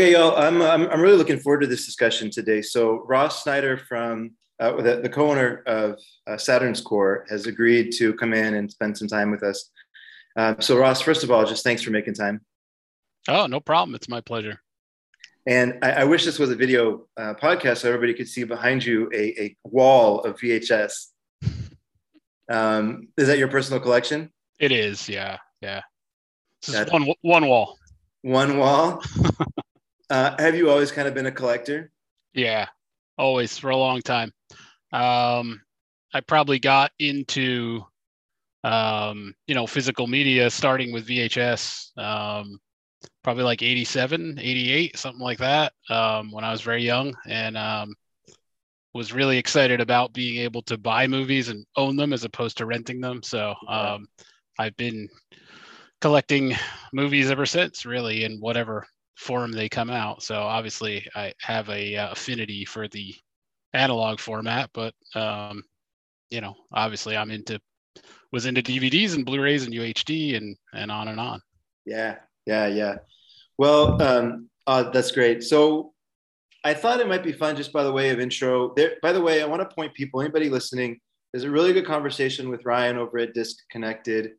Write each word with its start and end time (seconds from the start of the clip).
Okay, 0.00 0.12
y'all, 0.12 0.34
I'm, 0.34 0.62
I'm, 0.62 0.88
I'm 0.88 1.02
really 1.02 1.18
looking 1.18 1.38
forward 1.38 1.60
to 1.60 1.66
this 1.66 1.84
discussion 1.84 2.30
today. 2.30 2.62
So 2.62 3.04
Ross 3.04 3.42
Snyder 3.42 3.76
from 3.76 4.30
uh, 4.58 4.80
the, 4.80 5.02
the, 5.02 5.10
co-owner 5.10 5.62
of 5.66 5.98
uh, 6.26 6.38
Saturn's 6.38 6.80
Core 6.80 7.26
has 7.28 7.46
agreed 7.46 7.92
to 7.98 8.14
come 8.14 8.32
in 8.32 8.54
and 8.54 8.70
spend 8.70 8.96
some 8.96 9.08
time 9.08 9.30
with 9.30 9.42
us. 9.42 9.68
Uh, 10.36 10.54
so 10.58 10.78
Ross, 10.78 11.02
first 11.02 11.22
of 11.22 11.30
all, 11.30 11.44
just 11.44 11.62
thanks 11.64 11.82
for 11.82 11.90
making 11.90 12.14
time. 12.14 12.40
Oh, 13.28 13.44
no 13.44 13.60
problem. 13.60 13.94
It's 13.94 14.08
my 14.08 14.22
pleasure. 14.22 14.62
And 15.46 15.78
I, 15.82 15.90
I 15.90 16.04
wish 16.04 16.24
this 16.24 16.38
was 16.38 16.50
a 16.50 16.56
video 16.56 17.06
uh, 17.18 17.34
podcast 17.34 17.80
so 17.82 17.88
everybody 17.88 18.14
could 18.14 18.26
see 18.26 18.44
behind 18.44 18.82
you 18.82 19.10
a, 19.12 19.38
a 19.38 19.56
wall 19.64 20.20
of 20.20 20.38
VHS. 20.38 21.08
Um, 22.48 23.06
is 23.16 23.28
that 23.28 23.38
your 23.38 23.46
personal 23.46 23.78
collection? 23.78 24.32
It 24.58 24.72
is, 24.72 25.08
yeah, 25.08 25.36
yeah. 25.60 25.82
This 26.66 26.90
one 26.90 27.14
one 27.20 27.46
wall. 27.46 27.78
One 28.22 28.58
wall. 28.58 29.04
uh, 30.10 30.34
have 30.38 30.54
you 30.54 30.70
always 30.70 30.92
kind 30.92 31.08
of 31.08 31.14
been 31.14 31.26
a 31.26 31.32
collector? 31.32 31.92
Yeah, 32.34 32.66
always 33.16 33.56
for 33.56 33.70
a 33.70 33.76
long 33.76 34.02
time. 34.02 34.32
Um, 34.92 35.62
I 36.12 36.20
probably 36.26 36.58
got 36.58 36.90
into 36.98 37.82
um, 38.64 39.34
you 39.46 39.54
know 39.54 39.66
physical 39.66 40.06
media 40.06 40.50
starting 40.50 40.92
with 40.92 41.08
VHS. 41.08 41.96
Um, 41.96 42.58
probably 43.22 43.44
like 43.44 43.62
87, 43.62 44.38
88, 44.38 44.98
something 44.98 45.20
like 45.20 45.38
that, 45.38 45.72
um, 45.88 46.30
when 46.32 46.44
I 46.44 46.52
was 46.52 46.60
very 46.60 46.82
young. 46.82 47.14
And 47.26 47.56
um, 47.56 47.94
was 48.94 49.12
really 49.12 49.38
excited 49.38 49.80
about 49.80 50.12
being 50.12 50.38
able 50.42 50.62
to 50.62 50.76
buy 50.76 51.06
movies 51.06 51.48
and 51.48 51.64
own 51.76 51.96
them 51.96 52.12
as 52.12 52.24
opposed 52.24 52.58
to 52.58 52.66
renting 52.66 53.00
them. 53.00 53.22
So 53.22 53.54
um, 53.68 54.06
I've 54.58 54.76
been 54.76 55.08
collecting 56.00 56.54
movies 56.92 57.30
ever 57.30 57.46
since, 57.46 57.86
really, 57.86 58.24
in 58.24 58.38
whatever 58.40 58.86
form 59.20 59.52
they 59.52 59.68
come 59.68 59.90
out. 59.90 60.22
So 60.22 60.34
obviously, 60.36 61.06
I 61.14 61.32
have 61.42 61.68
a 61.68 61.96
uh, 61.96 62.12
affinity 62.12 62.64
for 62.64 62.88
the 62.88 63.14
analog 63.74 64.18
format, 64.18 64.70
but 64.72 64.94
um, 65.14 65.62
you 66.30 66.40
know, 66.40 66.54
obviously, 66.72 67.16
I'm 67.16 67.30
into 67.30 67.60
was 68.32 68.46
into 68.46 68.62
DVDs 68.62 69.14
and 69.14 69.26
Blu-rays 69.26 69.64
and 69.64 69.74
UHD 69.74 70.36
and 70.36 70.56
and 70.72 70.90
on 70.90 71.08
and 71.08 71.20
on. 71.20 71.40
Yeah, 71.84 72.16
yeah, 72.46 72.66
yeah. 72.66 72.96
Well, 73.58 74.00
um, 74.02 74.48
uh, 74.66 74.84
that's 74.90 75.12
great. 75.12 75.42
So 75.42 75.92
I 76.64 76.72
thought 76.72 77.00
it 77.00 77.08
might 77.08 77.22
be 77.22 77.32
fun 77.32 77.56
just 77.56 77.72
by 77.72 77.84
the 77.84 77.92
way 77.92 78.10
of 78.10 78.20
intro. 78.20 78.72
There, 78.74 78.94
by 79.02 79.12
the 79.12 79.20
way, 79.20 79.42
I 79.42 79.46
want 79.46 79.68
to 79.68 79.74
point 79.74 79.92
people, 79.94 80.22
anybody 80.22 80.48
listening, 80.48 80.98
there's 81.32 81.44
a 81.44 81.50
really 81.50 81.74
good 81.74 81.86
conversation 81.86 82.48
with 82.48 82.64
Ryan 82.64 82.96
over 82.96 83.18
at 83.18 83.34
Disconnected. 83.34 84.32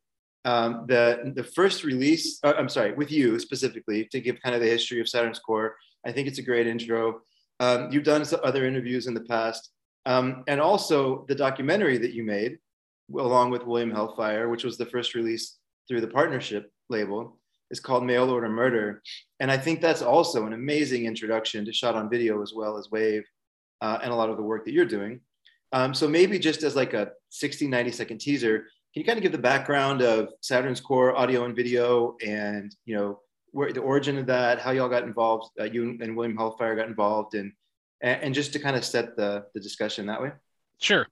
Um, 0.44 0.86
the 0.88 1.34
the 1.36 1.44
first 1.44 1.84
release, 1.84 2.40
uh, 2.44 2.54
I'm 2.58 2.70
sorry, 2.70 2.94
with 2.94 3.12
you 3.12 3.40
specifically 3.40 4.06
to 4.12 4.20
give 4.20 4.42
kind 4.42 4.56
of 4.56 4.62
the 4.62 4.68
history 4.68 5.00
of 5.00 5.08
Saturn's 5.08 5.40
Core. 5.40 5.76
I 6.06 6.12
think 6.12 6.28
it's 6.28 6.40
a 6.40 6.44
great 6.44 6.68
intro. 6.68 7.22
Um, 7.60 7.90
you've 7.92 8.04
done 8.04 8.26
some 8.26 8.40
other 8.44 8.66
interviews 8.66 9.06
in 9.06 9.14
the 9.14 9.22
past, 9.22 9.72
um, 10.06 10.44
and 10.48 10.60
also 10.60 11.26
the 11.28 11.36
documentary 11.36 11.98
that 12.00 12.14
you 12.14 12.24
made 12.24 12.58
along 13.18 13.50
with 13.50 13.66
William 13.66 13.92
Hellfire, 13.92 14.50
which 14.50 14.64
was 14.64 14.78
the 14.78 14.86
first 14.86 15.16
release 15.16 15.58
through 15.88 16.02
the 16.02 16.08
partnership 16.08 16.72
label 16.90 17.38
is 17.70 17.80
called 17.80 18.04
Mail 18.04 18.30
Order 18.30 18.50
Murder. 18.50 19.02
And 19.40 19.50
I 19.50 19.58
think 19.58 19.82
that's 19.82 20.02
also 20.02 20.46
an 20.46 20.54
amazing 20.54 21.06
introduction 21.06 21.66
to 21.66 21.74
shot 21.74 21.96
on 21.96 22.10
video 22.10 22.42
as 22.42 22.54
well 22.54 22.78
as 22.78 22.92
Wave 22.92 23.24
uh, 23.82 24.00
and 24.04 24.12
a 24.12 24.16
lot 24.16 24.30
of 24.30 24.38
the 24.38 24.44
work 24.44 24.66
that 24.66 24.74
you're 24.74 24.86
doing. 24.86 25.22
Um, 25.72 25.94
so 25.94 26.08
maybe 26.08 26.38
just 26.38 26.64
as 26.64 26.76
like 26.76 26.94
a 26.94 27.12
60, 27.30 27.68
90 27.68 27.92
second 27.92 28.20
teaser, 28.20 28.66
can 28.94 29.02
you 29.02 29.06
kind 29.06 29.18
of 29.18 29.24
give 29.24 29.32
the 29.32 29.38
background 29.38 30.02
of 30.02 30.34
Saturn's 30.42 30.82
core 30.82 31.16
audio 31.16 31.46
and 31.46 31.56
video 31.56 32.18
and, 32.26 32.76
you 32.86 32.96
know, 32.96 33.20
where 33.52 33.72
the 33.72 33.82
origin 33.82 34.18
of 34.18 34.26
that, 34.28 34.60
how 34.60 34.72
y'all 34.72 34.90
got 34.90 35.04
involved, 35.04 35.52
uh, 35.60 35.64
you 35.64 35.98
and 36.02 36.16
William 36.16 36.38
Hellfire 36.38 36.76
got 36.76 36.88
involved 36.88 37.36
and, 37.36 37.54
and 38.02 38.34
just 38.34 38.54
to 38.54 38.60
kind 38.60 38.76
of 38.76 38.84
set 38.84 39.16
the, 39.16 39.46
the 39.54 39.60
discussion 39.60 40.06
that 40.08 40.22
way? 40.22 40.32
Sure. 40.80 41.08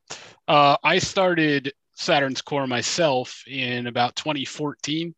Uh, 0.47 0.75
I 0.83 0.99
started 0.99 1.73
Saturn's 1.95 2.41
core 2.41 2.67
myself 2.67 3.43
in 3.47 3.87
about 3.87 4.15
2014 4.15 5.13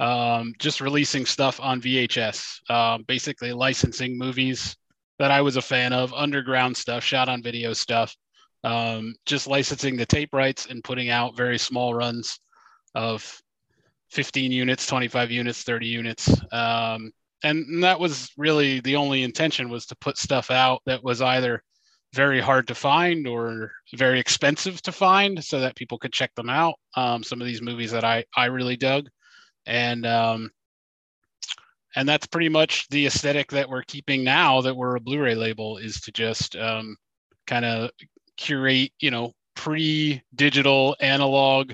um, 0.00 0.54
just 0.58 0.80
releasing 0.80 1.24
stuff 1.26 1.60
on 1.60 1.80
VHS, 1.80 2.70
um, 2.70 3.04
basically 3.04 3.52
licensing 3.52 4.18
movies 4.18 4.76
that 5.18 5.30
I 5.30 5.40
was 5.40 5.56
a 5.56 5.62
fan 5.62 5.92
of, 5.92 6.12
underground 6.12 6.76
stuff, 6.76 7.04
shot 7.04 7.28
on 7.28 7.42
video 7.42 7.72
stuff, 7.72 8.14
um, 8.64 9.14
just 9.26 9.46
licensing 9.46 9.96
the 9.96 10.06
tape 10.06 10.30
rights 10.32 10.66
and 10.66 10.82
putting 10.82 11.10
out 11.10 11.36
very 11.36 11.58
small 11.58 11.94
runs 11.94 12.40
of 12.94 13.40
15 14.10 14.52
units, 14.52 14.86
25 14.86 15.30
units, 15.30 15.62
30 15.62 15.86
units. 15.86 16.30
Um, 16.52 17.12
and 17.42 17.82
that 17.84 18.00
was 18.00 18.30
really 18.36 18.80
the 18.80 18.96
only 18.96 19.22
intention 19.22 19.68
was 19.68 19.86
to 19.86 19.96
put 19.96 20.16
stuff 20.16 20.50
out 20.50 20.80
that 20.86 21.04
was 21.04 21.20
either 21.20 21.62
very 22.14 22.40
hard 22.40 22.66
to 22.68 22.74
find 22.74 23.26
or 23.26 23.72
very 23.96 24.18
expensive 24.18 24.80
to 24.82 24.92
find 24.92 25.42
so 25.44 25.60
that 25.60 25.76
people 25.76 25.98
could 25.98 26.12
check 26.12 26.34
them 26.34 26.48
out. 26.48 26.76
Um, 26.96 27.22
some 27.22 27.40
of 27.40 27.46
these 27.46 27.60
movies 27.60 27.90
that 27.90 28.04
I, 28.04 28.24
I 28.36 28.46
really 28.46 28.76
dug 28.76 29.08
and 29.66 30.06
um, 30.06 30.50
and 31.96 32.08
that's 32.08 32.26
pretty 32.26 32.48
much 32.48 32.88
the 32.88 33.06
aesthetic 33.06 33.50
that 33.52 33.68
we're 33.68 33.82
keeping 33.82 34.24
now 34.24 34.60
that 34.60 34.76
we're 34.76 34.96
a 34.96 35.00
Blu-ray 35.00 35.34
label 35.34 35.78
is 35.78 36.00
to 36.02 36.12
just 36.12 36.56
um, 36.56 36.96
kind 37.46 37.64
of 37.64 37.90
curate, 38.36 38.92
you 39.00 39.10
know, 39.10 39.32
pre-digital 39.56 40.96
analog 41.00 41.72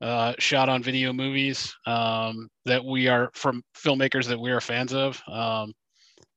uh, 0.00 0.34
shot 0.38 0.68
on 0.68 0.82
video 0.82 1.12
movies 1.12 1.74
um, 1.86 2.48
that 2.64 2.84
we 2.84 3.08
are 3.08 3.30
from 3.34 3.62
filmmakers 3.76 4.26
that 4.26 4.38
we 4.38 4.50
are 4.50 4.60
fans 4.60 4.92
of, 4.92 5.22
um, 5.28 5.72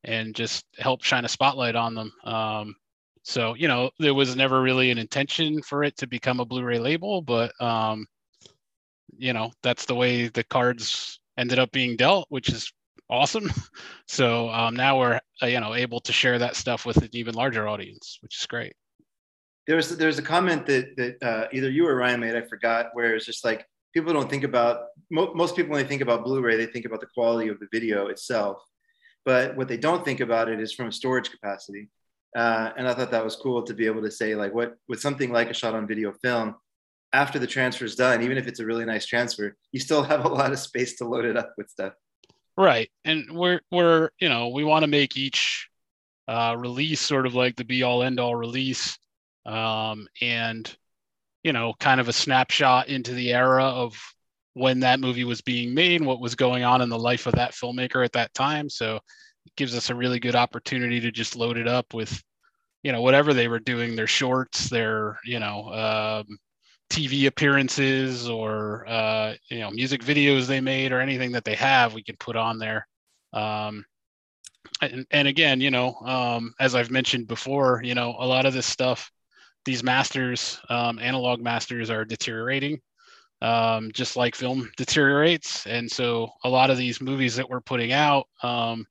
and 0.03 0.35
just 0.35 0.65
help 0.77 1.03
shine 1.03 1.25
a 1.25 1.29
spotlight 1.29 1.75
on 1.75 1.93
them. 1.93 2.11
Um, 2.23 2.75
so 3.23 3.55
you 3.55 3.67
know, 3.67 3.91
there 3.99 4.13
was 4.13 4.35
never 4.35 4.61
really 4.61 4.89
an 4.89 4.97
intention 4.97 5.61
for 5.61 5.83
it 5.83 5.97
to 5.97 6.07
become 6.07 6.39
a 6.39 6.45
Blu-ray 6.45 6.79
label, 6.79 7.21
but 7.21 7.51
um, 7.61 8.05
you 9.17 9.33
know 9.33 9.51
that's 9.63 9.85
the 9.85 9.95
way 9.95 10.29
the 10.29 10.45
cards 10.45 11.19
ended 11.37 11.59
up 11.59 11.71
being 11.71 11.97
dealt, 11.97 12.27
which 12.29 12.49
is 12.49 12.71
awesome. 13.09 13.51
So 14.09 14.49
um, 14.51 14.73
now 14.73 14.97
we're 14.97 15.19
uh, 15.43 15.47
you 15.47 15.59
know 15.59 15.75
able 15.75 15.99
to 15.99 16.13
share 16.13 16.39
that 16.39 16.55
stuff 16.55 16.85
with 16.85 16.95
an 16.97 17.09
even 17.11 17.35
larger 17.35 17.67
audience, 17.67 18.19
which 18.21 18.39
is 18.39 18.45
great. 18.45 18.73
There's 19.67 19.89
there's 19.89 20.17
a 20.17 20.21
comment 20.21 20.65
that 20.67 20.95
that 20.95 21.23
uh, 21.23 21.47
either 21.51 21.69
you 21.69 21.87
or 21.87 21.95
Ryan 21.95 22.19
made, 22.19 22.35
I 22.35 22.41
forgot, 22.41 22.89
where 22.93 23.15
it's 23.15 23.25
just 23.25 23.43
like 23.43 23.65
people 23.93 24.13
don't 24.13 24.29
think 24.29 24.43
about 24.43 24.85
mo- 25.11 25.33
most 25.33 25.55
people 25.55 25.71
when 25.71 25.81
they 25.81 25.87
think 25.87 26.01
about 26.01 26.23
Blu-ray, 26.23 26.55
they 26.55 26.65
think 26.67 26.85
about 26.85 27.01
the 27.01 27.07
quality 27.07 27.49
of 27.49 27.59
the 27.59 27.67
video 27.71 28.07
itself, 28.07 28.61
but 29.25 29.55
what 29.57 29.67
they 29.67 29.77
don't 29.77 30.05
think 30.05 30.19
about 30.19 30.49
it 30.49 30.59
is 30.59 30.73
from 30.73 30.87
a 30.87 30.91
storage 30.91 31.31
capacity. 31.31 31.89
Uh, 32.35 32.71
and 32.77 32.87
I 32.87 32.93
thought 32.93 33.11
that 33.11 33.23
was 33.23 33.35
cool 33.35 33.63
to 33.63 33.73
be 33.73 33.85
able 33.87 34.03
to 34.03 34.11
say 34.11 34.35
like 34.35 34.53
what 34.53 34.77
with 34.87 35.01
something 35.01 35.31
like 35.31 35.49
a 35.49 35.53
shot 35.53 35.73
on 35.73 35.87
video 35.87 36.13
film, 36.23 36.55
after 37.13 37.39
the 37.39 37.47
transfer 37.47 37.85
is 37.85 37.95
done, 37.95 38.21
even 38.21 38.37
if 38.37 38.47
it's 38.47 38.59
a 38.59 38.65
really 38.65 38.85
nice 38.85 39.05
transfer, 39.05 39.55
you 39.71 39.79
still 39.79 40.03
have 40.03 40.25
a 40.25 40.29
lot 40.29 40.51
of 40.51 40.59
space 40.59 40.97
to 40.97 41.05
load 41.05 41.25
it 41.25 41.37
up 41.37 41.53
with 41.57 41.69
stuff. 41.69 41.93
Right. 42.57 42.89
And 43.05 43.31
we're, 43.31 43.61
we're, 43.71 44.09
you 44.19 44.29
know, 44.29 44.49
we 44.49 44.63
want 44.63 44.83
to 44.83 44.87
make 44.87 45.15
each 45.15 45.69
uh, 46.27 46.55
release 46.57 46.99
sort 46.99 47.25
of 47.25 47.33
like 47.33 47.55
the 47.55 47.63
be 47.63 47.83
all 47.83 48.03
end 48.03 48.19
all 48.19 48.35
release. 48.35 48.97
Um, 49.47 50.07
and, 50.21 50.75
you 51.43 51.53
know, 51.53 51.73
kind 51.79 51.99
of 52.01 52.09
a 52.09 52.13
snapshot 52.13 52.89
into 52.89 53.13
the 53.13 53.33
era 53.33 53.63
of 53.63 53.97
when 54.53 54.81
that 54.81 54.99
movie 54.99 55.23
was 55.23 55.41
being 55.41 55.73
made, 55.73 56.01
what 56.01 56.19
was 56.19 56.35
going 56.35 56.63
on 56.63 56.81
in 56.81 56.89
the 56.89 56.99
life 56.99 57.27
of 57.27 57.35
that 57.35 57.53
filmmaker 57.53 58.03
at 58.03 58.13
that 58.13 58.33
time. 58.33 58.69
So 58.69 58.97
it 59.45 59.55
gives 59.55 59.75
us 59.75 59.89
a 59.89 59.95
really 59.95 60.19
good 60.19 60.35
opportunity 60.35 60.99
to 60.99 61.11
just 61.11 61.35
load 61.35 61.57
it 61.57 61.67
up 61.67 61.93
with, 61.93 62.21
you 62.83 62.91
know, 62.91 63.01
whatever 63.01 63.33
they 63.33 63.47
were 63.47 63.59
doing, 63.59 63.95
their 63.95 64.07
shorts, 64.07 64.69
their, 64.69 65.19
you 65.23 65.39
know, 65.39 65.71
um, 65.73 66.37
TV 66.89 67.27
appearances 67.27 68.29
or 68.29 68.87
uh, 68.87 69.33
you 69.49 69.59
know 69.59 69.69
music 69.71 70.01
videos 70.01 70.47
they 70.47 70.61
made 70.61 70.91
or 70.91 71.01
anything 71.01 71.31
that 71.33 71.43
they 71.43 71.55
have, 71.55 71.93
we 71.93 72.03
can 72.03 72.15
put 72.17 72.35
on 72.35 72.59
there. 72.59 72.87
Um, 73.33 73.85
and, 74.81 75.05
and 75.11 75.27
again, 75.27 75.61
you 75.61 75.71
know, 75.71 75.95
um, 75.95 76.53
as 76.59 76.75
I've 76.75 76.91
mentioned 76.91 77.27
before, 77.27 77.81
you 77.83 77.95
know, 77.95 78.15
a 78.17 78.25
lot 78.25 78.45
of 78.45 78.53
this 78.53 78.65
stuff, 78.65 79.11
these 79.67 79.83
masters, 79.83 80.59
um, 80.69 80.97
analog 80.97 81.41
masters, 81.41 81.89
are 81.89 82.05
deteriorating, 82.05 82.79
um, 83.41 83.91
just 83.91 84.15
like 84.15 84.33
film 84.33 84.71
deteriorates. 84.77 85.67
And 85.67 85.91
so, 85.91 86.31
a 86.45 86.49
lot 86.49 86.69
of 86.71 86.77
these 86.77 87.01
movies 87.01 87.35
that 87.35 87.49
we're 87.49 87.61
putting 87.61 87.91
out, 87.91 88.27
um, 88.41 88.87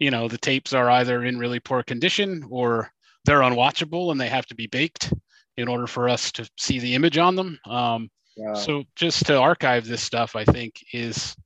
you 0.00 0.10
know, 0.10 0.26
the 0.26 0.36
tapes 0.36 0.72
are 0.72 0.90
either 0.90 1.24
in 1.24 1.38
really 1.38 1.60
poor 1.60 1.84
condition 1.84 2.44
or 2.50 2.90
they're 3.24 3.40
unwatchable 3.40 4.10
and 4.10 4.20
they 4.20 4.28
have 4.28 4.46
to 4.46 4.54
be 4.56 4.66
baked 4.66 5.14
in 5.56 5.68
order 5.68 5.86
for 5.86 6.08
us 6.08 6.32
to 6.32 6.50
see 6.58 6.80
the 6.80 6.94
image 6.94 7.18
on 7.18 7.36
them. 7.36 7.58
Um, 7.64 8.10
wow. 8.36 8.54
So 8.54 8.82
just 8.96 9.26
to 9.26 9.38
archive 9.38 9.86
this 9.86 10.02
stuff, 10.02 10.34
I 10.34 10.44
think 10.44 10.74
is 10.92 11.36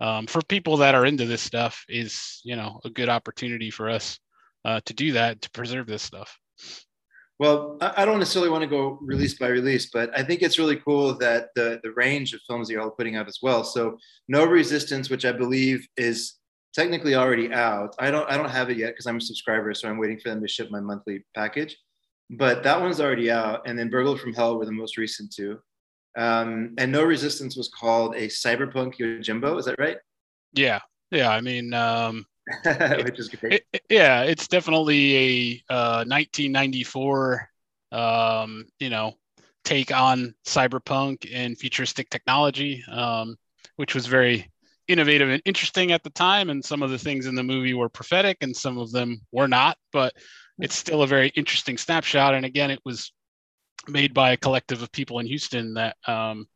um, 0.00 0.26
for 0.26 0.42
people 0.42 0.76
that 0.78 0.96
are 0.96 1.06
into 1.06 1.24
this 1.24 1.40
stuff 1.40 1.84
is 1.88 2.40
you 2.44 2.56
know 2.56 2.80
a 2.84 2.90
good 2.90 3.08
opportunity 3.08 3.70
for 3.70 3.88
us 3.88 4.18
uh, 4.64 4.80
to 4.86 4.92
do 4.92 5.12
that 5.12 5.40
to 5.42 5.50
preserve 5.50 5.86
this 5.86 6.02
stuff. 6.02 6.36
Well, 7.40 7.78
I 7.80 8.04
don't 8.04 8.20
necessarily 8.20 8.50
want 8.50 8.62
to 8.62 8.68
go 8.68 8.96
release 9.02 9.34
by 9.34 9.48
release, 9.48 9.90
but 9.92 10.16
I 10.16 10.22
think 10.22 10.42
it's 10.42 10.58
really 10.58 10.76
cool 10.76 11.18
that 11.18 11.48
the 11.56 11.80
the 11.82 11.90
range 11.92 12.32
of 12.32 12.40
films 12.46 12.70
you're 12.70 12.80
all 12.80 12.90
putting 12.90 13.16
out 13.16 13.26
as 13.26 13.38
well. 13.42 13.64
So, 13.64 13.98
No 14.28 14.44
Resistance, 14.44 15.10
which 15.10 15.24
I 15.24 15.32
believe 15.32 15.86
is 15.96 16.34
technically 16.74 17.16
already 17.16 17.52
out. 17.52 17.94
I 17.98 18.12
don't 18.12 18.30
I 18.30 18.36
don't 18.36 18.50
have 18.50 18.70
it 18.70 18.76
yet 18.76 18.92
because 18.92 19.06
I'm 19.06 19.16
a 19.16 19.20
subscriber, 19.20 19.74
so 19.74 19.88
I'm 19.88 19.98
waiting 19.98 20.20
for 20.20 20.28
them 20.28 20.40
to 20.42 20.48
ship 20.48 20.70
my 20.70 20.80
monthly 20.80 21.24
package. 21.34 21.76
But 22.30 22.62
that 22.62 22.80
one's 22.80 23.00
already 23.00 23.30
out, 23.32 23.62
and 23.66 23.76
then 23.76 23.90
Burglar 23.90 24.16
from 24.16 24.32
Hell 24.32 24.56
were 24.58 24.64
the 24.66 24.72
most 24.72 24.96
recent 24.96 25.32
two. 25.32 25.58
Um, 26.16 26.74
and 26.78 26.92
No 26.92 27.02
Resistance 27.02 27.56
was 27.56 27.68
called 27.68 28.14
a 28.14 28.28
cyberpunk 28.28 28.96
Yojimbo. 28.98 29.58
Is 29.58 29.64
that 29.64 29.76
right? 29.78 29.96
Yeah, 30.52 30.80
yeah. 31.10 31.30
I 31.30 31.40
mean, 31.40 31.74
um, 31.74 32.26
which 33.04 33.18
is 33.18 33.28
great. 33.28 33.64
It, 33.72 33.82
yeah, 33.88 34.22
it's 34.22 34.48
definitely 34.48 35.62
a 35.68 35.72
uh, 35.72 36.04
1994, 36.06 37.48
um, 37.92 38.66
you 38.78 38.90
know, 38.90 39.14
take 39.64 39.94
on 39.94 40.34
cyberpunk 40.46 41.30
and 41.32 41.58
futuristic 41.58 42.10
technology, 42.10 42.84
um, 42.90 43.36
which 43.76 43.94
was 43.94 44.06
very 44.06 44.50
innovative 44.88 45.30
and 45.30 45.42
interesting 45.46 45.92
at 45.92 46.02
the 46.02 46.10
time. 46.10 46.50
And 46.50 46.62
some 46.64 46.82
of 46.82 46.90
the 46.90 46.98
things 46.98 47.26
in 47.26 47.34
the 47.34 47.42
movie 47.42 47.74
were 47.74 47.88
prophetic, 47.88 48.38
and 48.42 48.54
some 48.54 48.78
of 48.78 48.92
them 48.92 49.20
were 49.32 49.48
not. 49.48 49.78
But 49.92 50.12
it's 50.58 50.76
still 50.76 51.02
a 51.02 51.06
very 51.06 51.28
interesting 51.28 51.78
snapshot. 51.78 52.34
And 52.34 52.44
again, 52.44 52.70
it 52.70 52.80
was 52.84 53.12
made 53.88 54.14
by 54.14 54.32
a 54.32 54.36
collective 54.36 54.82
of 54.82 54.92
people 54.92 55.18
in 55.18 55.26
Houston 55.26 55.74
that 55.74 55.96
um, 56.06 56.46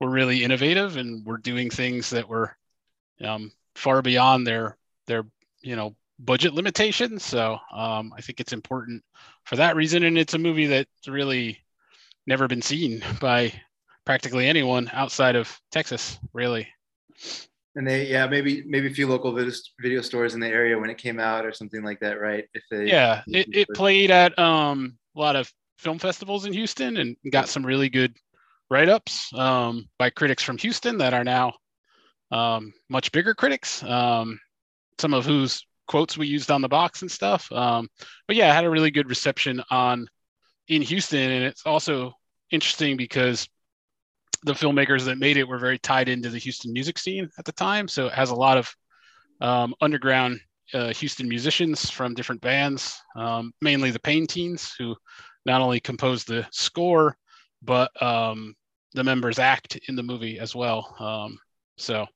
were 0.00 0.10
really 0.10 0.44
innovative 0.44 0.96
and 0.96 1.24
were 1.24 1.38
doing 1.38 1.70
things 1.70 2.10
that 2.10 2.28
were 2.28 2.56
um, 3.22 3.52
far 3.74 4.02
beyond 4.02 4.46
their 4.46 4.76
their 5.06 5.24
you 5.66 5.76
know 5.76 5.94
budget 6.18 6.54
limitations. 6.54 7.24
So 7.24 7.58
um, 7.72 8.12
I 8.16 8.20
think 8.20 8.40
it's 8.40 8.52
important 8.52 9.02
for 9.44 9.56
that 9.56 9.76
reason, 9.76 10.04
and 10.04 10.16
it's 10.16 10.34
a 10.34 10.38
movie 10.38 10.66
that's 10.66 11.08
really 11.08 11.58
never 12.26 12.48
been 12.48 12.62
seen 12.62 13.02
by 13.20 13.52
practically 14.04 14.46
anyone 14.46 14.88
outside 14.92 15.36
of 15.36 15.60
Texas, 15.72 16.18
really. 16.32 16.68
And 17.74 17.86
they, 17.86 18.06
yeah, 18.06 18.26
maybe 18.26 18.62
maybe 18.66 18.86
a 18.86 18.94
few 18.94 19.06
local 19.06 19.32
video, 19.32 19.52
video 19.80 20.00
stores 20.00 20.34
in 20.34 20.40
the 20.40 20.48
area 20.48 20.78
when 20.78 20.88
it 20.88 20.96
came 20.96 21.20
out 21.20 21.44
or 21.44 21.52
something 21.52 21.82
like 21.82 22.00
that, 22.00 22.18
right? 22.20 22.46
If 22.54 22.62
they, 22.70 22.86
yeah, 22.86 23.22
it, 23.26 23.48
it 23.52 23.68
played 23.74 24.10
at 24.10 24.38
um, 24.38 24.96
a 25.14 25.20
lot 25.20 25.36
of 25.36 25.52
film 25.76 25.98
festivals 25.98 26.46
in 26.46 26.54
Houston 26.54 26.96
and 26.96 27.16
got 27.30 27.50
some 27.50 27.66
really 27.66 27.90
good 27.90 28.16
write-ups 28.70 29.30
um, 29.34 29.88
by 29.98 30.08
critics 30.08 30.42
from 30.42 30.56
Houston 30.58 30.96
that 30.98 31.12
are 31.12 31.22
now 31.22 31.52
um, 32.30 32.72
much 32.88 33.12
bigger 33.12 33.34
critics. 33.34 33.82
Um, 33.82 34.40
some 34.98 35.14
of 35.14 35.24
whose 35.24 35.64
quotes 35.86 36.18
we 36.18 36.26
used 36.26 36.50
on 36.50 36.62
the 36.62 36.68
box 36.68 37.02
and 37.02 37.10
stuff. 37.10 37.50
Um, 37.52 37.88
but 38.26 38.36
yeah, 38.36 38.50
I 38.50 38.54
had 38.54 38.64
a 38.64 38.70
really 38.70 38.90
good 38.90 39.08
reception 39.08 39.62
on 39.70 40.06
in 40.68 40.82
Houston, 40.82 41.30
and 41.30 41.44
it's 41.44 41.64
also 41.64 42.12
interesting 42.50 42.96
because 42.96 43.48
the 44.44 44.52
filmmakers 44.52 45.04
that 45.04 45.18
made 45.18 45.36
it 45.36 45.48
were 45.48 45.58
very 45.58 45.78
tied 45.78 46.08
into 46.08 46.28
the 46.28 46.38
Houston 46.38 46.72
music 46.72 46.98
scene 46.98 47.28
at 47.38 47.44
the 47.44 47.52
time. 47.52 47.88
So 47.88 48.06
it 48.06 48.12
has 48.12 48.30
a 48.30 48.34
lot 48.34 48.58
of 48.58 48.74
um, 49.40 49.74
underground 49.80 50.40
uh, 50.74 50.92
Houston 50.94 51.28
musicians 51.28 51.90
from 51.90 52.14
different 52.14 52.40
bands, 52.40 53.00
um, 53.16 53.52
mainly 53.60 53.90
the 53.90 54.00
Pain 54.00 54.26
Teens, 54.26 54.74
who 54.78 54.96
not 55.44 55.60
only 55.60 55.80
composed 55.80 56.26
the 56.26 56.46
score, 56.50 57.16
but 57.62 57.90
um, 58.02 58.54
the 58.94 59.04
members 59.04 59.38
act 59.38 59.78
in 59.88 59.94
the 59.94 60.02
movie 60.02 60.38
as 60.38 60.54
well. 60.54 60.94
Um, 60.98 61.38
so 61.78 62.06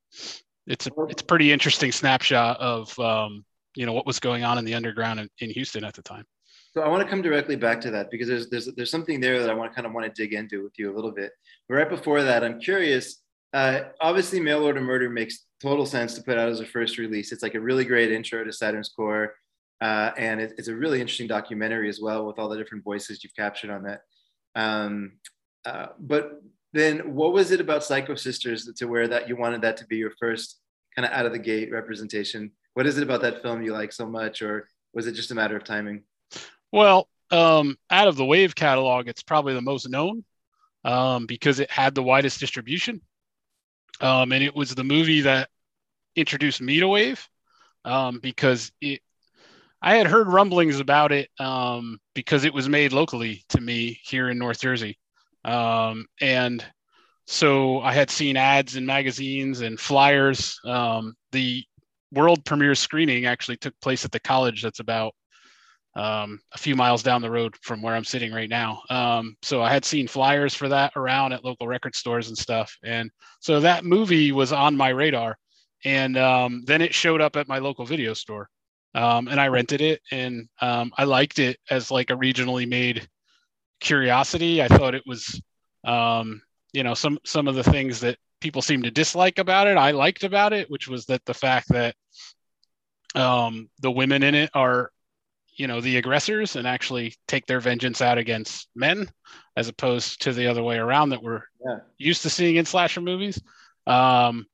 it's 0.66 0.86
a 0.86 0.90
it's 1.08 1.22
a 1.22 1.24
pretty 1.24 1.52
interesting 1.52 1.92
snapshot 1.92 2.58
of 2.58 2.98
um, 2.98 3.44
you 3.74 3.86
know 3.86 3.92
what 3.92 4.06
was 4.06 4.20
going 4.20 4.44
on 4.44 4.58
in 4.58 4.64
the 4.64 4.74
underground 4.74 5.20
in, 5.20 5.28
in 5.40 5.50
Houston 5.50 5.84
at 5.84 5.94
the 5.94 6.02
time. 6.02 6.24
So 6.72 6.82
I 6.82 6.88
want 6.88 7.02
to 7.02 7.08
come 7.08 7.20
directly 7.20 7.56
back 7.56 7.80
to 7.82 7.90
that 7.90 8.10
because 8.10 8.28
there's 8.28 8.48
there's 8.48 8.66
there's 8.76 8.90
something 8.90 9.20
there 9.20 9.40
that 9.40 9.50
I 9.50 9.54
want 9.54 9.72
to 9.72 9.74
kind 9.74 9.86
of 9.86 9.92
want 9.92 10.06
to 10.06 10.22
dig 10.22 10.34
into 10.34 10.62
with 10.62 10.72
you 10.78 10.92
a 10.92 10.94
little 10.94 11.10
bit. 11.10 11.32
But 11.68 11.74
right 11.76 11.88
before 11.88 12.22
that, 12.22 12.44
I'm 12.44 12.60
curious. 12.60 13.22
Uh, 13.52 13.80
obviously, 14.00 14.38
Mail 14.38 14.62
Order 14.62 14.80
Murder 14.80 15.10
makes 15.10 15.46
total 15.60 15.84
sense 15.84 16.14
to 16.14 16.22
put 16.22 16.38
out 16.38 16.48
as 16.48 16.60
a 16.60 16.66
first 16.66 16.98
release. 16.98 17.32
It's 17.32 17.42
like 17.42 17.56
a 17.56 17.60
really 17.60 17.84
great 17.84 18.12
intro 18.12 18.44
to 18.44 18.52
Saturn's 18.52 18.90
Core, 18.90 19.34
uh, 19.80 20.12
and 20.16 20.40
it, 20.40 20.52
it's 20.56 20.68
a 20.68 20.74
really 20.74 21.00
interesting 21.00 21.26
documentary 21.26 21.88
as 21.88 22.00
well 22.00 22.26
with 22.26 22.38
all 22.38 22.48
the 22.48 22.56
different 22.56 22.84
voices 22.84 23.24
you've 23.24 23.34
captured 23.34 23.70
on 23.70 23.82
that. 23.82 24.02
Um, 24.54 25.12
uh, 25.64 25.86
but 25.98 26.40
then, 26.72 27.14
what 27.14 27.32
was 27.32 27.50
it 27.50 27.60
about 27.60 27.84
Psycho 27.84 28.14
Sisters 28.14 28.70
to 28.76 28.86
where 28.86 29.08
that 29.08 29.28
you 29.28 29.36
wanted 29.36 29.62
that 29.62 29.76
to 29.78 29.86
be 29.86 29.96
your 29.96 30.12
first 30.18 30.60
kind 30.94 31.06
of 31.06 31.12
out 31.12 31.26
of 31.26 31.32
the 31.32 31.38
gate 31.38 31.70
representation? 31.72 32.52
What 32.74 32.86
is 32.86 32.96
it 32.96 33.02
about 33.02 33.22
that 33.22 33.42
film 33.42 33.62
you 33.62 33.72
like 33.72 33.92
so 33.92 34.06
much, 34.06 34.42
or 34.42 34.68
was 34.92 35.06
it 35.06 35.12
just 35.12 35.30
a 35.30 35.34
matter 35.34 35.56
of 35.56 35.64
timing? 35.64 36.04
Well, 36.72 37.08
um, 37.30 37.76
out 37.90 38.08
of 38.08 38.16
the 38.16 38.24
Wave 38.24 38.54
catalog, 38.54 39.08
it's 39.08 39.22
probably 39.22 39.54
the 39.54 39.60
most 39.60 39.88
known 39.88 40.24
um, 40.84 41.26
because 41.26 41.60
it 41.60 41.70
had 41.70 41.94
the 41.94 42.02
widest 42.02 42.40
distribution. 42.40 43.00
Um, 44.00 44.32
and 44.32 44.42
it 44.42 44.54
was 44.54 44.74
the 44.74 44.84
movie 44.84 45.22
that 45.22 45.48
introduced 46.16 46.60
me 46.60 46.80
to 46.80 46.88
Wave 46.88 47.28
um, 47.84 48.18
because 48.20 48.72
it, 48.80 49.00
I 49.82 49.96
had 49.96 50.06
heard 50.06 50.28
rumblings 50.28 50.78
about 50.78 51.12
it 51.12 51.28
um, 51.38 51.98
because 52.14 52.44
it 52.44 52.54
was 52.54 52.68
made 52.68 52.92
locally 52.92 53.44
to 53.50 53.60
me 53.60 53.98
here 54.04 54.28
in 54.28 54.38
North 54.38 54.60
Jersey. 54.60 54.98
Um, 55.44 56.06
and 56.20 56.64
so 57.26 57.80
I 57.80 57.92
had 57.92 58.10
seen 58.10 58.36
ads 58.36 58.76
in 58.76 58.84
magazines 58.84 59.60
and 59.60 59.78
flyers. 59.78 60.58
Um, 60.64 61.14
the 61.32 61.64
world 62.12 62.44
premiere 62.44 62.74
screening 62.74 63.26
actually 63.26 63.56
took 63.56 63.74
place 63.80 64.04
at 64.04 64.10
the 64.10 64.20
college 64.20 64.62
that's 64.62 64.80
about 64.80 65.14
um, 65.96 66.40
a 66.52 66.58
few 66.58 66.76
miles 66.76 67.02
down 67.02 67.22
the 67.22 67.30
road 67.30 67.56
from 67.62 67.82
where 67.82 67.94
I'm 67.94 68.04
sitting 68.04 68.32
right 68.32 68.48
now. 68.48 68.82
Um, 68.90 69.36
so 69.42 69.62
I 69.62 69.72
had 69.72 69.84
seen 69.84 70.06
flyers 70.06 70.54
for 70.54 70.68
that 70.68 70.92
around 70.96 71.32
at 71.32 71.44
local 71.44 71.66
record 71.66 71.94
stores 71.94 72.28
and 72.28 72.38
stuff. 72.38 72.76
And 72.84 73.10
so 73.40 73.60
that 73.60 73.84
movie 73.84 74.32
was 74.32 74.52
on 74.52 74.76
my 74.76 74.90
radar. 74.90 75.36
And 75.84 76.16
um, 76.16 76.62
then 76.66 76.82
it 76.82 76.94
showed 76.94 77.20
up 77.20 77.36
at 77.36 77.48
my 77.48 77.58
local 77.58 77.86
video 77.86 78.14
store. 78.14 78.48
Um, 78.94 79.28
and 79.28 79.40
I 79.40 79.48
rented 79.48 79.80
it 79.80 80.00
and 80.10 80.48
um, 80.60 80.92
I 80.98 81.04
liked 81.04 81.38
it 81.38 81.58
as 81.70 81.92
like 81.92 82.10
a 82.10 82.16
regionally 82.16 82.68
made 82.68 83.08
curiosity. 83.80 84.62
I 84.62 84.68
thought 84.68 84.94
it 84.94 85.06
was, 85.06 85.40
um, 85.84 86.42
you 86.72 86.84
know, 86.84 86.94
some 86.94 87.18
some 87.24 87.48
of 87.48 87.54
the 87.54 87.64
things 87.64 88.00
that 88.00 88.18
people 88.40 88.62
seem 88.62 88.82
to 88.82 88.90
dislike 88.90 89.38
about 89.38 89.66
it, 89.66 89.76
I 89.76 89.90
liked 89.90 90.24
about 90.24 90.52
it, 90.52 90.70
which 90.70 90.88
was 90.88 91.06
that 91.06 91.24
the 91.24 91.34
fact 91.34 91.68
that 91.70 91.94
the 93.14 93.90
women 93.90 94.22
in 94.22 94.34
it 94.34 94.50
are 94.54 94.90
you 95.56 95.66
know 95.66 95.80
the 95.80 95.96
aggressors 95.98 96.56
and 96.56 96.66
actually 96.66 97.14
take 97.28 97.46
their 97.46 97.60
vengeance 97.60 98.00
out 98.00 98.18
against 98.18 98.68
men 98.74 99.10
as 99.56 99.68
opposed 99.68 100.22
to 100.22 100.32
the 100.32 100.46
other 100.46 100.62
way 100.62 100.78
around 100.78 101.10
that 101.10 101.22
we're 101.22 101.42
yeah. 101.64 101.78
used 101.98 102.22
to 102.22 102.30
seeing 102.30 102.56
in 102.56 102.64
slasher 102.64 103.00
movies 103.00 103.42
um, 103.86 104.46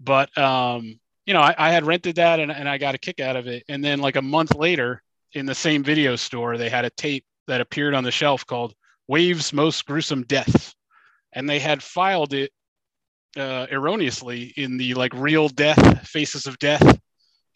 but 0.00 0.36
um, 0.36 0.98
you 1.26 1.34
know 1.34 1.40
I, 1.40 1.54
I, 1.56 1.70
had 1.70 1.86
rented 1.86 2.16
that 2.16 2.40
and, 2.40 2.50
and 2.50 2.68
i 2.68 2.78
got 2.78 2.94
a 2.94 2.98
kick 2.98 3.20
out 3.20 3.36
of 3.36 3.46
it 3.46 3.64
and 3.68 3.84
then 3.84 4.00
like 4.00 4.16
a 4.16 4.22
month 4.22 4.54
later 4.54 5.02
in 5.34 5.46
the 5.46 5.54
same 5.54 5.84
video 5.84 6.16
store 6.16 6.56
they 6.56 6.68
had 6.68 6.84
a 6.84 6.90
tape 6.90 7.24
that 7.46 7.60
appeared 7.60 7.94
on 7.94 8.04
the 8.04 8.10
shelf 8.10 8.46
called 8.46 8.74
waves 9.08 9.52
most 9.52 9.84
gruesome 9.86 10.22
Death. 10.22 10.74
and 11.32 11.48
they 11.48 11.58
had 11.58 11.82
filed 11.82 12.32
it 12.32 12.50
uh, 13.36 13.66
erroneously 13.70 14.52
in 14.56 14.76
the 14.76 14.94
like 14.94 15.12
real 15.14 15.48
death 15.48 16.06
faces 16.06 16.46
of 16.46 16.58
death 16.58 16.98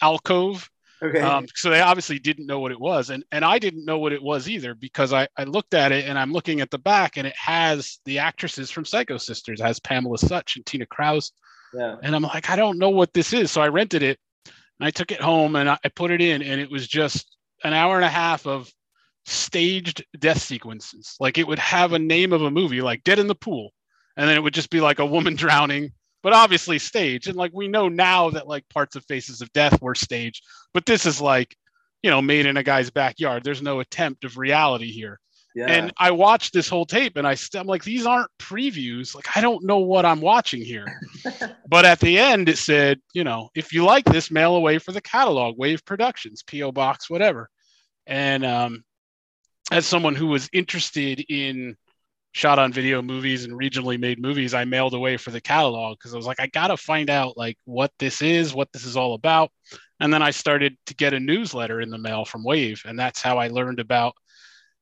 alcove 0.02 0.68
Okay. 1.02 1.20
Um, 1.20 1.46
so 1.54 1.70
they 1.70 1.80
obviously 1.80 2.18
didn't 2.18 2.46
know 2.46 2.58
what 2.58 2.72
it 2.72 2.80
was, 2.80 3.10
and 3.10 3.24
and 3.30 3.44
I 3.44 3.58
didn't 3.58 3.84
know 3.84 3.98
what 3.98 4.12
it 4.12 4.22
was 4.22 4.48
either 4.48 4.74
because 4.74 5.12
I 5.12 5.28
I 5.36 5.44
looked 5.44 5.74
at 5.74 5.92
it 5.92 6.06
and 6.06 6.18
I'm 6.18 6.32
looking 6.32 6.60
at 6.60 6.70
the 6.70 6.78
back 6.78 7.16
and 7.16 7.26
it 7.26 7.36
has 7.36 7.98
the 8.04 8.18
actresses 8.18 8.70
from 8.70 8.84
Psycho 8.84 9.16
Sisters, 9.16 9.60
it 9.60 9.64
has 9.64 9.78
Pamela 9.78 10.18
Sutch 10.18 10.56
and 10.56 10.66
Tina 10.66 10.86
Krause. 10.86 11.32
Yeah. 11.72 11.96
And 12.02 12.16
I'm 12.16 12.22
like, 12.22 12.50
I 12.50 12.56
don't 12.56 12.78
know 12.78 12.90
what 12.90 13.12
this 13.12 13.32
is, 13.32 13.50
so 13.50 13.60
I 13.60 13.68
rented 13.68 14.02
it 14.02 14.18
and 14.46 14.86
I 14.86 14.90
took 14.90 15.12
it 15.12 15.20
home 15.20 15.54
and 15.54 15.68
I, 15.68 15.78
I 15.84 15.88
put 15.88 16.10
it 16.10 16.20
in, 16.20 16.42
and 16.42 16.60
it 16.60 16.70
was 16.70 16.88
just 16.88 17.36
an 17.62 17.74
hour 17.74 17.96
and 17.96 18.04
a 18.04 18.10
half 18.10 18.46
of 18.46 18.68
staged 19.28 20.04
death 20.18 20.40
sequences. 20.40 21.16
Like 21.20 21.38
it 21.38 21.46
would 21.46 21.58
have 21.58 21.92
a 21.92 21.98
name 21.98 22.32
of 22.32 22.42
a 22.42 22.50
movie, 22.50 22.80
like 22.80 23.04
Dead 23.04 23.18
in 23.18 23.26
the 23.26 23.34
Pool, 23.34 23.72
and 24.16 24.28
then 24.28 24.36
it 24.36 24.42
would 24.42 24.54
just 24.54 24.70
be 24.70 24.80
like 24.80 24.98
a 24.98 25.06
woman 25.06 25.34
drowning 25.36 25.92
but 26.22 26.32
obviously 26.32 26.78
staged. 26.78 27.28
And 27.28 27.36
like 27.36 27.52
we 27.54 27.68
know 27.68 27.88
now 27.88 28.30
that 28.30 28.48
like 28.48 28.68
parts 28.68 28.96
of 28.96 29.04
Faces 29.04 29.40
of 29.40 29.52
Death 29.52 29.80
were 29.80 29.94
staged, 29.94 30.44
but 30.74 30.86
this 30.86 31.06
is 31.06 31.20
like, 31.20 31.56
you 32.02 32.10
know, 32.10 32.22
made 32.22 32.46
in 32.46 32.56
a 32.56 32.62
guy's 32.62 32.90
backyard. 32.90 33.44
There's 33.44 33.62
no 33.62 33.80
attempt 33.80 34.24
of 34.24 34.38
reality 34.38 34.90
here. 34.90 35.20
Yeah. 35.54 35.66
And 35.66 35.92
I 35.98 36.12
watched 36.12 36.52
this 36.52 36.68
whole 36.68 36.86
tape 36.86 37.16
and 37.16 37.26
I 37.26 37.34
st- 37.34 37.60
I'm 37.60 37.66
like, 37.66 37.82
these 37.82 38.06
aren't 38.06 38.30
previews. 38.38 39.14
Like, 39.14 39.36
I 39.36 39.40
don't 39.40 39.64
know 39.64 39.78
what 39.78 40.04
I'm 40.04 40.20
watching 40.20 40.62
here. 40.62 40.86
but 41.68 41.84
at 41.84 41.98
the 41.98 42.18
end, 42.18 42.48
it 42.48 42.58
said, 42.58 43.00
you 43.12 43.24
know, 43.24 43.48
if 43.56 43.72
you 43.72 43.84
like 43.84 44.04
this, 44.04 44.30
mail 44.30 44.54
away 44.54 44.78
for 44.78 44.92
the 44.92 45.00
catalog, 45.00 45.58
Wave 45.58 45.84
Productions, 45.84 46.44
P.O. 46.46 46.70
Box, 46.70 47.10
whatever. 47.10 47.48
And 48.06 48.44
um, 48.44 48.84
as 49.70 49.86
someone 49.86 50.14
who 50.14 50.26
was 50.26 50.48
interested 50.52 51.24
in 51.28 51.76
shot 52.32 52.58
on 52.58 52.72
video 52.72 53.00
movies 53.00 53.44
and 53.44 53.54
regionally 53.54 53.98
made 53.98 54.20
movies 54.20 54.54
i 54.54 54.64
mailed 54.64 54.94
away 54.94 55.16
for 55.16 55.30
the 55.30 55.40
catalog 55.40 55.98
because 55.98 56.12
i 56.12 56.16
was 56.16 56.26
like 56.26 56.40
i 56.40 56.46
gotta 56.48 56.76
find 56.76 57.10
out 57.10 57.36
like 57.36 57.56
what 57.64 57.90
this 57.98 58.20
is 58.22 58.54
what 58.54 58.70
this 58.72 58.84
is 58.84 58.96
all 58.96 59.14
about 59.14 59.50
and 60.00 60.12
then 60.12 60.22
i 60.22 60.30
started 60.30 60.76
to 60.86 60.94
get 60.94 61.14
a 61.14 61.20
newsletter 61.20 61.80
in 61.80 61.90
the 61.90 61.98
mail 61.98 62.24
from 62.24 62.44
wave 62.44 62.82
and 62.84 62.98
that's 62.98 63.22
how 63.22 63.38
i 63.38 63.48
learned 63.48 63.80
about 63.80 64.14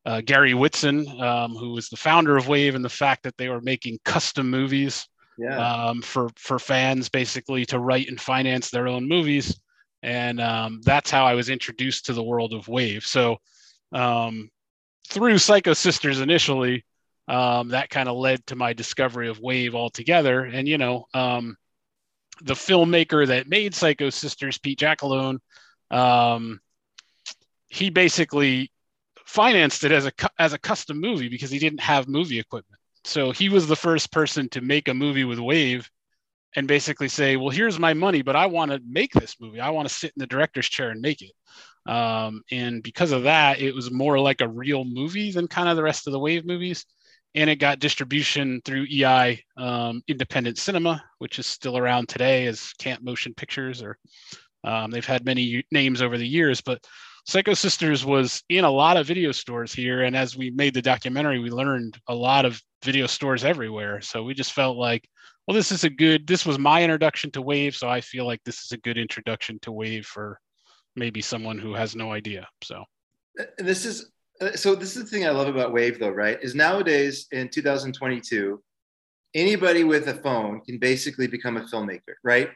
uh, 0.07 0.21
gary 0.25 0.55
whitson 0.55 1.09
um, 1.21 1.55
who 1.55 1.71
was 1.73 1.89
the 1.89 1.97
founder 1.97 2.37
of 2.37 2.49
wave 2.49 2.75
and 2.75 2.85
the 2.85 2.89
fact 2.89 3.23
that 3.23 3.37
they 3.39 3.49
were 3.49 3.61
making 3.61 3.99
custom 4.05 4.51
movies 4.51 5.09
yeah. 5.39 5.57
um, 5.59 6.03
for 6.03 6.29
for 6.37 6.59
fans 6.59 7.09
basically 7.09 7.65
to 7.65 7.79
write 7.79 8.09
and 8.09 8.21
finance 8.21 8.71
their 8.71 8.89
own 8.89 9.07
movies 9.07 9.57
and 10.07 10.41
um, 10.41 10.81
that's 10.85 11.11
how 11.11 11.27
I 11.27 11.35
was 11.35 11.49
introduced 11.49 12.07
to 12.07 12.13
the 12.13 12.23
world 12.23 12.53
of 12.53 12.69
Wave. 12.69 13.05
So 13.05 13.39
um, 13.93 14.49
through 15.09 15.39
Psycho 15.39 15.73
Sisters 15.73 16.21
initially, 16.21 16.85
um, 17.29 17.69
that 17.69 17.91
kind 17.91 18.09
of 18.09 18.17
led 18.17 18.47
to 18.47 18.57
my 18.57 18.73
discovery 18.73 19.29
of 19.29 19.41
Wave 19.41 19.75
altogether. 19.75 20.45
And 20.45 20.69
you 20.69 20.79
know, 20.79 21.07
um, 21.15 21.57
the 22.43 22.55
filmmaker 22.55 23.27
that 23.27 23.49
made 23.49 23.75
Psycho 23.75 24.11
Sisters, 24.11 24.59
Pete 24.59 24.79
Jacelone, 24.79 25.39
um, 25.91 26.61
he 27.69 27.91
basically 27.91 28.71
financed 29.25 29.85
it 29.85 29.93
as 29.93 30.07
a 30.07 30.13
as 30.39 30.53
a 30.53 30.59
custom 30.59 31.01
movie 31.01 31.29
because 31.29 31.51
he 31.51 31.59
didn't 31.59 31.81
have 31.81 32.09
movie 32.09 32.39
equipment. 32.39 32.81
So 33.05 33.31
he 33.31 33.49
was 33.49 33.67
the 33.67 33.77
first 33.77 34.13
person 34.13 34.49
to 34.51 34.61
make 34.61 34.89
a 34.89 34.95
movie 34.95 35.25
with 35.25 35.39
Wave 35.39 35.89
and 36.57 36.67
basically 36.67 37.09
say, 37.09 37.37
well, 37.37 37.51
here's 37.51 37.79
my 37.79 37.95
money, 37.95 38.23
but 38.23 38.35
I 38.35 38.47
want 38.47 38.71
to 38.71 38.81
make 38.89 39.13
this 39.13 39.37
movie. 39.41 39.61
I 39.61 39.71
want 39.71 39.89
to 39.89 39.95
sit 39.95 40.13
in 40.17 40.21
the 40.21 40.27
director's 40.27 40.69
chair 40.69 40.91
and 40.91 41.01
make 41.01 41.23
it. 41.23 41.33
Um, 41.87 42.43
and 42.51 42.83
because 42.83 43.13
of 43.13 43.25
that, 43.25 43.61
it 43.61 43.75
was 43.75 43.91
more 43.91 44.19
like 44.19 44.41
a 44.41 44.49
real 44.49 44.85
movie 44.85 45.31
than 45.31 45.49
kind 45.49 45.69
of 45.69 45.77
the 45.77 45.83
rest 45.83 46.07
of 46.07 46.13
the 46.13 46.19
Wave 46.19 46.45
movies. 46.45 46.85
And 47.35 47.51
it 47.51 47.57
got 47.57 47.81
distribution 47.81 48.63
through 48.65 48.87
EI 48.91 49.43
um, 49.57 50.03
Independent 50.09 50.59
Cinema, 50.59 51.05
which 51.19 51.39
is 51.39 51.47
still 51.47 51.77
around 51.77 52.09
today 52.09 52.47
as 52.47 52.73
Camp 52.79 53.03
Motion 53.03 53.35
Pictures, 53.35 53.83
or 53.83 53.99
um, 54.65 54.91
they've 54.91 55.05
had 55.05 55.25
many 55.25 55.65
names 55.71 56.01
over 56.01 56.17
the 56.17 56.27
years. 56.27 56.61
But 56.63 56.85
Psycho 57.27 57.55
Sisters 57.55 58.05
was 58.05 58.43
in 58.49 58.65
a 58.65 58.71
lot 58.71 58.97
of 58.97 59.07
video 59.07 59.33
stores 59.33 59.73
here. 59.73 60.05
And 60.05 60.17
as 60.17 60.37
we 60.37 60.51
made 60.51 60.75
the 60.75 60.83
documentary, 60.83 61.41
we 61.41 61.51
learned 61.51 61.99
a 62.09 62.15
lot 62.15 62.45
of 62.45 62.63
video 62.85 63.07
stores 63.07 63.45
everywhere. 63.45 64.01
So 64.01 64.23
we 64.23 64.33
just 64.33 64.53
felt 64.53 64.77
like, 64.77 65.09
well, 65.47 65.55
this 65.55 65.73
is 65.73 65.85
a 65.85 65.91
good, 65.91 66.27
this 66.27 66.47
was 66.47 66.59
my 66.59 66.83
introduction 66.83 67.33
to 67.33 67.43
Wave. 67.43 67.77
So 67.77 67.89
I 67.89 68.01
feel 68.01 68.27
like 68.27 68.43
this 68.45 68.65
is 68.65 68.73
a 68.73 68.79
good 68.79 68.97
introduction 68.97 69.59
to 69.63 69.73
Wave 69.73 70.07
for 70.07 70.41
maybe 70.97 71.21
someone 71.21 71.59
who 71.59 71.75
has 71.75 71.95
no 71.95 72.13
idea. 72.13 72.49
So 72.63 72.85
this 73.59 73.85
is, 73.85 74.11
uh, 74.41 74.53
so 74.53 74.75
this 74.75 74.97
is 74.97 75.05
the 75.05 75.09
thing 75.09 75.27
I 75.27 75.31
love 75.31 75.49
about 75.49 75.73
Wave 75.73 75.99
though, 75.99 76.11
right? 76.11 76.39
Is 76.43 76.55
nowadays 76.55 77.27
in 77.33 77.49
2022, 77.49 78.63
anybody 79.35 79.85
with 79.85 80.09
a 80.09 80.15
phone 80.15 80.61
can 80.63 80.79
basically 80.79 81.27
become 81.27 81.57
a 81.57 81.63
filmmaker, 81.63 82.15
right? 82.25 82.49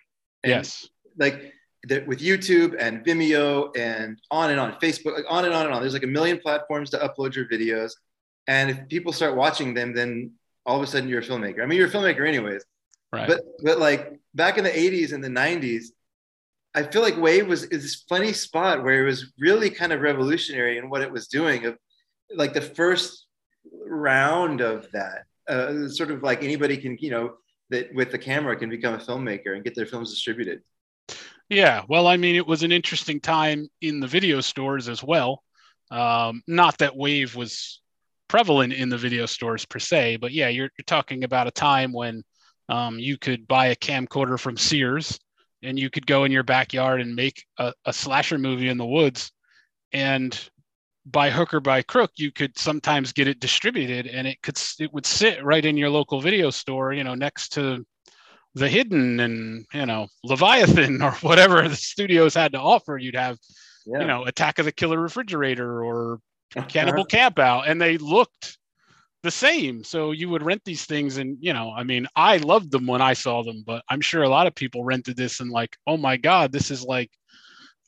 And 0.42 0.50
yes. 0.50 0.88
Like 1.18 1.52
with 2.06 2.20
YouTube 2.20 2.76
and 2.78 3.04
Vimeo 3.04 3.76
and 3.76 4.18
on 4.30 4.50
and 4.50 4.61
on, 4.61 4.73
Facebook, 4.80 5.14
like 5.14 5.25
on 5.28 5.44
and 5.44 5.54
on 5.54 5.66
and 5.66 5.75
on. 5.75 5.80
There's 5.80 5.94
like 5.94 6.02
a 6.02 6.09
million 6.09 6.38
platforms 6.38 6.90
to 6.90 6.99
upload 6.99 7.35
your 7.35 7.47
videos. 7.47 7.92
And 8.47 8.70
if 8.70 8.88
people 8.88 9.12
start 9.12 9.37
watching 9.37 9.75
them, 9.75 9.94
then 9.94 10.32
all 10.66 10.76
of 10.76 10.82
a 10.82 10.87
sudden 10.87 11.09
you're 11.09 11.20
a 11.20 11.25
filmmaker. 11.25 11.62
I 11.62 11.66
mean, 11.66 11.78
you're 11.78 11.88
a 11.88 11.90
filmmaker 11.90 12.26
anyways. 12.26 12.64
Right. 13.12 13.26
But 13.26 13.40
but 13.62 13.78
like 13.78 14.20
back 14.35 14.59
in 14.59 14.64
the 14.64 14.70
80s 14.70 15.12
and 15.12 15.23
the 15.23 15.28
90s, 15.28 15.87
I 16.74 16.84
feel 16.84 17.02
like 17.02 17.16
Wave 17.16 17.48
was 17.48 17.68
this 17.68 18.04
funny 18.08 18.32
spot 18.32 18.84
where 18.84 19.02
it 19.02 19.06
was 19.06 19.32
really 19.38 19.70
kind 19.70 19.92
of 19.92 20.00
revolutionary 20.00 20.78
in 20.78 20.88
what 20.88 21.02
it 21.02 21.10
was 21.10 21.26
doing. 21.26 21.66
Of 21.66 21.76
like 22.34 22.54
the 22.54 22.60
first 22.60 23.26
round 23.86 24.60
of 24.60 24.90
that, 24.92 25.24
uh, 25.48 25.88
sort 25.88 26.10
of 26.10 26.22
like 26.22 26.44
anybody 26.44 26.76
can, 26.76 26.96
you 27.00 27.10
know, 27.10 27.34
that 27.70 27.92
with 27.94 28.12
the 28.12 28.18
camera 28.18 28.56
can 28.56 28.70
become 28.70 28.94
a 28.94 28.98
filmmaker 28.98 29.54
and 29.54 29.64
get 29.64 29.74
their 29.74 29.86
films 29.86 30.10
distributed. 30.10 30.60
Yeah, 31.48 31.82
well, 31.88 32.06
I 32.06 32.16
mean, 32.16 32.36
it 32.36 32.46
was 32.46 32.62
an 32.62 32.70
interesting 32.70 33.20
time 33.20 33.68
in 33.80 33.98
the 33.98 34.06
video 34.06 34.40
stores 34.40 34.88
as 34.88 35.02
well. 35.02 35.42
Um, 35.90 36.42
not 36.46 36.78
that 36.78 36.96
Wave 36.96 37.34
was 37.34 37.80
prevalent 38.28 38.72
in 38.72 38.88
the 38.88 38.98
video 38.98 39.26
stores 39.26 39.66
per 39.66 39.80
se, 39.80 40.18
but 40.18 40.30
yeah, 40.30 40.48
you're, 40.48 40.70
you're 40.78 40.84
talking 40.86 41.24
about 41.24 41.48
a 41.48 41.52
time 41.52 41.92
when 41.92 42.22
um, 42.68 43.00
you 43.00 43.18
could 43.18 43.48
buy 43.48 43.66
a 43.66 43.76
camcorder 43.76 44.38
from 44.38 44.56
Sears 44.56 45.18
and 45.62 45.78
you 45.78 45.90
could 45.90 46.06
go 46.06 46.24
in 46.24 46.32
your 46.32 46.42
backyard 46.42 47.00
and 47.00 47.14
make 47.14 47.44
a, 47.58 47.72
a 47.84 47.92
slasher 47.92 48.38
movie 48.38 48.68
in 48.68 48.78
the 48.78 48.86
woods. 48.86 49.30
And 49.92 50.38
by 51.06 51.30
hook 51.30 51.54
or 51.54 51.60
by 51.60 51.82
crook, 51.82 52.12
you 52.16 52.30
could 52.30 52.58
sometimes 52.58 53.12
get 53.12 53.28
it 53.28 53.40
distributed 53.40 54.06
and 54.06 54.26
it 54.26 54.40
could 54.42 54.60
it 54.78 54.92
would 54.92 55.06
sit 55.06 55.44
right 55.44 55.64
in 55.64 55.76
your 55.76 55.90
local 55.90 56.20
video 56.20 56.50
store, 56.50 56.92
you 56.92 57.04
know, 57.04 57.14
next 57.14 57.50
to 57.54 57.84
the 58.54 58.68
hidden 58.68 59.20
and 59.20 59.64
you 59.72 59.86
know 59.86 60.08
leviathan 60.24 61.00
or 61.02 61.12
whatever 61.20 61.68
the 61.68 61.76
studios 61.76 62.34
had 62.34 62.52
to 62.52 62.58
offer 62.58 62.98
you'd 62.98 63.14
have 63.14 63.38
yeah. 63.86 64.00
you 64.00 64.06
know 64.06 64.24
attack 64.24 64.58
of 64.58 64.64
the 64.64 64.72
killer 64.72 65.00
refrigerator 65.00 65.84
or 65.84 66.18
cannibal 66.68 67.04
camp 67.04 67.38
out 67.38 67.68
and 67.68 67.80
they 67.80 67.96
looked 67.98 68.58
the 69.22 69.30
same. 69.30 69.84
So 69.84 70.12
you 70.12 70.28
would 70.30 70.42
rent 70.42 70.62
these 70.64 70.84
things 70.86 71.18
and 71.18 71.36
you 71.40 71.52
know 71.52 71.72
i 71.76 71.82
mean 71.82 72.06
i 72.16 72.38
loved 72.38 72.70
them 72.70 72.86
when 72.86 73.02
i 73.02 73.12
saw 73.12 73.42
them 73.42 73.62
but 73.66 73.82
i'm 73.90 74.00
sure 74.00 74.22
a 74.22 74.28
lot 74.28 74.46
of 74.46 74.54
people 74.54 74.84
rented 74.84 75.16
this 75.16 75.40
and 75.40 75.50
like 75.50 75.76
oh 75.86 75.96
my 75.96 76.16
god 76.16 76.52
this 76.52 76.70
is 76.70 76.82
like 76.82 77.10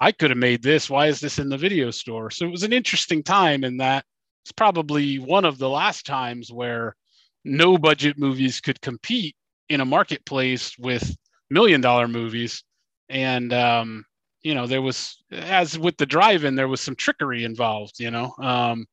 i 0.00 0.10
could 0.12 0.30
have 0.30 0.38
made 0.38 0.62
this. 0.62 0.90
Why 0.90 1.06
is 1.06 1.20
this 1.20 1.38
in 1.38 1.48
the 1.48 1.56
video 1.56 1.90
store? 1.92 2.30
So 2.30 2.44
it 2.44 2.50
was 2.50 2.64
an 2.64 2.72
interesting 2.72 3.22
time 3.22 3.62
and 3.64 3.80
that 3.80 4.04
it's 4.44 4.52
probably 4.52 5.18
one 5.20 5.44
of 5.44 5.58
the 5.58 5.68
last 5.68 6.04
times 6.04 6.52
where 6.52 6.96
no 7.44 7.78
budget 7.78 8.18
movies 8.18 8.60
could 8.60 8.80
compete 8.80 9.36
in 9.68 9.80
a 9.80 9.84
marketplace 9.84 10.76
with 10.78 11.16
million 11.50 11.80
dollar 11.80 12.08
movies. 12.08 12.64
And 13.08 13.52
um, 13.52 14.04
you 14.42 14.54
know 14.54 14.66
there 14.66 14.82
was 14.82 15.22
as 15.30 15.78
with 15.78 15.96
the 15.98 16.06
drive-in 16.06 16.56
there 16.56 16.68
was 16.68 16.80
some 16.80 16.96
trickery 16.96 17.44
involved 17.44 18.00
you 18.00 18.10
know? 18.10 18.34
Um, 18.40 18.86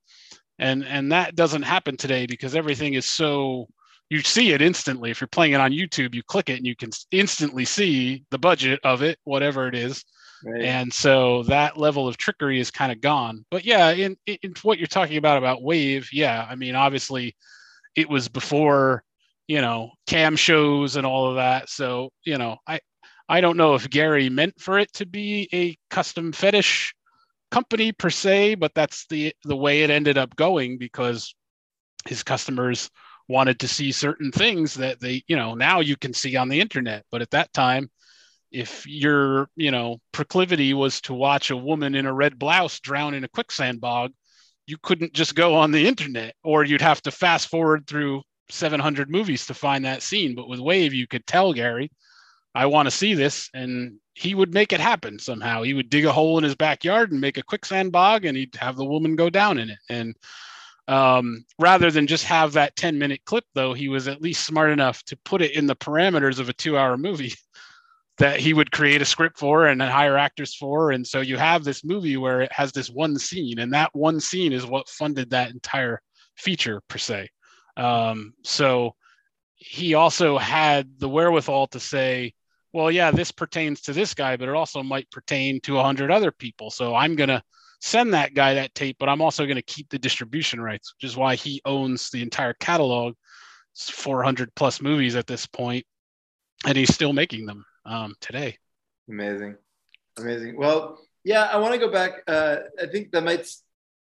and 0.60 0.86
and 0.86 1.12
that 1.12 1.36
doesn't 1.36 1.63
happen 1.63 1.98
today 1.98 2.25
because 2.25 2.56
everything 2.56 2.94
is 2.94 3.06
so 3.06 3.68
you 4.10 4.22
see 4.22 4.51
it 4.51 4.62
instantly 4.62 5.12
if 5.12 5.22
you're 5.22 5.28
playing 5.28 5.54
it 5.54 5.62
on 5.62 5.72
youtube 5.72 6.13
you 6.13 6.24
click 6.24 6.50
it 6.50 6.58
and 6.58 6.68
you 6.68 6.75
can 6.75 6.89
instantly 7.12 7.66
see 7.66 8.24
the 8.32 8.38
budget 8.38 8.80
of 8.84 9.01
it 9.01 9.18
whatever 9.24 9.68
it 9.68 9.75
is 9.75 10.04
right. 10.46 10.62
and 10.62 10.92
so 10.94 11.44
that 11.44 11.78
level 11.78 12.08
of 12.08 12.18
trickery 12.18 12.60
is 12.60 12.72
kind 12.72 12.92
of 12.92 13.01
gone 13.01 13.46
but 13.51 13.66
yeah 13.66 13.92
in, 13.92 14.16
in 14.25 14.54
what 14.63 14.78
you're 14.78 14.88
talking 14.88 15.18
about 15.18 15.38
about 15.38 15.63
wave 15.63 16.10
yeah 16.12 16.46
i 16.50 16.56
mean 16.56 16.75
obviously 16.75 17.36
it 17.96 18.10
was 18.10 18.28
before 18.28 19.04
you 19.50 19.62
know, 19.62 19.89
cam 20.06 20.36
shows 20.36 20.96
and 20.96 21.08
all 21.08 21.28
of 21.28 21.36
that. 21.38 21.70
So, 21.70 22.12
you 22.24 22.38
know, 22.38 22.58
I 22.68 22.80
I 23.28 23.42
don't 23.42 23.58
know 23.58 23.74
if 23.74 23.89
Gary 23.89 24.30
meant 24.30 24.54
for 24.60 24.78
it 24.78 24.94
to 24.94 25.08
be 25.08 25.50
a 25.51 25.75
custom 25.89 26.32
fetish 26.32 26.94
company 27.51 27.91
per 27.91 28.10
se, 28.10 28.56
but 28.56 28.74
that's 28.74 29.06
the 29.08 29.34
the 29.44 29.56
way 29.56 29.84
it 29.84 29.89
ended 29.89 30.18
up 30.18 30.36
going 30.36 30.77
because 30.77 31.34
his 32.06 32.24
customers 32.24 32.89
wanted 33.27 33.60
to 33.60 33.68
see 33.68 33.91
certain 33.91 34.32
things 34.32 34.74
that 34.74 35.00
they, 35.00 35.24
you 35.27 35.36
know, 35.36 35.53
now 35.53 35.79
you 35.79 35.96
can 35.96 36.13
see 36.13 36.36
on 36.36 36.50
the 36.50 36.60
internet. 36.60 37.06
But 37.12 37.22
at 37.22 37.29
that 37.32 37.53
time, 37.53 37.89
if 38.51 38.88
your, 38.88 39.50
you 39.56 39.70
know, 39.70 39.98
proclivity 40.12 40.74
was 40.74 41.00
to 41.01 41.13
watch 41.13 41.51
a 41.51 41.58
woman 41.58 41.94
in 41.94 42.08
a 42.08 42.13
red 42.13 42.39
blouse 42.39 42.79
drown 42.79 43.13
in 43.13 43.24
a 43.24 43.29
quicksand 43.29 43.79
bog, 43.79 44.12
you 44.65 44.77
couldn't 44.82 45.13
just 45.13 45.36
go 45.36 45.56
on 45.56 45.72
the 45.72 45.88
internet 45.88 46.34
or 46.44 46.63
you'd 46.63 46.82
have 46.82 47.01
to 47.03 47.12
fast 47.12 47.50
forward 47.50 47.86
through 47.88 48.24
700 48.50 49.10
movies 49.10 49.46
to 49.46 49.53
find 49.53 49.86
that 49.86 50.01
scene. 50.01 50.34
But 50.34 50.50
with 50.50 50.60
Wave, 50.60 50.94
you 50.94 51.08
could 51.08 51.25
tell 51.27 51.53
Gary, 51.53 51.91
I 52.56 52.65
want 52.65 52.88
to 52.88 52.91
see 52.91 53.13
this. 53.13 53.50
And 53.53 54.00
he 54.20 54.36
would 54.36 54.54
make 54.54 54.74
it 54.74 54.82
happen 54.82 55.18
somehow. 55.18 55.62
He 55.62 55.74
would 55.74 55.90
dig 55.90 56.04
a 56.04 56.12
hole 56.12 56.38
in 56.38 56.44
his 56.44 56.56
backyard 56.56 57.14
and 57.14 57.22
make 57.22 57.38
a 57.38 57.44
quicksand 57.44 57.94
bog 57.94 58.26
and 58.26 58.36
he'd 58.36 58.54
have 58.58 58.76
the 58.76 58.84
woman 58.84 59.16
go 59.16 59.30
down 59.30 59.58
in 59.58 59.70
it. 59.70 59.78
And 59.88 60.14
um, 60.90 61.46
rather 61.58 61.90
than 61.90 62.06
just 62.06 62.26
have 62.26 62.52
that 62.52 62.76
10 62.76 63.00
minute 63.00 63.22
clip, 63.24 63.46
though, 63.54 63.72
he 63.72 63.88
was 63.88 64.10
at 64.10 64.22
least 64.22 64.46
smart 64.46 64.72
enough 64.72 65.04
to 65.06 65.16
put 65.24 65.42
it 65.42 65.54
in 65.54 65.68
the 65.68 65.76
parameters 65.76 66.38
of 66.38 66.50
a 66.50 66.54
two 66.54 66.78
hour 66.78 66.98
movie 66.98 67.34
that 68.18 68.42
he 68.42 68.52
would 68.52 68.74
create 68.74 69.02
a 69.02 69.06
script 69.06 69.40
for 69.40 69.68
and 69.68 69.82
hire 69.82 70.18
actors 70.18 70.54
for. 70.54 70.92
And 70.92 71.08
so 71.08 71.22
you 71.22 71.38
have 71.38 71.64
this 71.64 71.86
movie 71.86 72.18
where 72.18 72.42
it 72.42 72.52
has 72.52 72.74
this 72.74 72.90
one 72.90 73.18
scene, 73.18 73.60
and 73.60 73.72
that 73.72 73.96
one 73.96 74.20
scene 74.20 74.52
is 74.52 74.66
what 74.66 74.90
funded 74.90 75.30
that 75.30 75.52
entire 75.52 76.02
feature, 76.36 76.82
per 76.90 76.98
se. 76.98 77.30
Um, 77.78 78.34
so 78.44 78.96
he 79.56 79.94
also 79.94 80.38
had 80.38 81.00
the 81.00 81.08
wherewithal 81.08 81.68
to 81.68 81.80
say, 81.80 82.34
well, 82.74 82.92
yeah, 82.92 83.12
this 83.12 83.32
pertains 83.32 83.82
to 83.82 83.94
this 83.94 84.14
guy, 84.14 84.38
but 84.38 84.48
it 84.48 84.56
also 84.56 84.84
might 84.84 85.10
pertain 85.12 85.60
to 85.62 85.80
a 85.80 85.84
hundred 85.84 86.12
other 86.12 86.32
people. 86.32 86.70
So 86.70 86.96
I'm 86.96 87.16
going 87.16 87.30
to 87.30 87.42
send 87.82 88.14
that 88.14 88.34
guy 88.34 88.54
that 88.56 88.76
tape, 88.76 88.98
but 89.00 89.10
I'm 89.10 89.22
also 89.22 89.46
going 89.46 89.56
to 89.56 89.62
keep 89.62 89.90
the 89.90 90.00
distribution 90.00 90.62
rights, 90.62 90.94
which 90.96 91.10
is 91.10 91.18
why 91.18 91.36
he 91.36 91.62
owns 91.66 92.10
the 92.10 92.22
entire 92.22 92.54
catalog. 92.54 93.16
It's 93.74 93.90
400 93.90 94.54
plus 94.56 94.82
movies 94.82 95.16
at 95.16 95.28
this 95.28 95.46
point, 95.46 95.86
and 96.66 96.78
he's 96.78 96.94
still 96.94 97.14
making 97.14 97.46
them 97.46 97.66
um, 97.86 98.16
today. 98.22 98.58
Amazing, 99.10 99.56
amazing. 100.18 100.58
Well, 100.58 101.00
yeah, 101.24 101.44
I 101.44 101.58
want 101.58 101.74
to 101.74 101.80
go 101.80 101.92
back. 101.92 102.24
Uh, 102.28 102.58
I 102.82 102.86
think 102.88 103.12
that 103.12 103.24
might 103.24 103.48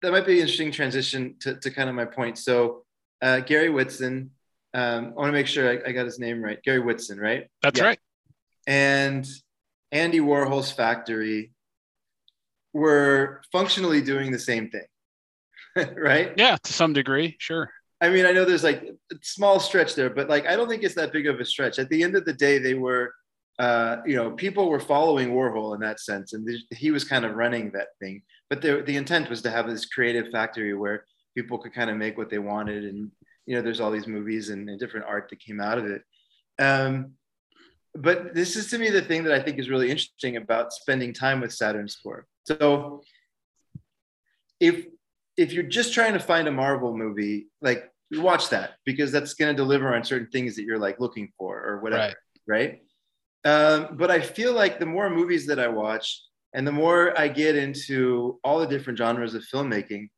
that 0.03 0.13
might 0.13 0.27
be 0.27 0.35
an 0.35 0.41
interesting 0.41 0.71
transition 0.71 1.37
to, 1.41 1.57
to 1.57 1.71
kind 1.71 1.89
of 1.89 1.95
my 1.95 2.05
point. 2.05 2.39
So 2.39 2.85
uh, 3.21 3.41
Gary 3.41 3.71
Whitson. 3.71 4.31
Um, 4.75 5.07
I 5.17 5.21
want 5.21 5.29
to 5.29 5.33
make 5.33 5.47
sure 5.47 5.71
I, 5.71 5.89
I, 5.89 5.93
got 5.93 6.05
his 6.05 6.19
name 6.19 6.43
right. 6.43 6.61
Gary 6.65 6.81
Whitson, 6.81 7.21
right? 7.21 7.47
That's 7.63 7.79
yeah. 7.79 7.87
right. 7.87 7.99
And 8.67 9.27
Andy 9.93 10.21
Warhol's 10.21 10.73
factory 10.73 11.53
were 12.73 13.43
functionally 13.53 14.01
doing 14.01 14.33
the 14.33 14.39
same 14.39 14.71
thing, 14.71 15.95
right? 15.97 16.33
Yeah, 16.37 16.57
to 16.63 16.73
some 16.73 16.93
degree, 16.93 17.37
sure. 17.39 17.71
I 18.01 18.11
mean, 18.11 18.27
I 18.27 18.33
know 18.33 18.45
there's 18.45 18.65
like 18.65 18.83
a 18.83 19.17
small 19.23 19.61
stretch 19.61 19.95
there, 19.95 20.11
but 20.11 20.29
like 20.29 20.47
I 20.47 20.57
don't 20.57 20.69
think 20.69 20.83
it's 20.83 20.97
that 20.97 21.13
big 21.13 21.27
of 21.27 21.41
a 21.41 21.45
stretch. 21.45 21.79
At 21.79 21.89
the 21.89 22.03
end 22.03 22.17
of 22.17 22.25
the 22.25 22.33
day, 22.33 22.59
they 22.59 22.75
were 22.75 23.15
uh, 23.59 23.99
you 24.05 24.17
know, 24.17 24.33
people 24.33 24.69
were 24.69 24.81
following 24.81 25.31
Warhol 25.31 25.75
in 25.75 25.81
that 25.81 26.01
sense, 26.01 26.33
and 26.33 26.49
he 26.73 26.91
was 26.91 27.05
kind 27.05 27.25
of 27.25 27.37
running 27.37 27.71
that 27.71 27.89
thing. 28.01 28.23
But 28.51 28.61
the 28.61 28.83
the 28.85 28.97
intent 28.97 29.31
was 29.31 29.43
to 29.43 29.51
have 29.51 29.69
this 29.69 29.87
creative 29.87 30.31
factory 30.33 30.75
where 30.75 31.05
people 31.37 31.59
could 31.59 31.73
kind 31.73 31.91
of 31.91 31.97
make 31.97 32.19
what 32.19 32.31
they 32.31 32.39
wanted, 32.39 32.85
and 32.85 33.11
you 33.47 33.55
know, 33.55 33.63
there's 33.63 33.81
all 33.81 33.93
these 33.93 34.09
movies 34.09 34.49
and, 34.49 34.69
and 34.69 34.81
different 34.81 35.07
art 35.07 35.29
that 35.31 35.41
came 35.41 35.61
out 35.61 35.79
of 35.79 35.87
it. 35.87 36.03
Um, 36.59 37.13
but 37.95 38.35
this 38.35 38.57
is 38.57 38.69
to 38.71 38.79
me 38.79 38.91
the 38.91 39.03
thing 39.03 39.25
that 39.25 39.33
I 39.33 39.41
think 39.41 39.59
is 39.59 39.71
really 39.71 39.91
interesting 39.91 40.37
about 40.37 40.73
spending 40.73 41.13
time 41.13 41.41
with 41.41 41.53
Saturn's 41.53 41.97
core. 41.97 42.27
So 42.47 43.03
if 44.61 44.87
if 45.37 45.53
you're 45.53 45.65
just 45.65 45.93
trying 45.93 46.13
to 46.13 46.21
find 46.21 46.47
a 46.47 46.53
Marvel 46.53 46.97
movie, 46.97 47.49
like 47.61 47.91
watch 48.13 48.51
that 48.51 48.75
because 48.85 49.11
that's 49.11 49.35
going 49.35 49.55
to 49.55 49.57
deliver 49.57 49.95
on 49.95 50.05
certain 50.05 50.29
things 50.29 50.55
that 50.57 50.63
you're 50.65 50.79
like 50.79 51.01
looking 51.01 51.33
for 51.37 51.65
or 51.65 51.81
whatever, 51.81 52.15
right? 52.47 52.81
right? 53.45 53.83
Um, 53.83 53.97
but 53.97 54.11
I 54.11 54.21
feel 54.21 54.55
like 54.55 54.79
the 54.79 54.87
more 54.87 55.11
movies 55.11 55.47
that 55.47 55.59
I 55.59 55.69
watch 55.69 56.23
and 56.55 56.67
the 56.67 56.73
more 56.73 57.19
I 57.19 57.29
get 57.29 57.57
into 57.57 58.39
all 58.45 58.61
the 58.61 58.67
different 58.67 58.99
genres 58.99 59.35
of 59.35 59.43
filmmaking, 59.53 60.09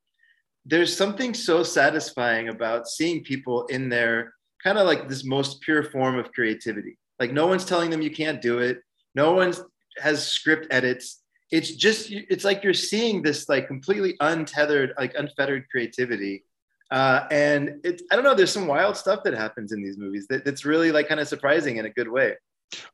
there's 0.64 0.95
something 0.95 1.33
so 1.33 1.62
satisfying 1.62 2.49
about 2.49 2.88
seeing 2.88 3.25
people 3.25 3.64
in 3.66 3.88
their 3.88 4.35
kind 4.62 4.78
of 4.78 4.87
like 4.87 5.09
this 5.09 5.25
most 5.25 5.61
pure 5.61 5.83
form 5.83 6.18
of 6.18 6.33
creativity. 6.33 6.99
Like 7.18 7.32
no 7.32 7.46
one's 7.46 7.64
telling 7.64 7.90
them 7.90 8.02
you 8.02 8.11
can't 8.11 8.40
do 8.42 8.58
it. 8.58 8.80
No 9.14 9.32
one 9.32 9.54
has 9.99 10.26
script 10.26 10.66
edits. 10.70 11.23
It's 11.50 11.75
just 11.75 12.11
it's 12.11 12.44
like 12.44 12.64
you're 12.64 12.75
seeing 12.75 13.23
this 13.23 13.49
like 13.49 13.68
completely 13.68 14.16
untethered, 14.20 14.92
like 14.99 15.14
unfettered 15.14 15.68
creativity. 15.70 16.44
Uh, 16.90 17.26
and 17.30 17.80
it's 17.85 18.02
I 18.11 18.16
don't 18.16 18.25
know. 18.25 18.35
There's 18.35 18.52
some 18.52 18.66
wild 18.66 18.96
stuff 18.96 19.23
that 19.25 19.35
happens 19.35 19.73
in 19.73 19.82
these 19.82 19.99
movies 19.99 20.26
that, 20.28 20.44
that's 20.44 20.64
really 20.64 20.92
like 20.92 21.08
kind 21.08 21.20
of 21.20 21.28
surprising 21.28 21.78
in 21.78 21.87
a 21.87 21.90
good 21.90 22.08
way. 22.08 22.35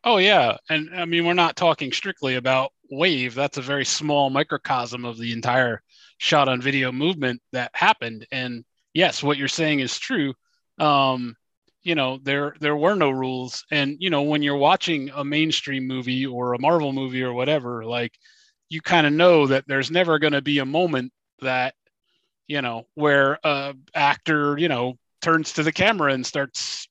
Oh 0.05 0.19
yeah, 0.19 0.57
and 0.69 0.91
I 0.95 1.05
mean 1.05 1.27
we're 1.27 1.35
not 1.35 1.57
talking 1.57 1.93
strictly 1.93 2.37
about 2.37 2.73
Wave. 2.91 3.35
That's 3.35 3.59
a 3.59 3.63
very 3.63 3.85
small 3.85 4.31
microcosm 4.31 5.05
of 5.05 5.19
the 5.19 5.33
entire 5.33 5.83
shot 6.19 6.49
on 6.49 6.61
video 6.61 6.93
movement 6.93 7.41
that 7.53 7.71
happened. 7.75 8.27
And 8.31 8.65
yes, 8.95 9.23
what 9.23 9.39
you're 9.39 9.49
saying 9.49 9.81
is 9.81 9.99
true. 9.99 10.35
Um, 10.79 11.37
you 11.83 11.95
know, 11.95 12.19
there 12.23 12.55
there 12.61 12.77
were 12.77 12.95
no 12.95 13.11
rules, 13.11 13.65
and 13.71 13.97
you 13.99 14.11
know 14.11 14.23
when 14.23 14.43
you're 14.43 14.57
watching 14.57 15.11
a 15.15 15.25
mainstream 15.25 15.87
movie 15.87 16.27
or 16.27 16.55
a 16.55 16.61
Marvel 16.61 16.93
movie 16.93 17.23
or 17.23 17.33
whatever, 17.33 17.85
like 17.85 18.15
you 18.69 18.81
kind 18.81 19.07
of 19.07 19.13
know 19.13 19.47
that 19.47 19.65
there's 19.67 19.91
never 19.91 20.19
going 20.19 20.33
to 20.33 20.43
be 20.43 20.59
a 20.59 20.67
moment 20.67 21.13
that 21.41 21.75
you 22.47 22.63
know 22.63 22.87
where 22.95 23.39
a 23.45 23.75
actor 23.95 24.57
you 24.59 24.69
know 24.69 24.95
turns 25.21 25.55
to 25.55 25.63
the 25.63 25.73
camera 25.73 26.13
and 26.13 26.25
starts 26.27 26.89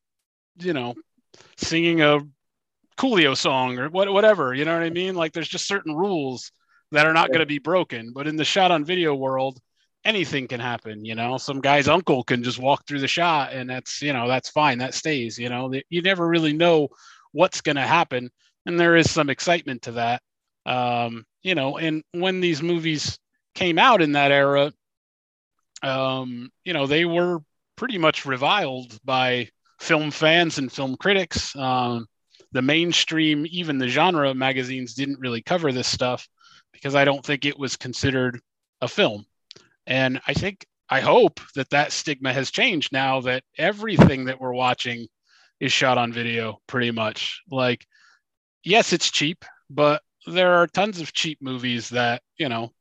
you 0.59 0.73
know 0.73 0.93
singing 1.57 2.01
a 2.01 2.19
Coolio 2.97 3.35
song 3.35 3.79
or 3.79 3.89
what, 3.89 4.11
whatever. 4.11 4.53
You 4.53 4.65
know 4.65 4.73
what 4.73 4.83
I 4.83 4.89
mean? 4.89 5.15
Like 5.15 5.33
there's 5.33 5.47
just 5.47 5.67
certain 5.67 5.95
rules 5.95 6.51
that 6.91 7.05
are 7.05 7.13
not 7.13 7.29
going 7.29 7.39
to 7.39 7.45
be 7.45 7.59
broken. 7.59 8.11
But 8.13 8.27
in 8.27 8.35
the 8.35 8.45
shot 8.45 8.71
on 8.71 8.85
video 8.85 9.15
world, 9.15 9.59
anything 10.03 10.47
can 10.47 10.59
happen. 10.59 11.05
You 11.05 11.15
know, 11.15 11.37
some 11.37 11.61
guy's 11.61 11.87
uncle 11.87 12.23
can 12.23 12.43
just 12.43 12.59
walk 12.59 12.85
through 12.85 12.99
the 12.99 13.07
shot, 13.07 13.53
and 13.53 13.69
that's 13.69 14.01
you 14.01 14.13
know 14.13 14.27
that's 14.27 14.49
fine. 14.49 14.79
That 14.79 14.93
stays. 14.93 15.37
You 15.37 15.49
know, 15.49 15.73
you 15.89 16.01
never 16.01 16.27
really 16.27 16.53
know 16.53 16.89
what's 17.31 17.61
going 17.61 17.77
to 17.77 17.81
happen, 17.81 18.29
and 18.65 18.79
there 18.79 18.95
is 18.95 19.09
some 19.09 19.29
excitement 19.29 19.83
to 19.83 19.93
that. 19.93 20.21
Um, 20.65 21.25
you 21.43 21.55
know, 21.55 21.77
and 21.77 22.03
when 22.11 22.39
these 22.39 22.61
movies 22.61 23.17
came 23.55 23.79
out 23.79 24.01
in 24.01 24.13
that 24.13 24.31
era, 24.31 24.71
um, 25.83 26.49
you 26.63 26.73
know, 26.73 26.87
they 26.87 27.05
were 27.05 27.39
pretty 27.75 27.97
much 27.97 28.25
reviled 28.25 28.97
by 29.03 29.49
film 29.79 30.11
fans 30.11 30.57
and 30.57 30.71
film 30.71 30.95
critics. 30.95 31.55
Um, 31.55 32.05
the 32.51 32.61
mainstream, 32.61 33.45
even 33.49 33.77
the 33.77 33.87
genre 33.87 34.33
magazines 34.33 34.93
didn't 34.93 35.19
really 35.19 35.41
cover 35.41 35.71
this 35.71 35.87
stuff 35.87 36.27
because 36.73 36.95
I 36.95 37.05
don't 37.05 37.25
think 37.25 37.45
it 37.45 37.57
was 37.57 37.75
considered 37.77 38.39
a 38.81 38.87
film. 38.87 39.25
And 39.87 40.21
I 40.27 40.33
think, 40.33 40.65
I 40.89 40.99
hope 40.99 41.39
that 41.55 41.69
that 41.69 41.91
stigma 41.91 42.33
has 42.33 42.51
changed 42.51 42.91
now 42.91 43.21
that 43.21 43.43
everything 43.57 44.25
that 44.25 44.39
we're 44.39 44.53
watching 44.53 45.07
is 45.59 45.71
shot 45.71 45.97
on 45.97 46.11
video 46.11 46.59
pretty 46.67 46.91
much. 46.91 47.41
Like, 47.49 47.85
yes, 48.63 48.93
it's 48.93 49.09
cheap, 49.09 49.45
but 49.69 50.01
there 50.27 50.53
are 50.53 50.67
tons 50.67 50.99
of 50.99 51.13
cheap 51.13 51.39
movies 51.41 51.89
that, 51.89 52.21
you 52.37 52.49
know, 52.49 52.71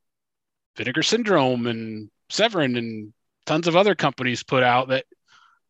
Vinegar 0.76 1.02
Syndrome 1.02 1.66
and 1.66 2.10
Severin 2.28 2.76
and 2.76 3.12
tons 3.46 3.68
of 3.68 3.76
other 3.76 3.94
companies 3.94 4.42
put 4.42 4.62
out 4.62 4.88
that, 4.88 5.04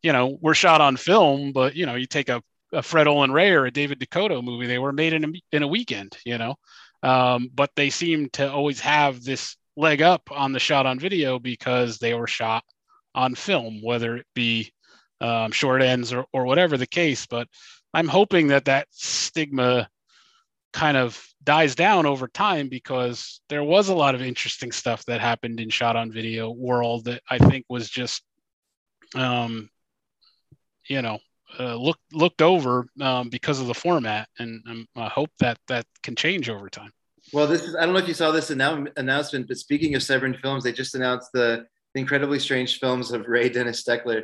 you 0.01 0.13
know, 0.13 0.37
were 0.41 0.55
shot 0.55 0.81
on 0.81 0.97
film, 0.97 1.51
but, 1.51 1.75
you 1.75 1.85
know, 1.85 1.95
you 1.95 2.07
take 2.07 2.29
a 2.29 2.41
a 2.73 2.81
Fred 2.81 3.07
Olen 3.07 3.31
Ray 3.31 3.51
or 3.51 3.65
a 3.65 3.71
David 3.71 3.99
DeCoteau 3.99 4.41
movie. 4.41 4.65
They 4.65 4.79
were 4.79 4.93
made 4.93 5.11
in 5.11 5.25
a, 5.25 5.27
in 5.51 5.63
a 5.63 5.67
weekend, 5.67 6.17
you 6.25 6.37
know, 6.37 6.55
um, 7.03 7.49
but 7.53 7.69
they 7.75 7.89
seem 7.89 8.29
to 8.29 8.49
always 8.49 8.79
have 8.79 9.23
this 9.23 9.57
leg 9.77 10.01
up 10.01 10.29
on 10.31 10.51
the 10.51 10.59
shot 10.59 10.85
on 10.85 10.99
video 10.99 11.39
because 11.39 11.97
they 11.97 12.13
were 12.13 12.27
shot 12.27 12.63
on 13.15 13.35
film, 13.35 13.81
whether 13.81 14.17
it 14.17 14.25
be 14.33 14.71
um, 15.19 15.51
short 15.51 15.81
ends 15.81 16.13
or, 16.13 16.25
or 16.33 16.45
whatever 16.45 16.77
the 16.77 16.87
case. 16.87 17.25
But 17.25 17.47
I'm 17.93 18.07
hoping 18.07 18.47
that 18.47 18.65
that 18.65 18.87
stigma 18.91 19.89
kind 20.73 20.97
of 20.97 21.21
dies 21.43 21.75
down 21.75 22.05
over 22.05 22.27
time 22.27 22.69
because 22.69 23.41
there 23.49 23.63
was 23.63 23.89
a 23.89 23.95
lot 23.95 24.15
of 24.15 24.21
interesting 24.21 24.71
stuff 24.71 25.03
that 25.05 25.19
happened 25.19 25.59
in 25.59 25.69
shot 25.69 25.95
on 25.95 26.11
video 26.11 26.49
world 26.49 27.05
that 27.05 27.21
I 27.29 27.37
think 27.37 27.65
was 27.69 27.89
just 27.89 28.23
um, 29.15 29.69
you 30.87 31.01
know 31.01 31.19
uh, 31.59 31.75
looked 31.75 32.13
looked 32.13 32.41
over 32.41 32.87
um, 33.01 33.29
because 33.29 33.59
of 33.59 33.67
the 33.67 33.73
format, 33.73 34.29
and 34.39 34.63
um, 34.69 34.87
I 34.95 35.07
hope 35.07 35.31
that 35.39 35.57
that 35.67 35.85
can 36.03 36.15
change 36.15 36.49
over 36.49 36.69
time. 36.69 36.91
Well, 37.33 37.47
this 37.47 37.63
is 37.63 37.75
I 37.75 37.85
don't 37.85 37.93
know 37.93 37.99
if 37.99 38.07
you 38.07 38.13
saw 38.13 38.31
this 38.31 38.49
annou- 38.49 38.91
announcement, 38.97 39.47
but 39.47 39.57
speaking 39.57 39.95
of 39.95 40.03
Severin 40.03 40.35
Films, 40.41 40.63
they 40.63 40.73
just 40.73 40.95
announced 40.95 41.29
the, 41.33 41.65
the 41.93 41.99
incredibly 42.01 42.39
strange 42.39 42.79
films 42.79 43.11
of 43.11 43.27
Ray 43.27 43.49
Dennis 43.49 43.83
Steckler. 43.83 44.23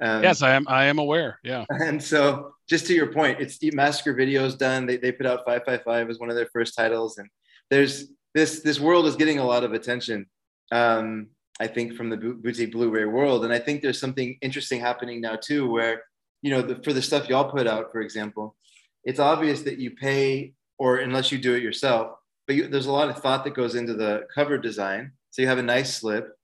Um, 0.00 0.22
yes, 0.22 0.42
I 0.42 0.54
am. 0.54 0.66
I 0.68 0.86
am 0.86 0.98
aware. 0.98 1.38
Yeah. 1.44 1.64
And 1.70 2.02
so, 2.02 2.54
just 2.68 2.86
to 2.86 2.94
your 2.94 3.12
point, 3.12 3.40
it's 3.40 3.58
the 3.58 3.70
Massacre 3.70 4.14
Videos 4.14 4.58
done. 4.58 4.86
They, 4.86 4.96
they 4.96 5.12
put 5.12 5.26
out 5.26 5.44
Five 5.46 5.62
Five 5.64 5.82
Five 5.84 6.10
as 6.10 6.18
one 6.18 6.30
of 6.30 6.36
their 6.36 6.48
first 6.52 6.74
titles, 6.76 7.18
and 7.18 7.28
there's 7.70 8.08
this 8.34 8.60
this 8.60 8.80
world 8.80 9.06
is 9.06 9.16
getting 9.16 9.38
a 9.38 9.46
lot 9.46 9.62
of 9.62 9.72
attention. 9.72 10.26
Um, 10.72 11.28
I 11.60 11.66
think 11.68 11.94
from 11.94 12.10
the 12.10 12.16
boutique 12.16 12.72
Blu-ray 12.72 13.04
world, 13.04 13.44
and 13.44 13.52
I 13.52 13.58
think 13.58 13.82
there's 13.82 14.00
something 14.00 14.36
interesting 14.40 14.80
happening 14.80 15.20
now 15.20 15.36
too, 15.36 15.70
where 15.70 16.02
you 16.42 16.50
know, 16.50 16.60
the, 16.60 16.82
for 16.82 16.92
the 16.92 17.00
stuff 17.00 17.28
y'all 17.28 17.50
put 17.50 17.66
out, 17.66 17.92
for 17.92 18.00
example, 18.00 18.56
it's 19.04 19.20
obvious 19.20 19.62
that 19.62 19.78
you 19.78 19.92
pay, 19.92 20.52
or 20.78 20.98
unless 20.98 21.32
you 21.32 21.38
do 21.38 21.54
it 21.54 21.62
yourself, 21.62 22.16
but 22.52 22.56
you, 22.56 22.68
there's 22.68 22.86
a 22.86 22.92
lot 22.92 23.08
of 23.08 23.18
thought 23.18 23.44
that 23.44 23.54
goes 23.54 23.74
into 23.74 23.94
the 23.94 24.26
cover 24.34 24.58
design. 24.58 25.12
So 25.30 25.40
you 25.40 25.48
have 25.48 25.58
a 25.58 25.62
nice 25.62 25.96
slip, 25.96 26.36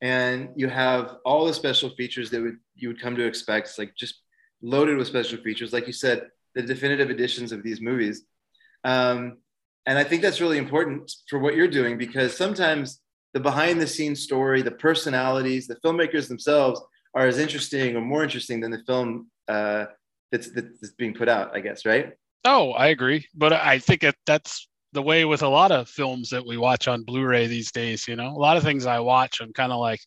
and 0.00 0.48
you 0.56 0.68
have 0.68 1.18
all 1.24 1.46
the 1.46 1.54
special 1.54 1.90
features 1.90 2.30
that 2.30 2.42
would 2.42 2.56
you 2.74 2.88
would 2.88 3.00
come 3.00 3.14
to 3.14 3.24
expect, 3.24 3.68
it's 3.68 3.78
like 3.78 3.94
just 3.94 4.22
loaded 4.60 4.96
with 4.96 5.06
special 5.06 5.38
features, 5.38 5.72
like 5.72 5.86
you 5.86 5.92
said, 5.92 6.28
the 6.56 6.62
definitive 6.62 7.10
editions 7.10 7.52
of 7.52 7.62
these 7.62 7.80
movies. 7.80 8.22
Um, 8.82 9.38
and 9.86 9.96
I 9.96 10.02
think 10.02 10.20
that's 10.20 10.40
really 10.40 10.58
important 10.58 11.12
for 11.30 11.38
what 11.38 11.54
you're 11.54 11.68
doing 11.68 11.96
because 11.96 12.36
sometimes 12.36 13.00
the 13.32 13.38
behind 13.38 13.80
the 13.80 13.86
scenes 13.86 14.22
story, 14.22 14.62
the 14.62 14.72
personalities, 14.72 15.68
the 15.68 15.76
filmmakers 15.76 16.26
themselves 16.26 16.80
are 17.14 17.28
as 17.28 17.38
interesting 17.38 17.94
or 17.94 18.00
more 18.00 18.24
interesting 18.24 18.60
than 18.60 18.72
the 18.72 18.82
film 18.84 19.30
uh, 19.46 19.84
that's 20.32 20.50
that's 20.50 20.90
being 20.98 21.14
put 21.14 21.28
out. 21.28 21.54
I 21.54 21.60
guess, 21.60 21.86
right? 21.86 22.14
Oh, 22.44 22.72
I 22.72 22.88
agree, 22.88 23.28
but 23.32 23.52
I 23.52 23.78
think 23.78 24.00
that 24.00 24.16
that's 24.26 24.68
the 24.96 25.02
way 25.02 25.24
with 25.24 25.42
a 25.42 25.48
lot 25.48 25.70
of 25.70 25.88
films 25.88 26.30
that 26.30 26.44
we 26.44 26.56
watch 26.56 26.88
on 26.88 27.04
Blu-ray 27.04 27.46
these 27.46 27.70
days. 27.70 28.08
You 28.08 28.16
know, 28.16 28.30
a 28.30 28.40
lot 28.40 28.56
of 28.56 28.62
things 28.62 28.86
I 28.86 28.98
watch, 28.98 29.40
I'm 29.40 29.52
kind 29.52 29.70
of 29.70 29.78
like, 29.78 30.00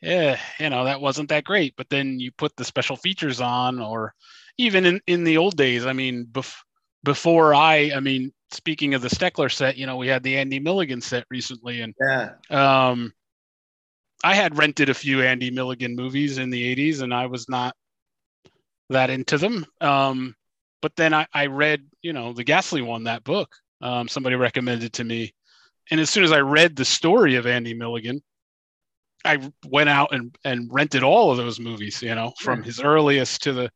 yeah, 0.00 0.38
you 0.58 0.70
know, 0.70 0.84
that 0.84 1.00
wasn't 1.00 1.28
that 1.30 1.44
great. 1.44 1.74
But 1.76 1.90
then 1.90 2.20
you 2.20 2.30
put 2.32 2.56
the 2.56 2.64
special 2.64 2.96
features 2.96 3.40
on, 3.40 3.80
or 3.80 4.14
even 4.56 4.86
in 4.86 5.00
in 5.06 5.24
the 5.24 5.36
old 5.36 5.56
days. 5.56 5.84
I 5.84 5.92
mean, 5.92 6.26
bef- 6.30 6.62
before 7.02 7.54
I, 7.54 7.90
I 7.94 8.00
mean, 8.00 8.32
speaking 8.52 8.94
of 8.94 9.02
the 9.02 9.08
Steckler 9.08 9.52
set, 9.52 9.76
you 9.76 9.86
know, 9.86 9.96
we 9.96 10.06
had 10.06 10.22
the 10.22 10.38
Andy 10.38 10.60
Milligan 10.60 11.00
set 11.00 11.24
recently, 11.28 11.80
and 11.80 11.94
yeah. 12.00 12.30
um, 12.50 13.12
I 14.22 14.34
had 14.34 14.56
rented 14.56 14.88
a 14.88 14.94
few 14.94 15.22
Andy 15.22 15.50
Milligan 15.50 15.96
movies 15.96 16.38
in 16.38 16.50
the 16.50 16.76
80s 16.76 17.02
and 17.02 17.12
I 17.14 17.26
was 17.26 17.48
not 17.48 17.74
that 18.90 19.10
into 19.10 19.38
them. 19.38 19.66
Um, 19.80 20.34
but 20.82 20.96
then 20.96 21.14
I, 21.14 21.26
I, 21.32 21.46
read, 21.46 21.86
you 22.02 22.12
know, 22.12 22.32
the 22.32 22.44
Ghastly 22.44 22.82
one, 22.82 23.04
that 23.04 23.24
book. 23.24 23.54
Um, 23.80 24.08
somebody 24.08 24.36
recommended 24.36 24.92
to 24.94 25.04
me. 25.04 25.32
And 25.90 26.00
as 26.00 26.10
soon 26.10 26.24
as 26.24 26.32
I 26.32 26.40
read 26.40 26.76
the 26.76 26.84
story 26.84 27.36
of 27.36 27.46
Andy 27.46 27.74
Milligan, 27.74 28.22
I 29.24 29.50
went 29.66 29.88
out 29.88 30.14
and, 30.14 30.36
and 30.44 30.68
rented 30.72 31.02
all 31.02 31.30
of 31.30 31.36
those 31.36 31.58
movies, 31.58 32.02
you 32.02 32.14
know, 32.14 32.32
from 32.38 32.62
his 32.62 32.80
earliest 32.80 33.42
to 33.42 33.52
the 33.52 33.70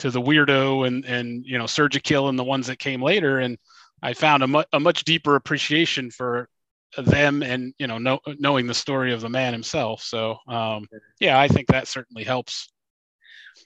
to 0.00 0.10
the 0.10 0.20
weirdo 0.20 0.86
and 0.86 1.04
and 1.04 1.44
you 1.46 1.56
know 1.56 1.64
Surgikill 1.64 2.28
and 2.28 2.38
the 2.38 2.44
ones 2.44 2.66
that 2.66 2.78
came 2.78 3.00
later. 3.00 3.38
And 3.38 3.56
I 4.02 4.12
found 4.12 4.42
a, 4.42 4.46
mu- 4.48 4.64
a 4.72 4.80
much 4.80 5.04
deeper 5.04 5.36
appreciation 5.36 6.10
for 6.10 6.48
them 6.96 7.42
and 7.42 7.74
you 7.78 7.86
know, 7.86 7.98
know 7.98 8.20
knowing 8.38 8.66
the 8.66 8.74
story 8.74 9.12
of 9.12 9.20
the 9.20 9.28
man 9.28 9.52
himself 9.52 10.00
so 10.00 10.36
um, 10.46 10.86
yeah 11.18 11.40
i 11.40 11.48
think 11.48 11.66
that 11.66 11.88
certainly 11.88 12.22
helps 12.22 12.68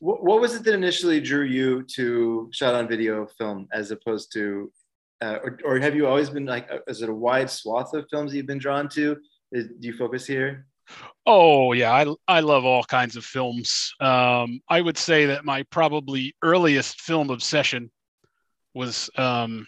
what, 0.01 0.23
what 0.23 0.41
was 0.41 0.55
it 0.55 0.65
that 0.65 0.75
initially 0.75 1.21
drew 1.21 1.45
you 1.45 1.83
to 1.95 2.49
shot 2.53 2.75
on 2.75 2.89
video 2.89 3.27
film 3.27 3.69
as 3.73 3.91
opposed 3.91 4.33
to, 4.35 4.71
uh, 5.21 5.39
or, 5.43 5.59
or 5.65 5.79
have 5.81 5.95
you 5.95 6.07
always 6.07 6.31
been 6.31 6.47
like, 6.47 6.69
is 6.87 7.03
it 7.03 7.09
a 7.09 7.15
wide 7.15 7.51
swath 7.51 7.93
of 7.95 8.07
films 8.11 8.35
you've 8.35 8.47
been 8.47 8.59
drawn 8.59 8.89
to? 8.91 9.17
Is, 9.53 9.69
do 9.81 9.89
you 9.89 9.97
focus 9.97 10.27
here? 10.27 10.67
Oh 11.27 11.73
yeah, 11.73 11.93
I 11.93 12.37
I 12.37 12.41
love 12.41 12.65
all 12.65 12.83
kinds 12.83 13.17
of 13.17 13.25
films. 13.25 13.93
Um, 14.01 14.61
I 14.69 14.81
would 14.81 14.97
say 14.97 15.27
that 15.27 15.45
my 15.45 15.65
probably 15.65 16.35
earliest 16.43 17.01
film 17.03 17.31
obsession 17.31 17.91
was 18.75 19.11
um, 19.17 19.67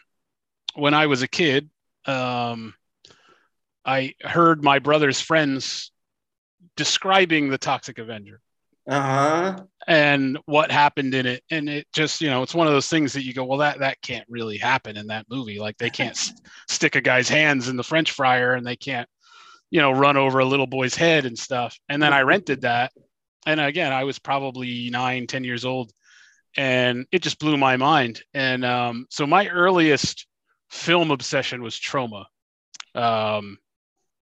when 0.74 0.94
I 0.94 1.06
was 1.06 1.22
a 1.22 1.28
kid. 1.28 1.68
Um, 2.06 2.74
I 3.84 4.14
heard 4.22 4.64
my 4.64 4.78
brother's 4.78 5.20
friends 5.20 5.92
describing 6.76 7.50
the 7.50 7.58
Toxic 7.58 7.98
Avenger. 7.98 8.40
Uh-huh. 8.90 9.56
And 9.86 10.36
what 10.46 10.72
happened 10.72 11.14
in 11.14 11.24
it, 11.24 11.44
and 11.50 11.68
it 11.68 11.86
just, 11.92 12.20
you 12.20 12.28
know, 12.28 12.42
it's 12.42 12.54
one 12.54 12.66
of 12.66 12.72
those 12.72 12.88
things 12.88 13.12
that 13.12 13.22
you 13.22 13.32
go, 13.32 13.44
well, 13.44 13.58
that 13.58 13.78
that 13.78 14.02
can't 14.02 14.26
really 14.28 14.58
happen 14.58 14.96
in 14.96 15.06
that 15.06 15.26
movie. 15.30 15.60
Like 15.60 15.78
they 15.78 15.90
can't 15.90 16.18
stick 16.68 16.96
a 16.96 17.00
guy's 17.00 17.28
hands 17.28 17.68
in 17.68 17.76
the 17.76 17.84
French 17.84 18.10
fryer, 18.10 18.54
and 18.54 18.66
they 18.66 18.74
can't, 18.74 19.08
you 19.70 19.80
know, 19.80 19.92
run 19.92 20.16
over 20.16 20.40
a 20.40 20.44
little 20.44 20.66
boy's 20.66 20.96
head 20.96 21.24
and 21.24 21.38
stuff. 21.38 21.78
And 21.88 22.02
then 22.02 22.12
I 22.12 22.22
rented 22.22 22.62
that, 22.62 22.92
and 23.46 23.60
again, 23.60 23.92
I 23.92 24.02
was 24.02 24.18
probably 24.18 24.90
nine, 24.90 25.28
ten 25.28 25.44
years 25.44 25.64
old, 25.64 25.92
and 26.56 27.06
it 27.12 27.22
just 27.22 27.38
blew 27.38 27.56
my 27.56 27.76
mind. 27.76 28.22
And 28.34 28.64
um, 28.64 29.06
so 29.08 29.24
my 29.24 29.46
earliest 29.48 30.26
film 30.68 31.12
obsession 31.12 31.62
was 31.62 31.76
Troma. 31.76 32.24
Um, 32.96 33.58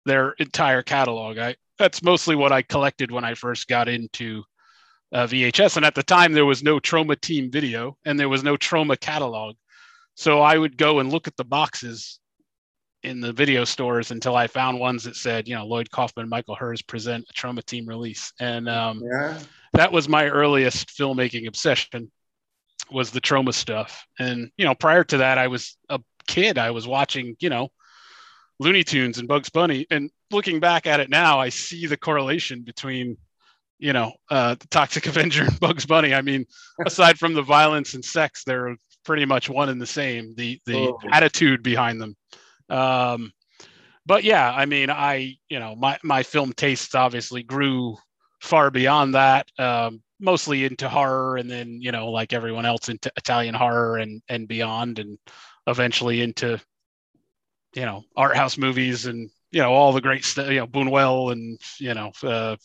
their 0.05 0.33
entire 0.33 0.83
catalog. 0.83 1.39
I 1.39 1.57
that's 1.83 2.01
mostly 2.01 2.37
what 2.37 2.53
I 2.53 2.63
collected 2.63 3.11
when 3.11 3.25
I 3.25 3.35
first 3.35 3.67
got 3.67 3.89
into 3.89 4.45
uh, 5.13 5.27
VHS. 5.27 5.77
And 5.77 5.85
at 5.85 5.97
the 5.97 6.03
time, 6.05 6.33
there 6.33 6.47
was 6.47 6.63
no 6.63 6.79
Troma 6.79 7.21
Team 7.21 7.51
video 7.51 7.99
and 8.07 8.19
there 8.19 8.29
was 8.29 8.45
no 8.45 8.57
Troma 8.57 8.99
catalog. 9.01 9.57
So 10.15 10.41
I 10.41 10.57
would 10.57 10.77
go 10.77 11.01
and 11.01 11.11
look 11.11 11.27
at 11.27 11.37
the 11.37 11.45
boxes 11.45 12.21
in 13.03 13.21
the 13.21 13.33
video 13.33 13.65
stores 13.65 14.13
until 14.13 14.37
I 14.37 14.47
found 14.47 14.79
ones 14.79 15.03
that 15.03 15.17
said, 15.17 15.49
you 15.49 15.57
know, 15.57 15.67
Lloyd 15.67 15.91
Kaufman, 15.91 16.29
Michael 16.29 16.55
Herz 16.55 16.83
present 16.83 17.27
a 17.29 17.33
Troma 17.33 17.65
Team 17.65 17.89
release. 17.89 18.33
And 18.39 18.69
um, 18.69 19.03
yeah. 19.05 19.41
that 19.73 19.91
was 19.91 20.09
my 20.09 20.29
earliest 20.29 20.89
filmmaking 20.91 21.49
obsession 21.49 22.13
was 22.93 23.11
the 23.11 23.21
Troma 23.21 23.53
stuff. 23.53 24.07
And, 24.21 24.53
you 24.57 24.65
know, 24.65 24.77
prior 24.77 25.03
to 25.03 25.17
that, 25.17 25.37
I 25.37 25.49
was 25.49 25.77
a 25.89 25.99
kid. 26.29 26.59
I 26.59 26.71
was 26.71 26.87
watching, 26.87 27.35
you 27.41 27.49
know, 27.49 27.71
Looney 28.63 28.85
Tunes 28.85 29.19
and 29.19 29.29
Bugs 29.29 29.51
Bunny. 29.51 29.87
And 29.91 30.11
looking 30.31 30.61
back 30.61 30.87
at 30.87 31.01
it 31.01 31.11
now, 31.11 31.41
I 31.41 31.49
see 31.49 31.87
the 31.87 31.97
correlation 31.97 32.63
between, 32.63 33.17
you 33.79 33.93
know, 33.93 34.13
uh, 34.31 34.55
the 34.59 34.69
Toxic 34.69 35.07
Avenger 35.09 35.45
and 35.45 35.61
Bugs 35.61 35.87
Bunny. 35.87 36.15
I 36.15 36.23
mean, 36.23 36.47
aside 36.87 37.19
from 37.19 37.35
the 37.35 37.43
violence 37.43 37.95
and 37.95 38.05
sex, 38.05 38.45
they're 38.45 38.77
pretty 39.05 39.25
much 39.25 39.51
one 39.51 39.69
and 39.69 39.81
the 39.81 39.87
same. 39.87 40.35
The 40.37 40.61
the 40.67 40.77
oh. 40.77 40.99
attitude 41.11 41.63
behind 41.63 42.01
them. 42.01 42.17
Um, 42.69 43.33
but 44.07 44.25
yeah, 44.25 44.53
I 44.53 44.67
mean, 44.67 44.91
I 44.91 45.37
you 45.49 45.59
know, 45.59 45.75
my 45.77 45.99
my 46.03 46.23
film 46.23 46.53
tastes 46.53 46.95
obviously 46.95 47.43
grew 47.43 47.97
far 48.41 48.71
beyond 48.71 49.15
that. 49.15 49.49
Um, 49.59 50.03
mostly 50.21 50.65
into 50.65 50.89
horror, 50.89 51.37
and 51.37 51.51
then 51.51 51.81
you 51.81 51.93
know, 51.93 52.11
like 52.11 52.33
everyone 52.33 52.67
else, 52.67 52.89
into 52.89 53.13
Italian 53.17 53.55
horror 53.55 53.99
and 53.99 54.23
and 54.29 54.49
beyond, 54.49 54.99
and 54.99 55.19
eventually 55.67 56.23
into 56.23 56.61
you 57.75 57.83
know 57.83 58.05
art 58.17 58.37
house 58.37 58.59
movies 58.59 59.07
and 59.07 59.31
you 59.51 59.61
know 59.61 59.73
all 59.73 59.93
the 59.93 60.01
great 60.01 60.25
stuff 60.25 60.51
you 60.51 60.61
know 60.61 60.67
Buñuel 60.67 61.33
and 61.33 61.59
you 61.79 61.95
know 61.95 62.13
uh, 62.23 62.57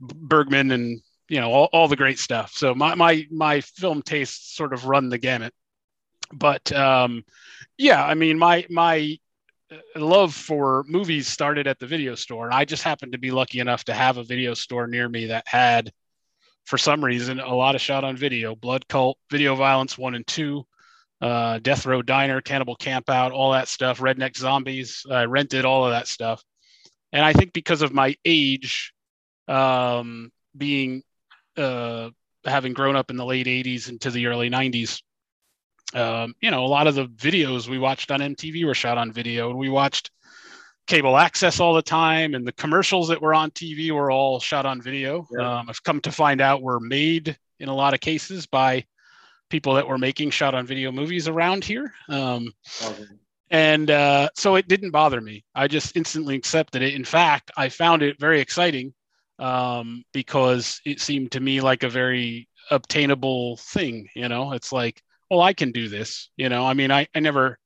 Bergman 0.00 0.70
and 0.70 1.00
you 1.28 1.40
know 1.40 1.50
all, 1.50 1.68
all 1.72 1.88
the 1.88 1.96
great 1.96 2.18
stuff. 2.18 2.52
So 2.52 2.74
my 2.74 2.94
my 2.94 3.26
my 3.30 3.60
film 3.60 4.02
tastes 4.02 4.54
sort 4.56 4.72
of 4.72 4.86
run 4.86 5.08
the 5.08 5.18
gamut. 5.18 5.52
But 6.32 6.70
um 6.72 7.24
yeah 7.78 8.04
i 8.04 8.14
mean 8.14 8.38
my 8.38 8.66
my 8.68 9.18
love 9.96 10.34
for 10.34 10.84
movies 10.86 11.26
started 11.28 11.66
at 11.66 11.78
the 11.78 11.86
video 11.86 12.14
store. 12.14 12.46
And 12.46 12.54
i 12.54 12.64
just 12.64 12.82
happened 12.82 13.12
to 13.12 13.18
be 13.18 13.30
lucky 13.30 13.60
enough 13.60 13.84
to 13.84 13.94
have 13.94 14.18
a 14.18 14.24
video 14.24 14.54
store 14.54 14.86
near 14.86 15.08
me 15.08 15.26
that 15.26 15.46
had 15.46 15.92
for 16.64 16.76
some 16.76 17.02
reason 17.02 17.40
a 17.40 17.54
lot 17.54 17.74
of 17.74 17.80
shot 17.80 18.04
on 18.04 18.16
video 18.16 18.54
blood 18.54 18.86
cult 18.88 19.16
video 19.30 19.54
violence 19.54 19.96
one 19.96 20.14
and 20.14 20.26
two 20.26 20.66
uh, 21.20 21.58
Death 21.58 21.86
Row 21.86 22.02
Diner, 22.02 22.40
Cannibal 22.40 22.76
Campout, 22.76 23.32
all 23.32 23.52
that 23.52 23.68
stuff, 23.68 23.98
Redneck 23.98 24.36
Zombies. 24.36 25.04
I 25.10 25.24
rented 25.24 25.64
all 25.64 25.84
of 25.84 25.92
that 25.92 26.08
stuff. 26.08 26.42
And 27.12 27.24
I 27.24 27.32
think 27.32 27.52
because 27.52 27.82
of 27.82 27.92
my 27.92 28.16
age, 28.24 28.92
um, 29.48 30.30
being 30.56 31.02
uh, 31.56 32.10
having 32.44 32.72
grown 32.72 32.96
up 32.96 33.10
in 33.10 33.16
the 33.16 33.24
late 33.24 33.46
80s 33.46 33.88
into 33.88 34.10
the 34.10 34.26
early 34.26 34.50
90s, 34.50 35.02
um, 35.94 36.34
you 36.40 36.50
know, 36.50 36.64
a 36.64 36.68
lot 36.68 36.86
of 36.86 36.94
the 36.94 37.06
videos 37.06 37.68
we 37.68 37.78
watched 37.78 38.10
on 38.10 38.20
MTV 38.20 38.64
were 38.66 38.74
shot 38.74 38.98
on 38.98 39.10
video, 39.10 39.50
and 39.50 39.58
we 39.58 39.70
watched 39.70 40.10
cable 40.86 41.16
access 41.16 41.60
all 41.60 41.74
the 41.74 41.82
time, 41.82 42.34
and 42.34 42.46
the 42.46 42.52
commercials 42.52 43.08
that 43.08 43.22
were 43.22 43.34
on 43.34 43.50
TV 43.52 43.90
were 43.90 44.10
all 44.10 44.38
shot 44.38 44.66
on 44.66 44.82
video. 44.82 45.26
Yeah. 45.30 45.60
Um, 45.60 45.68
I've 45.68 45.82
come 45.82 46.00
to 46.02 46.12
find 46.12 46.40
out 46.40 46.62
were 46.62 46.80
made 46.80 47.38
in 47.58 47.68
a 47.68 47.74
lot 47.74 47.94
of 47.94 48.00
cases 48.00 48.46
by 48.46 48.84
people 49.48 49.74
that 49.74 49.88
were 49.88 49.98
making 49.98 50.30
shot 50.30 50.54
on 50.54 50.66
video 50.66 50.92
movies 50.92 51.28
around 51.28 51.64
here. 51.64 51.92
Um, 52.08 52.52
okay. 52.84 53.04
And 53.50 53.90
uh, 53.90 54.28
so 54.34 54.56
it 54.56 54.68
didn't 54.68 54.90
bother 54.90 55.20
me. 55.20 55.44
I 55.54 55.68
just 55.68 55.96
instantly 55.96 56.36
accepted 56.36 56.82
it. 56.82 56.94
In 56.94 57.04
fact, 57.04 57.50
I 57.56 57.70
found 57.70 58.02
it 58.02 58.20
very 58.20 58.40
exciting 58.40 58.92
um, 59.38 60.04
because 60.12 60.80
it 60.84 61.00
seemed 61.00 61.32
to 61.32 61.40
me 61.40 61.60
like 61.60 61.82
a 61.82 61.88
very 61.88 62.48
obtainable 62.70 63.56
thing. 63.56 64.08
You 64.14 64.28
know, 64.28 64.52
it's 64.52 64.72
like, 64.72 65.02
well, 65.30 65.40
I 65.40 65.54
can 65.54 65.72
do 65.72 65.88
this. 65.88 66.30
You 66.36 66.48
know, 66.48 66.66
I 66.66 66.74
mean, 66.74 66.90
I, 66.90 67.06
I 67.14 67.20
never 67.20 67.58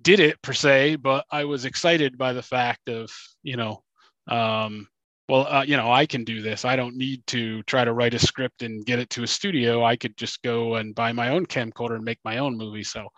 did 0.00 0.20
it 0.20 0.40
per 0.42 0.52
se, 0.52 0.96
but 0.96 1.24
I 1.30 1.44
was 1.44 1.64
excited 1.64 2.16
by 2.16 2.32
the 2.32 2.42
fact 2.42 2.88
of, 2.88 3.10
you 3.42 3.56
know, 3.56 3.82
um, 4.28 4.88
well, 5.28 5.46
uh, 5.48 5.64
you 5.66 5.76
know, 5.76 5.90
I 5.90 6.06
can 6.06 6.24
do 6.24 6.40
this. 6.40 6.64
I 6.64 6.76
don't 6.76 6.96
need 6.96 7.26
to 7.28 7.62
try 7.64 7.84
to 7.84 7.92
write 7.92 8.14
a 8.14 8.18
script 8.18 8.62
and 8.62 8.86
get 8.86 9.00
it 9.00 9.10
to 9.10 9.24
a 9.24 9.26
studio. 9.26 9.84
I 9.84 9.96
could 9.96 10.16
just 10.16 10.42
go 10.42 10.76
and 10.76 10.94
buy 10.94 11.12
my 11.12 11.30
own 11.30 11.46
camcorder 11.46 11.96
and 11.96 12.04
make 12.04 12.20
my 12.24 12.38
own 12.38 12.56
movie. 12.56 12.84
So 12.84 13.08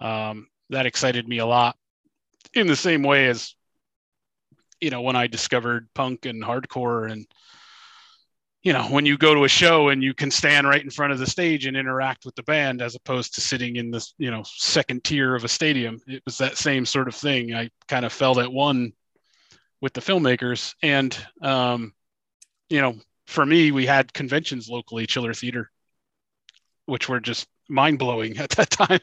um, 0.00 0.48
that 0.70 0.86
excited 0.86 1.28
me 1.28 1.38
a 1.38 1.46
lot. 1.46 1.76
In 2.54 2.66
the 2.66 2.76
same 2.76 3.02
way 3.02 3.28
as, 3.28 3.54
you 4.80 4.90
know, 4.90 5.02
when 5.02 5.14
I 5.14 5.28
discovered 5.28 5.88
punk 5.94 6.26
and 6.26 6.42
hardcore, 6.42 7.10
and 7.10 7.24
you 8.64 8.72
know, 8.72 8.84
when 8.84 9.06
you 9.06 9.16
go 9.16 9.32
to 9.32 9.44
a 9.44 9.48
show 9.48 9.90
and 9.90 10.02
you 10.02 10.14
can 10.14 10.32
stand 10.32 10.66
right 10.66 10.82
in 10.82 10.90
front 10.90 11.12
of 11.12 11.20
the 11.20 11.26
stage 11.26 11.66
and 11.66 11.76
interact 11.76 12.24
with 12.24 12.34
the 12.34 12.42
band, 12.42 12.82
as 12.82 12.96
opposed 12.96 13.34
to 13.34 13.40
sitting 13.40 13.76
in 13.76 13.92
the, 13.92 14.04
you 14.18 14.32
know, 14.32 14.42
second 14.44 15.04
tier 15.04 15.36
of 15.36 15.44
a 15.44 15.48
stadium. 15.48 16.00
It 16.08 16.22
was 16.24 16.38
that 16.38 16.56
same 16.56 16.84
sort 16.84 17.06
of 17.06 17.14
thing. 17.14 17.54
I 17.54 17.70
kind 17.86 18.04
of 18.04 18.12
felt 18.12 18.38
at 18.38 18.52
one 18.52 18.92
with 19.82 19.92
the 19.92 20.00
filmmakers. 20.00 20.74
And, 20.82 21.14
um, 21.42 21.92
you 22.70 22.80
know, 22.80 22.94
for 23.26 23.44
me, 23.44 23.72
we 23.72 23.84
had 23.84 24.14
conventions 24.14 24.68
locally, 24.70 25.06
Chiller 25.06 25.34
Theater, 25.34 25.70
which 26.86 27.08
were 27.08 27.20
just 27.20 27.46
mind 27.68 27.98
blowing 27.98 28.38
at 28.38 28.50
that 28.50 28.70
time. 28.70 29.00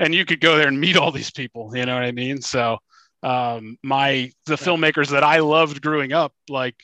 And 0.00 0.14
you 0.14 0.24
could 0.24 0.40
go 0.40 0.56
there 0.56 0.68
and 0.68 0.80
meet 0.80 0.96
all 0.96 1.12
these 1.12 1.30
people, 1.30 1.76
you 1.76 1.84
know 1.84 1.94
what 1.94 2.04
I 2.04 2.12
mean? 2.12 2.40
So, 2.40 2.78
um, 3.22 3.76
my, 3.84 4.32
the 4.46 4.56
filmmakers 4.56 5.10
that 5.10 5.22
I 5.22 5.40
loved 5.40 5.82
growing 5.82 6.12
up, 6.12 6.32
like 6.48 6.76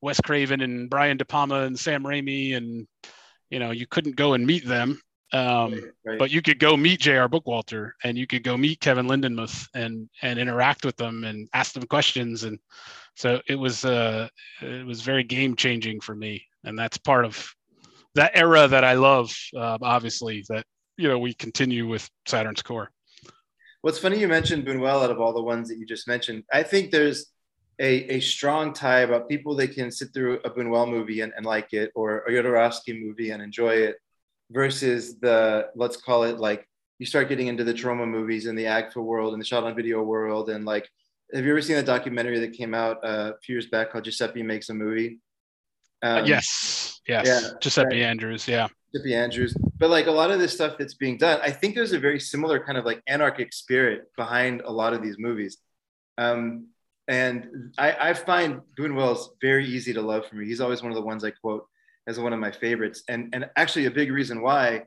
Wes 0.00 0.20
Craven 0.20 0.60
and 0.60 0.90
Brian 0.90 1.16
De 1.16 1.24
Palma 1.24 1.60
and 1.60 1.78
Sam 1.78 2.02
Raimi, 2.02 2.56
and, 2.56 2.88
you 3.50 3.58
know, 3.60 3.70
you 3.70 3.86
couldn't 3.86 4.16
go 4.16 4.34
and 4.34 4.46
meet 4.46 4.66
them 4.66 5.00
um, 5.32 5.72
right, 5.72 5.82
right. 6.04 6.18
But 6.18 6.30
you 6.30 6.42
could 6.42 6.58
go 6.58 6.76
meet 6.76 7.00
J.R. 7.00 7.28
Bookwalter 7.28 7.92
and 8.04 8.16
you 8.16 8.26
could 8.26 8.42
go 8.42 8.56
meet 8.56 8.80
Kevin 8.80 9.06
Lindenmuth 9.06 9.66
and 9.74 10.08
and 10.22 10.38
interact 10.38 10.84
with 10.84 10.96
them 10.96 11.24
and 11.24 11.48
ask 11.52 11.72
them 11.72 11.84
questions. 11.84 12.44
And 12.44 12.58
so 13.16 13.40
it 13.48 13.56
was 13.56 13.84
uh, 13.84 14.28
it 14.62 14.86
was 14.86 15.02
very 15.02 15.24
game 15.24 15.56
changing 15.56 16.00
for 16.00 16.14
me. 16.14 16.44
And 16.64 16.78
that's 16.78 16.98
part 16.98 17.24
of 17.24 17.52
that 18.14 18.32
era 18.34 18.68
that 18.68 18.84
I 18.84 18.94
love. 18.94 19.34
Uh, 19.56 19.78
obviously, 19.82 20.44
that 20.48 20.66
you 20.96 21.08
know 21.08 21.18
we 21.18 21.34
continue 21.34 21.88
with 21.88 22.08
Saturn's 22.26 22.62
core. 22.62 22.90
What's 23.82 23.98
funny 23.98 24.18
you 24.18 24.28
mentioned 24.28 24.66
Buñuel 24.66 25.02
out 25.04 25.10
of 25.10 25.20
all 25.20 25.34
the 25.34 25.42
ones 25.42 25.68
that 25.68 25.78
you 25.78 25.84
just 25.84 26.08
mentioned. 26.08 26.44
I 26.52 26.62
think 26.62 26.90
there's 26.90 27.26
a, 27.78 28.14
a 28.14 28.20
strong 28.20 28.72
tie 28.72 29.00
about 29.00 29.28
people 29.28 29.54
that 29.56 29.74
can 29.74 29.90
sit 29.90 30.14
through 30.14 30.40
a 30.44 30.50
Buñuel 30.50 30.88
movie 30.88 31.20
and, 31.20 31.32
and 31.36 31.44
like 31.44 31.72
it, 31.72 31.90
or 31.94 32.20
a 32.20 32.30
Jodorowsky 32.30 32.98
movie 32.98 33.30
and 33.30 33.42
enjoy 33.42 33.74
it, 33.74 33.96
versus 34.50 35.18
the 35.20 35.68
let's 35.74 35.96
call 35.96 36.24
it 36.24 36.38
like 36.38 36.68
you 36.98 37.06
start 37.06 37.28
getting 37.28 37.48
into 37.48 37.64
the 37.64 37.74
Troma 37.74 38.08
movies 38.08 38.46
and 38.46 38.58
the 38.58 38.64
Agfa 38.64 38.96
world 38.96 39.32
and 39.32 39.40
the 39.40 39.46
shot 39.46 39.64
on 39.64 39.74
video 39.74 40.02
world 40.02 40.50
and 40.50 40.64
like 40.64 40.88
have 41.32 41.44
you 41.44 41.50
ever 41.50 41.62
seen 41.62 41.76
a 41.76 41.82
documentary 41.82 42.38
that 42.40 42.52
came 42.52 42.74
out 42.74 42.98
uh, 43.04 43.32
a 43.34 43.38
few 43.42 43.54
years 43.54 43.66
back 43.66 43.90
called 43.90 44.04
Giuseppe 44.04 44.42
Makes 44.42 44.68
a 44.68 44.74
Movie? 44.74 45.18
Um, 46.02 46.18
uh, 46.18 46.26
yes, 46.26 47.00
yes, 47.08 47.26
yeah, 47.26 47.50
Giuseppe 47.60 47.96
right. 47.96 48.02
Andrews, 48.02 48.46
yeah. 48.46 48.68
Giuseppe 48.94 49.14
Andrews. 49.14 49.56
But 49.78 49.90
like 49.90 50.06
a 50.06 50.12
lot 50.12 50.30
of 50.30 50.38
this 50.38 50.52
stuff 50.52 50.76
that's 50.78 50.94
being 50.94 51.16
done, 51.16 51.40
I 51.42 51.50
think 51.50 51.74
there's 51.74 51.92
a 51.92 51.98
very 51.98 52.20
similar 52.20 52.64
kind 52.64 52.78
of 52.78 52.84
like 52.84 53.02
anarchic 53.08 53.52
spirit 53.52 54.04
behind 54.16 54.60
a 54.60 54.70
lot 54.70 54.92
of 54.92 55.02
these 55.02 55.16
movies. 55.18 55.58
Um, 56.18 56.68
and 57.08 57.72
I, 57.78 58.10
I 58.10 58.14
find 58.14 58.60
Buñuel's 58.78 59.30
very 59.40 59.66
easy 59.66 59.92
to 59.94 60.02
love 60.02 60.26
for 60.26 60.36
me. 60.36 60.46
He's 60.46 60.60
always 60.60 60.82
one 60.82 60.92
of 60.92 60.96
the 60.96 61.02
ones 61.02 61.24
I 61.24 61.30
quote 61.30 61.66
as 62.06 62.18
one 62.18 62.32
of 62.32 62.38
my 62.38 62.50
favorites. 62.50 63.02
And, 63.08 63.30
and 63.32 63.48
actually, 63.56 63.86
a 63.86 63.90
big 63.90 64.10
reason 64.10 64.42
why 64.42 64.84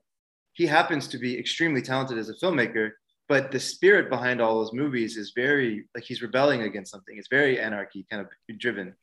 he 0.53 0.65
happens 0.65 1.07
to 1.09 1.17
be 1.19 1.37
extremely 1.37 1.81
talented 1.81 2.17
as 2.17 2.29
a 2.29 2.33
filmmaker, 2.33 2.91
but 3.29 3.51
the 3.51 3.59
spirit 3.59 4.09
behind 4.09 4.41
all 4.41 4.59
those 4.59 4.73
movies 4.73 5.17
is 5.17 5.33
very 5.35 5.85
like 5.93 6.03
he's 6.03 6.21
rebelling 6.21 6.63
against 6.63 6.91
something. 6.91 7.15
It's 7.17 7.27
very 7.29 7.59
anarchy 7.59 8.05
kind 8.09 8.21
of 8.21 8.57
driven. 8.57 8.95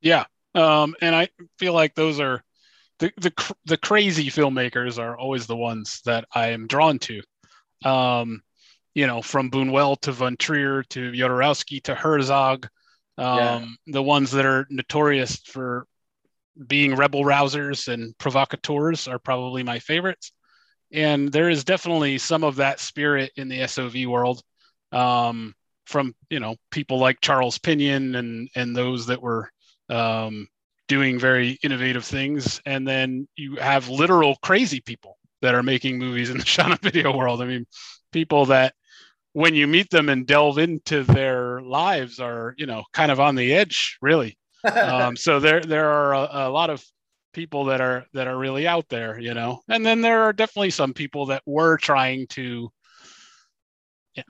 Yeah. 0.00 0.24
Um, 0.54 0.94
and 1.02 1.14
I 1.14 1.28
feel 1.58 1.74
like 1.74 1.94
those 1.94 2.18
are 2.18 2.42
the, 2.98 3.12
the, 3.18 3.54
the 3.66 3.76
crazy 3.76 4.28
filmmakers 4.30 4.98
are 4.98 5.18
always 5.18 5.46
the 5.46 5.56
ones 5.56 6.00
that 6.06 6.24
I 6.34 6.48
am 6.48 6.66
drawn 6.66 6.98
to. 7.00 7.22
Um, 7.84 8.40
you 8.94 9.06
know, 9.06 9.20
from 9.20 9.50
Buñuel 9.50 10.00
to 10.00 10.12
Von 10.12 10.38
Trier 10.38 10.82
to 10.84 11.12
Jodorowsky 11.12 11.82
to 11.82 11.94
Herzog, 11.94 12.66
um, 13.18 13.36
yeah. 13.38 13.66
the 13.88 14.02
ones 14.02 14.30
that 14.30 14.46
are 14.46 14.66
notorious 14.70 15.36
for 15.36 15.86
being 16.66 16.94
rebel 16.94 17.22
rousers 17.22 17.92
and 17.92 18.16
provocateurs 18.18 19.08
are 19.08 19.18
probably 19.18 19.62
my 19.62 19.78
favorites. 19.78 20.32
And 20.92 21.30
there 21.30 21.50
is 21.50 21.64
definitely 21.64 22.18
some 22.18 22.44
of 22.44 22.56
that 22.56 22.80
spirit 22.80 23.32
in 23.36 23.48
the 23.48 23.66
SOV 23.66 24.06
world 24.06 24.42
um, 24.92 25.54
from, 25.84 26.14
you 26.30 26.40
know, 26.40 26.56
people 26.70 26.98
like 26.98 27.20
Charles 27.20 27.58
Pinion 27.58 28.14
and, 28.14 28.48
and 28.54 28.74
those 28.74 29.06
that 29.06 29.20
were 29.20 29.50
um, 29.88 30.48
doing 30.88 31.18
very 31.18 31.58
innovative 31.62 32.04
things. 32.04 32.60
And 32.66 32.86
then 32.86 33.28
you 33.36 33.56
have 33.56 33.88
literal 33.88 34.36
crazy 34.42 34.80
people 34.80 35.18
that 35.42 35.54
are 35.54 35.62
making 35.62 35.98
movies 35.98 36.30
in 36.30 36.38
the 36.38 36.46
shot 36.46 36.70
on 36.70 36.78
video 36.82 37.16
world. 37.16 37.42
I 37.42 37.46
mean, 37.46 37.66
people 38.12 38.46
that 38.46 38.74
when 39.32 39.54
you 39.54 39.66
meet 39.66 39.90
them 39.90 40.08
and 40.08 40.26
delve 40.26 40.58
into 40.58 41.02
their 41.02 41.60
lives 41.60 42.20
are, 42.20 42.54
you 42.56 42.64
know, 42.64 42.84
kind 42.92 43.10
of 43.10 43.20
on 43.20 43.34
the 43.34 43.52
edge, 43.52 43.98
really 44.00 44.38
um, 44.74 45.16
so 45.16 45.40
there 45.40 45.60
there 45.60 45.88
are 45.90 46.14
a, 46.14 46.48
a, 46.48 46.50
lot 46.50 46.70
of 46.70 46.84
people 47.32 47.66
that 47.66 47.80
are 47.80 48.06
that 48.12 48.26
are 48.26 48.36
really 48.36 48.66
out 48.66 48.88
there, 48.88 49.18
you 49.18 49.34
know, 49.34 49.60
and 49.68 49.84
then 49.84 50.00
there 50.00 50.22
are 50.22 50.32
definitely 50.32 50.70
some 50.70 50.92
people 50.92 51.26
that 51.26 51.42
were 51.46 51.76
trying 51.76 52.26
to. 52.28 52.70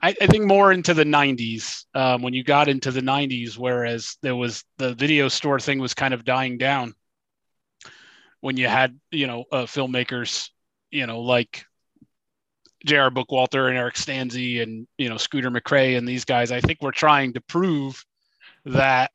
I, 0.03 0.13
I 0.21 0.27
think 0.27 0.45
more 0.45 0.73
into 0.73 0.93
the 0.93 1.05
90s 1.05 1.85
um, 1.93 2.21
when 2.21 2.33
you 2.33 2.43
got 2.43 2.67
into 2.67 2.91
the 2.91 2.99
90s, 2.99 3.57
whereas 3.57 4.17
there 4.21 4.35
was 4.35 4.65
the 4.77 4.93
video 4.93 5.29
store 5.29 5.61
thing 5.61 5.79
was 5.79 5.93
kind 5.93 6.13
of 6.13 6.25
dying 6.25 6.57
down. 6.57 6.93
When 8.41 8.57
you 8.57 8.67
had 8.67 8.99
you 9.11 9.27
know 9.27 9.45
uh, 9.51 9.63
filmmakers, 9.63 10.49
you 10.91 11.07
know 11.07 11.21
like 11.21 11.65
J.R. 12.85 13.09
Bookwalter 13.09 13.69
and 13.69 13.77
Eric 13.77 13.95
Stanze 13.95 14.61
and 14.61 14.87
you 14.97 15.09
know 15.09 15.17
Scooter 15.17 15.49
McCrae 15.49 15.97
and 15.97 16.07
these 16.07 16.25
guys, 16.25 16.51
I 16.51 16.61
think 16.61 16.79
we're 16.81 16.91
trying 16.91 17.33
to 17.33 17.41
prove 17.41 18.03
that 18.65 19.11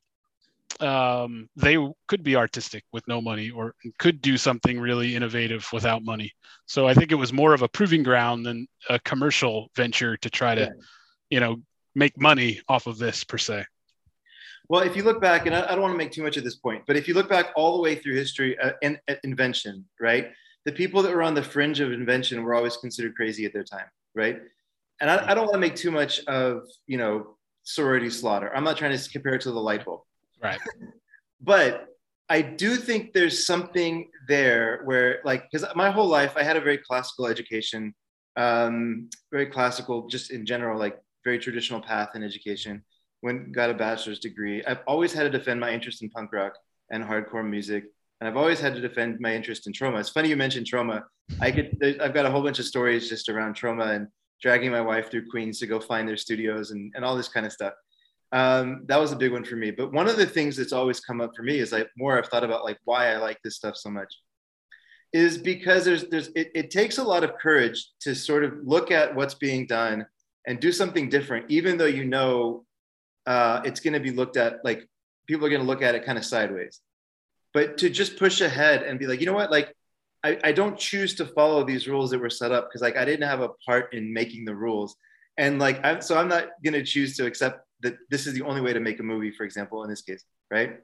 um, 0.79 1.49
they 1.55 1.77
could 2.07 2.23
be 2.23 2.35
artistic 2.35 2.83
with 2.91 3.07
no 3.07 3.21
money 3.21 3.49
or 3.49 3.75
could 3.99 4.21
do 4.21 4.37
something 4.37 4.79
really 4.79 5.15
innovative 5.15 5.67
without 5.71 6.03
money. 6.03 6.31
So 6.65 6.87
I 6.87 6.93
think 6.93 7.11
it 7.11 7.15
was 7.15 7.31
more 7.31 7.53
of 7.53 7.61
a 7.61 7.67
proving 7.67 8.03
ground 8.03 8.45
than 8.45 8.67
a 8.89 8.99
commercial 8.99 9.69
venture 9.75 10.17
to 10.17 10.29
try 10.29 10.55
to, 10.55 10.61
yeah. 10.61 10.69
you 11.29 11.39
know, 11.39 11.57
make 11.95 12.19
money 12.19 12.61
off 12.67 12.87
of 12.87 12.97
this 12.97 13.23
per 13.23 13.37
se. 13.37 13.65
Well, 14.69 14.81
if 14.81 14.95
you 14.95 15.03
look 15.03 15.21
back, 15.21 15.45
and 15.45 15.55
I, 15.55 15.65
I, 15.65 15.71
don't 15.71 15.81
want 15.81 15.93
to 15.93 15.97
make 15.97 16.11
too 16.11 16.23
much 16.23 16.37
of 16.37 16.43
this 16.43 16.55
point, 16.55 16.83
but 16.87 16.95
if 16.95 17.07
you 17.07 17.13
look 17.13 17.29
back 17.29 17.47
all 17.55 17.75
the 17.75 17.83
way 17.83 17.95
through 17.95 18.15
history 18.15 18.57
uh, 18.57 18.71
and 18.81 18.99
uh, 19.09 19.15
invention, 19.23 19.85
right? 19.99 20.31
The 20.65 20.71
people 20.71 21.03
that 21.03 21.13
were 21.13 21.21
on 21.21 21.33
the 21.33 21.43
fringe 21.43 21.81
of 21.81 21.91
invention 21.91 22.43
were 22.43 22.55
always 22.55 22.77
considered 22.77 23.15
crazy 23.15 23.45
at 23.45 23.53
their 23.53 23.65
time, 23.65 23.85
right? 24.15 24.39
And 25.01 25.11
I, 25.11 25.31
I 25.31 25.35
don't 25.35 25.45
want 25.45 25.53
to 25.53 25.59
make 25.59 25.75
too 25.75 25.91
much 25.91 26.21
of, 26.25 26.63
you 26.87 26.97
know, 26.97 27.35
sorority 27.63 28.09
slaughter. 28.09 28.55
I'm 28.55 28.63
not 28.63 28.77
trying 28.77 28.97
to 28.97 29.09
compare 29.09 29.33
it 29.33 29.41
to 29.41 29.51
the 29.51 29.59
light 29.59 29.83
bulb 29.85 30.01
Right. 30.43 30.59
but 31.41 31.87
I 32.29 32.41
do 32.41 32.75
think 32.75 33.13
there's 33.13 33.45
something 33.45 34.09
there 34.27 34.81
where, 34.85 35.21
like, 35.23 35.49
because 35.51 35.67
my 35.75 35.89
whole 35.89 36.07
life 36.07 36.33
I 36.35 36.43
had 36.43 36.57
a 36.57 36.61
very 36.61 36.77
classical 36.77 37.27
education, 37.27 37.93
um, 38.35 39.09
very 39.31 39.47
classical, 39.47 40.07
just 40.07 40.31
in 40.31 40.45
general, 40.45 40.77
like 40.77 40.99
very 41.23 41.39
traditional 41.39 41.81
path 41.81 42.09
in 42.15 42.23
education. 42.23 42.83
When 43.21 43.51
got 43.51 43.69
a 43.69 43.73
bachelor's 43.73 44.19
degree, 44.19 44.63
I've 44.65 44.81
always 44.87 45.13
had 45.13 45.23
to 45.23 45.29
defend 45.29 45.59
my 45.59 45.71
interest 45.71 46.01
in 46.01 46.09
punk 46.09 46.33
rock 46.33 46.53
and 46.91 47.03
hardcore 47.03 47.47
music, 47.47 47.85
and 48.19 48.27
I've 48.27 48.37
always 48.37 48.59
had 48.59 48.75
to 48.75 48.81
defend 48.81 49.19
my 49.19 49.33
interest 49.33 49.67
in 49.67 49.73
Troma. 49.73 49.99
It's 49.99 50.09
funny 50.09 50.29
you 50.29 50.35
mentioned 50.35 50.65
Troma. 50.65 51.03
I 51.39 51.51
could, 51.51 51.77
I've 52.01 52.13
got 52.13 52.25
a 52.25 52.31
whole 52.31 52.43
bunch 52.43 52.59
of 52.59 52.65
stories 52.65 53.07
just 53.07 53.29
around 53.29 53.55
Troma 53.55 53.95
and 53.95 54.07
dragging 54.41 54.71
my 54.71 54.81
wife 54.81 55.09
through 55.09 55.29
Queens 55.29 55.59
to 55.59 55.67
go 55.67 55.79
find 55.79 56.07
their 56.07 56.17
studios 56.17 56.71
and, 56.71 56.91
and 56.95 57.05
all 57.05 57.15
this 57.15 57.29
kind 57.29 57.45
of 57.45 57.53
stuff 57.53 57.73
um, 58.33 58.81
that 58.87 58.99
was 58.99 59.11
a 59.11 59.15
big 59.15 59.31
one 59.31 59.45
for 59.45 59.55
me. 59.55 59.71
But 59.71 59.93
one 59.93 60.09
of 60.09 60.17
the 60.17 60.25
things 60.25 60.57
that's 60.57 60.73
always 60.73 60.99
come 60.99 61.21
up 61.21 61.31
for 61.35 61.43
me 61.43 61.59
is 61.59 61.71
like 61.71 61.87
more 61.95 62.17
I've 62.17 62.27
thought 62.27 62.43
about 62.43 62.65
like 62.65 62.79
why 62.83 63.13
I 63.13 63.17
like 63.17 63.39
this 63.43 63.55
stuff 63.55 63.77
so 63.77 63.89
much 63.89 64.13
is 65.13 65.37
because 65.37 65.85
there's 65.85 66.05
there's 66.05 66.29
it, 66.29 66.51
it 66.55 66.71
takes 66.71 66.97
a 66.97 67.03
lot 67.03 67.23
of 67.23 67.37
courage 67.37 67.91
to 68.01 68.15
sort 68.15 68.43
of 68.43 68.53
look 68.63 68.89
at 68.89 69.15
what's 69.15 69.35
being 69.35 69.67
done 69.67 70.05
and 70.47 70.59
do 70.59 70.71
something 70.71 71.07
different, 71.07 71.45
even 71.49 71.77
though 71.77 71.85
you 71.85 72.03
know 72.03 72.65
uh, 73.27 73.61
it's 73.63 73.79
going 73.79 73.93
to 73.93 73.99
be 73.99 74.11
looked 74.11 74.35
at 74.35 74.57
like 74.65 74.87
people 75.27 75.45
are 75.45 75.49
going 75.49 75.61
to 75.61 75.67
look 75.67 75.83
at 75.83 75.95
it 75.95 76.03
kind 76.03 76.17
of 76.17 76.25
sideways. 76.25 76.81
But 77.53 77.77
to 77.77 77.89
just 77.89 78.17
push 78.17 78.41
ahead 78.41 78.81
and 78.81 78.99
be 78.99 79.05
like, 79.05 79.19
you 79.19 79.27
know 79.27 79.33
what, 79.33 79.51
like 79.51 79.73
I, 80.23 80.39
I 80.43 80.51
don't 80.51 80.77
choose 80.77 81.13
to 81.15 81.25
follow 81.27 81.63
these 81.63 81.87
rules 81.87 82.09
that 82.09 82.19
were 82.19 82.31
set 82.31 82.51
up 82.51 82.67
because 82.67 82.81
like 82.81 82.97
I 82.97 83.05
didn't 83.05 83.29
have 83.29 83.41
a 83.41 83.49
part 83.65 83.93
in 83.93 84.11
making 84.11 84.45
the 84.45 84.55
rules. 84.55 84.95
And 85.37 85.59
like, 85.59 85.83
I'm, 85.83 86.01
so 86.01 86.17
I'm 86.17 86.27
not 86.27 86.49
going 86.63 86.73
to 86.73 86.83
choose 86.83 87.15
to 87.17 87.25
accept 87.25 87.62
that 87.83 87.97
this 88.09 88.25
is 88.25 88.33
the 88.33 88.41
only 88.41 88.61
way 88.61 88.73
to 88.73 88.79
make 88.79 88.99
a 88.99 89.03
movie, 89.03 89.31
for 89.31 89.43
example, 89.43 89.83
in 89.83 89.89
this 89.89 90.01
case, 90.01 90.23
right? 90.49 90.79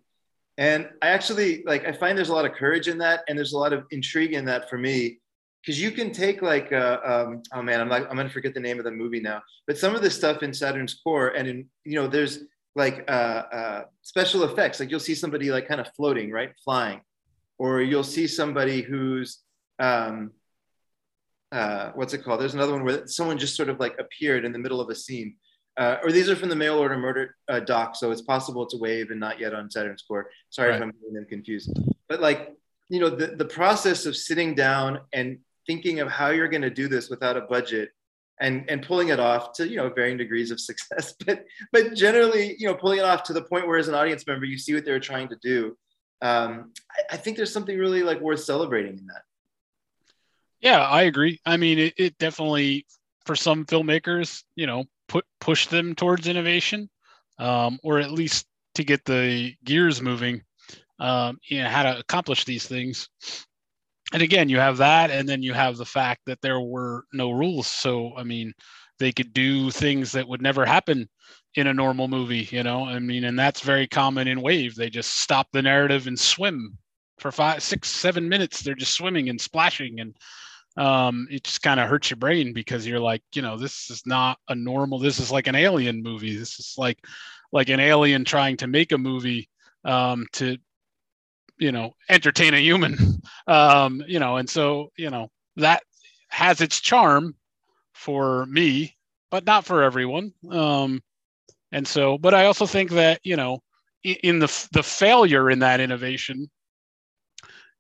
And 0.58 0.90
I 1.02 1.08
actually 1.08 1.64
like 1.66 1.86
I 1.86 1.94
find 1.94 2.18
there's 2.18 2.30
a 2.30 2.34
lot 2.34 2.46
of 2.46 2.54
courage 2.54 2.88
in 2.88 2.98
that, 3.00 3.24
and 3.28 3.38
there's 3.38 3.54
a 3.54 3.58
lot 3.58 3.74
of 3.74 3.86
intrigue 3.92 4.34
in 4.34 4.46
that 4.46 4.70
for 4.70 4.78
me, 4.78 5.20
because 5.62 5.82
you 5.82 5.92
can 5.92 6.12
take 6.12 6.42
like 6.42 6.72
uh, 6.72 7.00
um, 7.04 7.42
oh 7.54 7.62
man, 7.62 7.80
I'm 7.80 7.90
like 7.90 8.04
I'm 8.10 8.18
gonna 8.18 8.30
forget 8.30 8.54
the 8.54 8.60
name 8.60 8.78
of 8.78 8.86
the 8.86 8.92
movie 8.92 9.22
now, 9.22 9.42
but 9.68 9.78
some 9.78 9.96
of 9.96 10.02
the 10.02 10.12
stuff 10.12 10.44
in 10.44 10.54
Saturn's 10.54 10.96
Core, 11.02 11.30
and 11.30 11.48
in 11.48 11.66
you 11.86 11.96
know 11.96 12.08
there's 12.08 12.40
like 12.76 13.06
uh, 13.08 13.44
uh, 13.52 13.84
special 14.02 14.44
effects, 14.44 14.80
like 14.80 14.92
you'll 14.92 15.00
see 15.00 15.16
somebody 15.16 15.50
like 15.50 15.68
kind 15.68 15.82
of 15.82 15.88
floating, 15.96 16.30
right, 16.30 16.52
flying, 16.64 17.02
or 17.58 17.82
you'll 17.82 18.04
see 18.04 18.28
somebody 18.28 18.82
who's 18.82 19.40
um, 19.80 20.32
uh, 21.52 21.92
what's 21.96 22.14
it 22.14 22.24
called? 22.24 22.42
There's 22.42 22.54
another 22.54 22.74
one 22.74 22.84
where 22.84 23.08
someone 23.08 23.38
just 23.38 23.56
sort 23.56 23.70
of 23.70 23.80
like 23.80 23.96
appeared 23.98 24.46
in 24.46 24.52
the 24.52 24.60
middle 24.60 24.82
of 24.82 24.90
a 24.90 24.96
scene 24.96 25.36
uh, 25.78 25.98
or 26.04 26.12
these 26.12 26.30
are 26.30 26.36
from 26.36 26.50
the 26.50 26.56
mail 26.56 26.78
order 26.78 26.98
murder 26.98 27.36
uh, 27.48 27.60
doc, 27.60 27.96
so 27.96 28.12
it's 28.12 28.22
possible 28.22 28.64
it's 28.64 28.74
a 28.74 28.78
wave 28.78 29.12
and 29.12 29.20
not 29.20 29.40
yet 29.40 29.54
on 29.54 29.70
Saturn's 29.70 30.02
core. 30.02 30.30
Sorry 30.50 30.70
right. 30.70 30.78
if 30.78 30.84
I'm 30.84 30.92
getting 30.92 31.14
them 31.14 31.26
confused. 31.26 31.78
But 32.08 32.22
like, 32.22 32.54
you 32.90 33.00
know, 33.00 33.10
the, 33.10 33.28
the 33.28 33.46
process 33.46 34.06
of 34.06 34.16
sitting 34.16 34.56
down 34.56 35.00
and 35.14 35.40
thinking 35.68 36.00
of 36.00 36.10
how 36.10 36.30
you're 36.30 36.50
going 36.50 36.64
to 36.64 36.70
do 36.70 36.88
this 36.88 37.10
without 37.10 37.38
a 37.38 37.42
budget 37.42 37.92
and 38.40 38.70
and 38.70 38.82
pulling 38.82 39.10
it 39.10 39.20
off 39.20 39.54
to 39.54 39.68
you 39.68 39.78
know 39.78 39.90
varying 39.90 40.18
degrees 40.18 40.52
of 40.52 40.60
success 40.70 41.14
but 41.26 41.46
but 41.72 41.94
generally 41.94 42.56
you 42.58 42.68
know 42.68 42.74
pulling 42.74 43.00
it 43.00 43.06
off 43.06 43.24
to 43.24 43.34
the 43.34 43.42
point 43.42 43.68
where 43.68 43.78
as 43.78 43.88
an 43.88 43.96
audience 43.96 44.26
member 44.26 44.46
you 44.46 44.58
see 44.58 44.74
what 44.74 44.86
they're 44.86 45.00
trying 45.00 45.28
to 45.28 45.38
do 45.42 45.78
um, 46.22 46.74
I, 46.92 47.14
I, 47.14 47.18
think 47.18 47.38
there's 47.38 47.54
something 47.54 47.78
really 47.78 48.04
like 48.04 48.20
worth 48.20 48.44
celebrating 48.44 48.98
in 48.98 49.06
that 49.08 49.22
yeah 50.60 50.82
i 50.82 51.04
agree 51.04 51.40
i 51.46 51.56
mean 51.56 51.80
it, 51.80 51.94
it 51.98 52.18
definitely 52.18 52.86
for 53.26 53.36
some 53.36 53.66
filmmakers 53.66 54.44
you 54.56 54.68
know 54.68 54.86
put 55.10 55.26
push 55.42 55.68
them 55.68 55.94
towards 55.96 56.28
innovation, 56.28 56.90
um, 57.40 57.80
or 57.84 58.00
at 58.00 58.12
least 58.12 58.46
to 58.76 58.84
get 58.86 59.04
the 59.04 59.54
gears 59.66 60.02
moving. 60.02 60.42
Um, 61.00 61.40
you 61.50 61.62
know 61.62 61.70
how 61.70 61.84
to 61.84 62.00
accomplish 62.00 62.46
these 62.46 62.66
things. 62.66 63.10
And 64.14 64.22
again, 64.22 64.50
you 64.50 64.58
have 64.58 64.78
that, 64.78 65.12
and 65.12 65.28
then 65.28 65.44
you 65.44 65.54
have 65.54 65.78
the 65.78 65.86
fact 65.86 66.22
that 66.26 66.42
there 66.42 66.62
were 66.62 67.04
no 67.12 67.32
rules. 67.32 67.68
So 67.68 68.14
I 68.16 68.24
mean, 68.24 68.54
they 69.00 69.12
could 69.12 69.34
do 69.34 69.72
things 69.72 70.12
that 70.14 70.28
would 70.28 70.42
never 70.42 70.66
happen 70.66 71.10
in 71.56 71.68
a 71.68 71.74
normal 71.74 72.08
movie. 72.08 72.48
You 72.52 72.64
know, 72.64 72.86
I 72.86 73.00
mean, 73.00 73.24
and 73.26 73.38
that's 73.38 73.62
very 73.62 73.88
common 73.88 74.28
in 74.28 74.42
Wave. 74.42 74.76
They 74.76 74.90
just 74.90 75.20
stop 75.20 75.48
the 75.52 75.62
narrative 75.62 76.08
and 76.08 76.20
swim 76.20 76.78
for 77.18 77.32
five, 77.32 77.62
six, 77.64 77.90
seven 77.90 78.30
minutes. 78.30 78.62
They're 78.62 78.76
just 78.76 78.94
swimming 78.94 79.30
and 79.30 79.40
splashing 79.40 80.00
and 80.00 80.16
um, 80.80 81.28
it 81.30 81.44
just 81.44 81.62
kind 81.62 81.78
of 81.80 81.90
hurts 81.90 82.10
your 82.10 82.18
brain 82.18 82.54
because 82.54 82.88
you're 82.88 83.02
like, 83.02 83.22
you 83.34 83.42
know, 83.42 83.58
this 83.58 83.90
is 83.90 84.02
not 84.06 84.40
a 84.48 84.56
normal. 84.56 84.98
This 84.98 85.20
is 85.20 85.30
like 85.30 85.48
an 85.48 85.56
alien 85.56 86.02
movie. 86.02 86.38
This 86.38 86.58
is 86.58 86.76
like 86.78 86.98
like 87.52 87.68
an 87.68 87.82
alien 87.82 88.24
trying 88.24 88.56
to 88.58 88.68
make 88.68 88.94
a 88.94 88.98
movie 88.98 89.50
um, 89.84 90.26
to, 90.34 90.58
you 91.58 91.74
know, 91.74 91.92
entertain 92.10 92.54
a 92.54 92.60
human. 92.60 92.98
Um, 93.48 94.04
you 94.08 94.20
know, 94.20 94.38
and 94.38 94.48
so 94.48 94.92
you 94.96 95.10
know 95.10 95.32
that 95.56 95.82
has 96.28 96.62
its 96.62 96.80
charm 96.80 97.36
for 97.94 98.46
me, 98.46 98.96
but 99.32 99.44
not 99.44 99.66
for 99.66 99.82
everyone. 99.82 100.34
Um, 100.52 101.02
and 101.72 101.88
so, 101.88 102.20
but 102.20 102.36
I 102.36 102.46
also 102.46 102.68
think 102.68 102.92
that 102.92 103.22
you 103.24 103.36
know, 103.36 103.64
in 104.04 104.38
the 104.38 104.68
the 104.72 104.84
failure 104.84 105.50
in 105.50 105.60
that 105.60 105.80
innovation 105.80 106.48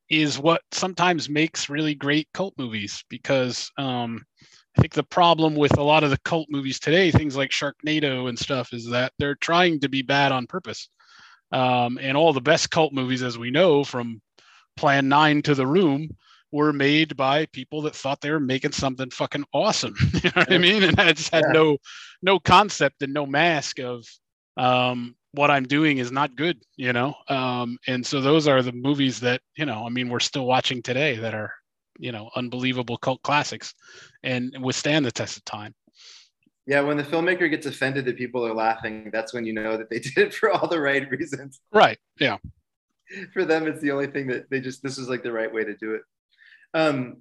is 0.10 0.40
what 0.40 0.62
sometimes 0.72 1.30
makes 1.30 1.70
really 1.70 1.94
great 1.94 2.28
cult 2.34 2.54
movies 2.58 3.04
because 3.10 3.72
um, 3.78 4.26
I 4.78 4.82
think 4.82 4.94
the 4.94 5.04
problem 5.04 5.56
with 5.56 5.78
a 5.78 5.84
lot 5.84 6.04
of 6.04 6.10
the 6.10 6.20
cult 6.20 6.48
movies 6.50 6.80
today, 6.80 7.12
things 7.12 7.36
like 7.36 7.52
Sharknado 7.52 8.30
and 8.30 8.38
stuff, 8.38 8.74
is 8.74 8.88
that 8.90 9.14
they're 9.20 9.36
trying 9.36 9.80
to 9.82 9.90
be 9.90 10.02
bad 10.02 10.32
on 10.32 10.48
purpose. 10.48 10.90
Um, 11.52 12.00
and 12.02 12.16
all 12.16 12.34
the 12.34 12.42
best 12.42 12.70
cult 12.72 12.94
movies, 12.94 13.24
as 13.24 13.38
we 13.38 13.52
know 13.52 13.84
from 13.84 14.22
Plan 14.78 15.10
Nine 15.10 15.42
to 15.44 15.56
the 15.56 15.68
Room 15.68 16.10
were 16.52 16.74
made 16.74 17.16
by 17.16 17.46
people 17.48 17.82
that 17.84 17.96
thought 17.96 18.22
they 18.22 18.32
were 18.32 18.40
making 18.40 18.72
something 18.72 19.10
fucking 19.10 19.46
awesome. 19.54 19.96
you 20.14 20.30
know 20.36 20.42
what 20.42 20.52
I 20.52 20.58
mean? 20.58 20.84
And 20.84 21.00
I 21.00 21.14
just 21.14 21.34
had 21.34 21.44
yeah. 21.48 21.54
no 21.54 21.78
no 22.22 22.40
concept 22.40 23.02
and 23.02 23.14
no 23.14 23.26
mask 23.26 23.80
of 23.80 24.06
um, 24.58 25.16
what 25.32 25.52
I'm 25.52 25.66
doing 25.66 26.00
is 26.00 26.12
not 26.12 26.36
good, 26.36 26.62
you 26.76 26.94
know. 26.94 27.16
Um, 27.28 27.78
and 27.88 28.06
so 28.06 28.22
those 28.22 28.48
are 28.48 28.62
the 28.62 28.72
movies 28.72 29.20
that 29.22 29.42
you 29.56 29.66
know. 29.66 29.86
I 29.86 29.90
mean, 29.90 30.10
we're 30.10 30.20
still 30.20 30.46
watching 30.46 30.82
today 30.82 31.18
that 31.18 31.34
are 31.34 31.54
you 31.98 32.12
know 32.12 32.30
unbelievable 32.36 32.98
cult 32.98 33.22
classics 33.22 33.74
and 34.24 34.56
withstand 34.62 35.06
the 35.06 35.12
test 35.12 35.38
of 35.38 35.46
time. 35.46 35.74
Yeah, 36.66 36.82
when 36.82 36.98
the 36.98 37.04
filmmaker 37.04 37.50
gets 37.50 37.66
offended 37.66 38.06
that 38.06 38.18
people 38.18 38.46
are 38.46 38.54
laughing, 38.54 39.10
that's 39.12 39.34
when 39.34 39.46
you 39.46 39.54
know 39.54 39.78
that 39.78 39.90
they 39.90 40.00
did 40.00 40.18
it 40.18 40.34
for 40.34 40.52
all 40.52 40.68
the 40.68 40.80
right 40.80 41.10
reasons. 41.10 41.60
Right. 41.72 41.98
Yeah. 42.20 42.38
For 43.34 43.44
them, 43.44 43.66
it's 43.66 43.82
the 43.82 43.90
only 43.90 44.06
thing 44.06 44.28
that 44.28 44.52
they 44.52 44.62
just 44.62 44.84
this 44.84 45.00
is 45.00 45.10
like 45.10 45.24
the 45.24 45.32
right 45.32 45.52
way 45.52 45.64
to 45.64 45.76
do 45.76 45.96
it. 45.96 46.02
Um, 46.76 47.18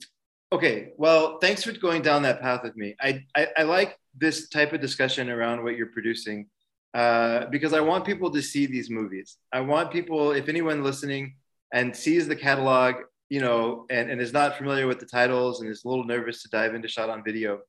okay, 0.53 0.91
well, 0.99 1.39
thanks 1.39 1.63
for 1.63 1.73
going 1.73 2.03
down 2.03 2.23
that 2.25 2.43
path 2.43 2.63
with 2.63 2.77
me. 2.77 2.95
I, 3.01 3.25
I, 3.35 3.49
I 3.57 3.63
like 3.63 3.99
this 4.15 4.51
type 4.51 4.75
of 4.75 4.83
discussion 4.83 5.31
around 5.31 5.65
what 5.65 5.79
you're 5.79 5.87
producing 5.87 6.47
uh, 6.95 7.47
because 7.47 7.73
I 7.73 7.81
want 7.81 8.05
people 8.05 8.31
to 8.31 8.43
see 8.43 8.67
these 8.67 8.91
movies. 8.91 9.37
I 9.53 9.61
want 9.61 9.93
people, 9.93 10.33
if 10.33 10.49
anyone 10.49 10.83
listening 10.83 11.37
and 11.73 11.95
sees 11.95 12.27
the 12.27 12.37
catalog, 12.37 12.97
you 13.29 13.41
know, 13.41 13.87
and, 13.91 14.11
and 14.11 14.21
is 14.21 14.33
not 14.33 14.57
familiar 14.57 14.87
with 14.87 14.99
the 14.99 15.07
titles 15.07 15.61
and 15.61 15.71
is 15.71 15.85
a 15.85 15.89
little 15.89 16.05
nervous 16.05 16.43
to 16.43 16.49
dive 16.49 16.75
into 16.75 16.89
shot 16.89 17.11
on 17.11 17.23
video, 17.23 17.61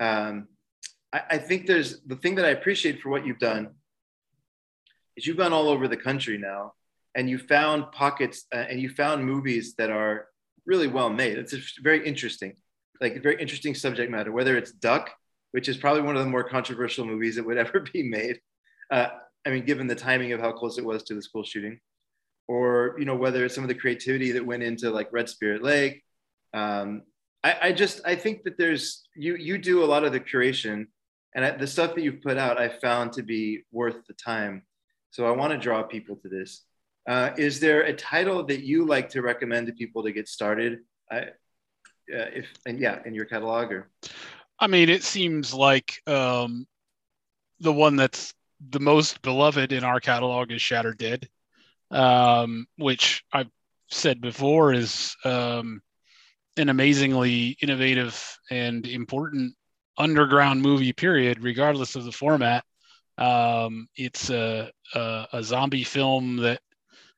um, 0.00 0.48
I, 1.12 1.22
I 1.30 1.38
think 1.38 1.66
there's 1.66 2.00
the 2.02 2.16
thing 2.16 2.34
that 2.36 2.44
I 2.44 2.50
appreciate 2.50 3.00
for 3.00 3.08
what 3.08 3.26
you've 3.26 3.38
done 3.38 3.70
is 5.16 5.26
you've 5.26 5.36
gone 5.36 5.52
all 5.52 5.68
over 5.68 5.88
the 5.88 5.96
country 5.96 6.38
now 6.38 6.72
and 7.14 7.28
you 7.28 7.38
found 7.38 7.92
pockets 7.92 8.44
uh, 8.54 8.58
and 8.58 8.80
you 8.80 8.88
found 8.88 9.24
movies 9.24 9.74
that 9.76 9.90
are 9.90 10.28
really 10.66 10.88
well 10.88 11.10
made. 11.10 11.38
It's 11.38 11.78
very 11.78 12.06
interesting, 12.06 12.54
like 13.00 13.22
very 13.22 13.40
interesting 13.40 13.74
subject 13.74 14.10
matter. 14.10 14.32
Whether 14.32 14.56
it's 14.56 14.72
Duck, 14.72 15.10
which 15.52 15.68
is 15.68 15.76
probably 15.76 16.02
one 16.02 16.16
of 16.16 16.24
the 16.24 16.30
more 16.30 16.44
controversial 16.44 17.06
movies 17.06 17.36
that 17.36 17.46
would 17.46 17.58
ever 17.64 17.80
be 17.80 18.02
made. 18.02 18.40
Uh, 18.90 19.08
I 19.46 19.50
mean, 19.50 19.64
given 19.64 19.86
the 19.86 19.94
timing 19.94 20.32
of 20.32 20.40
how 20.40 20.52
close 20.52 20.78
it 20.78 20.84
was 20.84 21.02
to 21.04 21.14
the 21.14 21.22
school 21.22 21.44
shooting, 21.44 21.80
or 22.48 22.96
you 22.98 23.04
know 23.04 23.16
whether 23.16 23.44
it's 23.44 23.54
some 23.54 23.64
of 23.64 23.68
the 23.68 23.74
creativity 23.74 24.32
that 24.32 24.44
went 24.44 24.62
into 24.62 24.90
like 24.90 25.12
Red 25.12 25.28
Spirit 25.28 25.62
Lake. 25.62 26.02
Um, 26.54 27.02
I, 27.44 27.56
I, 27.62 27.72
just 27.72 28.00
I 28.04 28.14
think 28.14 28.44
that 28.44 28.58
there's 28.58 29.02
you 29.16 29.36
you 29.36 29.58
do 29.58 29.82
a 29.82 29.86
lot 29.86 30.04
of 30.04 30.12
the 30.12 30.20
curation, 30.20 30.86
and 31.34 31.44
I, 31.44 31.50
the 31.52 31.66
stuff 31.66 31.94
that 31.94 32.02
you've 32.02 32.22
put 32.22 32.36
out 32.36 32.60
I 32.60 32.68
found 32.68 33.12
to 33.14 33.22
be 33.22 33.64
worth 33.72 34.06
the 34.06 34.14
time. 34.14 34.62
So 35.10 35.26
I 35.26 35.30
want 35.30 35.52
to 35.52 35.58
draw 35.58 35.82
people 35.82 36.16
to 36.16 36.28
this. 36.28 36.64
Uh, 37.08 37.30
is 37.36 37.58
there 37.58 37.82
a 37.82 37.92
title 37.92 38.44
that 38.44 38.64
you 38.64 38.86
like 38.86 39.08
to 39.10 39.22
recommend 39.22 39.66
to 39.66 39.72
people 39.72 40.02
to 40.04 40.12
get 40.12 40.28
started? 40.28 40.80
I, 41.10 41.18
uh, 41.18 42.30
if 42.34 42.46
and 42.66 42.78
yeah, 42.78 43.00
in 43.04 43.14
your 43.14 43.24
catalog 43.24 43.72
or. 43.72 43.90
I 44.62 44.68
mean, 44.68 44.88
it 44.88 45.02
seems 45.02 45.52
like 45.52 46.00
um, 46.06 46.68
the 47.58 47.72
one 47.72 47.96
that's 47.96 48.32
the 48.70 48.78
most 48.78 49.20
beloved 49.20 49.72
in 49.72 49.82
our 49.82 49.98
catalog 49.98 50.52
is 50.52 50.62
Shatter 50.62 50.94
Dead, 50.94 51.28
um, 51.90 52.68
which 52.78 53.24
I've 53.32 53.50
said 53.90 54.20
before 54.20 54.72
is 54.72 55.16
um, 55.24 55.82
an 56.56 56.68
amazingly 56.68 57.56
innovative 57.60 58.38
and 58.52 58.86
important 58.86 59.56
underground 59.98 60.62
movie. 60.62 60.92
Period, 60.92 61.42
regardless 61.42 61.96
of 61.96 62.04
the 62.04 62.12
format. 62.12 62.64
Um, 63.18 63.88
it's 63.96 64.30
a, 64.30 64.70
a, 64.94 65.26
a 65.32 65.42
zombie 65.42 65.82
film 65.82 66.36
that 66.36 66.60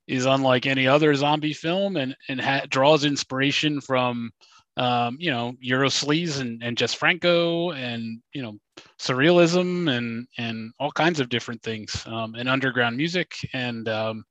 is 0.07 0.25
unlike 0.25 0.65
any 0.65 0.87
other 0.87 1.15
zombie 1.15 1.53
film 1.53 1.99
and 1.99 2.17
and 2.31 2.41
ha- 2.41 2.65
draws 2.71 3.05
inspiration 3.05 3.83
from 3.83 4.31
um, 4.77 5.17
you 5.21 5.31
know 5.31 5.55
Eurosleaze 5.65 6.41
and, 6.41 6.63
and 6.63 6.77
Jess 6.77 6.95
Franco 6.95 7.73
and 7.73 8.21
you 8.33 8.43
know 8.43 8.59
surrealism 8.99 9.91
and 9.91 10.27
and 10.39 10.73
all 10.81 10.91
kinds 10.91 11.21
of 11.21 11.29
different 11.29 11.63
things 11.63 12.05
um, 12.07 12.35
and 12.35 12.49
underground 12.49 12.97
music 12.97 13.35
and 13.53 13.89
um, 13.89 14.25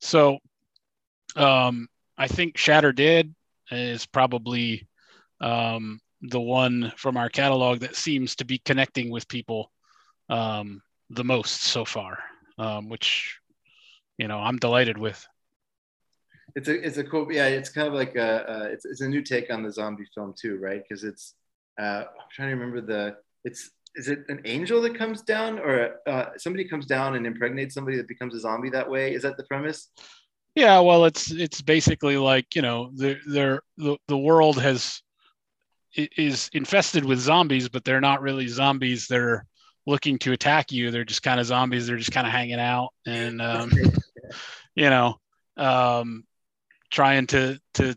so 0.00 0.38
um, 1.36 1.88
I 2.16 2.28
think 2.28 2.56
Shatter 2.56 2.92
Dead 2.92 3.34
is 3.70 4.06
probably 4.06 4.88
um, 5.40 6.00
the 6.22 6.40
one 6.40 6.92
from 6.96 7.16
our 7.16 7.28
catalog 7.28 7.80
that 7.80 7.96
seems 7.96 8.36
to 8.36 8.44
be 8.44 8.58
connecting 8.58 9.10
with 9.10 9.28
people 9.28 9.70
um, 10.28 10.82
the 11.10 11.24
most 11.24 11.62
so 11.62 11.84
far, 11.84 12.18
um, 12.58 12.88
which 12.88 13.38
you 14.18 14.28
know 14.28 14.38
I'm 14.38 14.56
delighted 14.56 14.98
with. 14.98 15.26
It's 16.58 16.68
a 16.68 16.86
it's 16.86 16.96
a 16.98 17.04
cool 17.04 17.32
yeah. 17.32 17.46
It's 17.46 17.68
kind 17.68 17.86
of 17.86 17.94
like 17.94 18.16
a, 18.16 18.50
uh, 18.50 18.64
it's 18.64 18.84
it's 18.84 19.00
a 19.00 19.08
new 19.08 19.22
take 19.22 19.48
on 19.52 19.62
the 19.62 19.70
zombie 19.70 20.08
film 20.12 20.34
too, 20.36 20.58
right? 20.58 20.82
Because 20.82 21.04
it's 21.04 21.34
uh, 21.80 22.02
I'm 22.06 22.28
trying 22.32 22.48
to 22.48 22.56
remember 22.56 22.80
the 22.80 23.16
it's 23.44 23.70
is 23.94 24.08
it 24.08 24.24
an 24.28 24.40
angel 24.44 24.82
that 24.82 24.98
comes 24.98 25.22
down 25.22 25.60
or 25.60 26.00
uh, 26.08 26.30
somebody 26.36 26.64
comes 26.64 26.84
down 26.84 27.14
and 27.14 27.26
impregnates 27.26 27.74
somebody 27.74 27.96
that 27.96 28.08
becomes 28.08 28.34
a 28.34 28.40
zombie 28.40 28.70
that 28.70 28.90
way? 28.90 29.14
Is 29.14 29.22
that 29.22 29.36
the 29.36 29.44
premise? 29.44 29.88
Yeah, 30.56 30.80
well, 30.80 31.04
it's 31.04 31.30
it's 31.30 31.62
basically 31.62 32.16
like 32.16 32.56
you 32.56 32.62
know 32.62 32.90
the 32.92 33.18
the 33.24 33.60
the, 33.76 33.96
the 34.08 34.18
world 34.18 34.60
has 34.60 35.00
is 35.94 36.50
infested 36.52 37.04
with 37.04 37.20
zombies, 37.20 37.68
but 37.68 37.84
they're 37.84 38.00
not 38.00 38.20
really 38.20 38.48
zombies. 38.48 39.06
They're 39.06 39.46
looking 39.86 40.18
to 40.18 40.32
attack 40.32 40.72
you. 40.72 40.90
They're 40.90 41.04
just 41.04 41.22
kind 41.22 41.38
of 41.38 41.46
zombies. 41.46 41.86
They're 41.86 41.96
just 41.96 42.10
kind 42.10 42.26
of 42.26 42.32
hanging 42.32 42.58
out, 42.58 42.88
and 43.06 43.40
um, 43.40 43.70
you 44.74 44.90
know, 44.90 45.20
um, 45.56 46.24
trying 46.90 47.26
to 47.28 47.60
to 47.74 47.96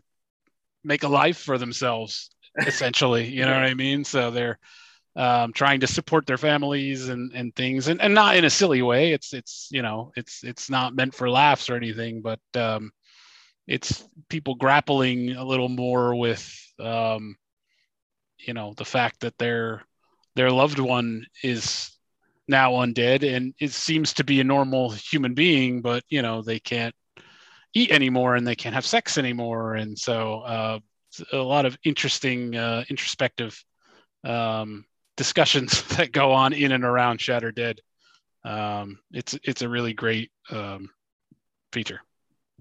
make 0.84 1.02
a 1.02 1.08
life 1.08 1.38
for 1.38 1.58
themselves. 1.58 2.30
Essentially, 2.66 3.28
you 3.28 3.46
know 3.46 3.52
what 3.54 3.64
I 3.64 3.74
mean. 3.74 4.04
So 4.04 4.30
they're 4.30 4.58
um, 5.16 5.52
trying 5.52 5.80
to 5.80 5.86
support 5.86 6.26
their 6.26 6.38
families 6.38 7.08
and, 7.08 7.32
and 7.32 7.54
things 7.54 7.88
and, 7.88 8.00
and 8.00 8.14
not 8.14 8.36
in 8.36 8.44
a 8.44 8.50
silly 8.50 8.82
way. 8.82 9.12
It's 9.12 9.32
it's 9.32 9.68
you 9.70 9.82
know 9.82 10.12
it's 10.16 10.44
it's 10.44 10.68
not 10.68 10.94
meant 10.94 11.14
for 11.14 11.30
laughs 11.30 11.70
or 11.70 11.76
anything, 11.76 12.22
but 12.22 12.40
um, 12.54 12.92
it's 13.66 14.04
people 14.28 14.54
grappling 14.54 15.32
a 15.32 15.44
little 15.44 15.68
more 15.68 16.14
with 16.14 16.46
um, 16.78 17.36
you 18.38 18.54
know 18.54 18.74
the 18.76 18.84
fact 18.84 19.20
that 19.20 19.38
their 19.38 19.82
their 20.34 20.50
loved 20.50 20.78
one 20.78 21.26
is 21.42 21.90
now 22.48 22.72
undead 22.72 23.22
and 23.22 23.54
it 23.60 23.70
seems 23.70 24.14
to 24.14 24.24
be 24.24 24.40
a 24.40 24.44
normal 24.44 24.90
human 24.90 25.32
being 25.32 25.80
but 25.80 26.02
you 26.08 26.22
know 26.22 26.42
they 26.42 26.58
can't 26.58 26.94
eat 27.74 27.90
anymore 27.90 28.36
and 28.36 28.46
they 28.46 28.54
can't 28.54 28.74
have 28.74 28.86
sex 28.86 29.18
anymore. 29.18 29.74
And 29.74 29.98
so 29.98 30.40
uh, 30.40 30.78
a 31.32 31.36
lot 31.36 31.66
of 31.66 31.76
interesting 31.84 32.56
uh, 32.56 32.84
introspective 32.88 33.62
um, 34.24 34.84
discussions 35.16 35.82
that 35.96 36.12
go 36.12 36.32
on 36.32 36.52
in 36.52 36.72
and 36.72 36.84
around 36.84 37.20
Shatter 37.20 37.52
Dead 37.52 37.80
um, 38.44 38.98
it's 39.12 39.38
it's 39.44 39.62
a 39.62 39.68
really 39.68 39.92
great 39.92 40.30
um, 40.50 40.90
feature. 41.72 42.00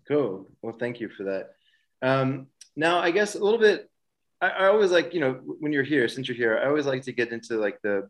Cool. 0.07 0.47
Well 0.61 0.75
thank 0.77 0.99
you 0.99 1.09
for 1.09 1.23
that. 1.23 1.51
Um, 2.01 2.47
now 2.75 2.99
i 2.99 3.11
guess 3.11 3.35
a 3.35 3.43
little 3.43 3.59
bit 3.59 3.91
I, 4.41 4.49
I 4.49 4.67
always 4.67 4.91
like, 4.91 5.13
you 5.13 5.19
know, 5.19 5.33
when 5.59 5.71
you're 5.71 5.83
here, 5.83 6.07
since 6.07 6.27
you're 6.27 6.37
here, 6.37 6.57
I 6.57 6.67
always 6.67 6.87
like 6.87 7.03
to 7.03 7.11
get 7.11 7.31
into 7.31 7.57
like 7.57 7.79
the, 7.83 8.09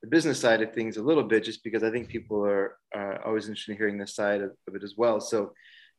the 0.00 0.08
business 0.08 0.38
side 0.38 0.62
of 0.62 0.72
things 0.72 0.96
a 0.96 1.02
little 1.02 1.24
bit, 1.24 1.44
just 1.44 1.64
because 1.64 1.82
I 1.82 1.90
think 1.90 2.08
people 2.08 2.44
are 2.44 2.76
uh, 2.96 3.18
always 3.24 3.48
interested 3.48 3.72
in 3.72 3.78
hearing 3.78 3.98
this 3.98 4.14
side 4.14 4.40
of, 4.40 4.52
of 4.68 4.76
it 4.76 4.84
as 4.84 4.94
well. 4.96 5.20
So, 5.20 5.52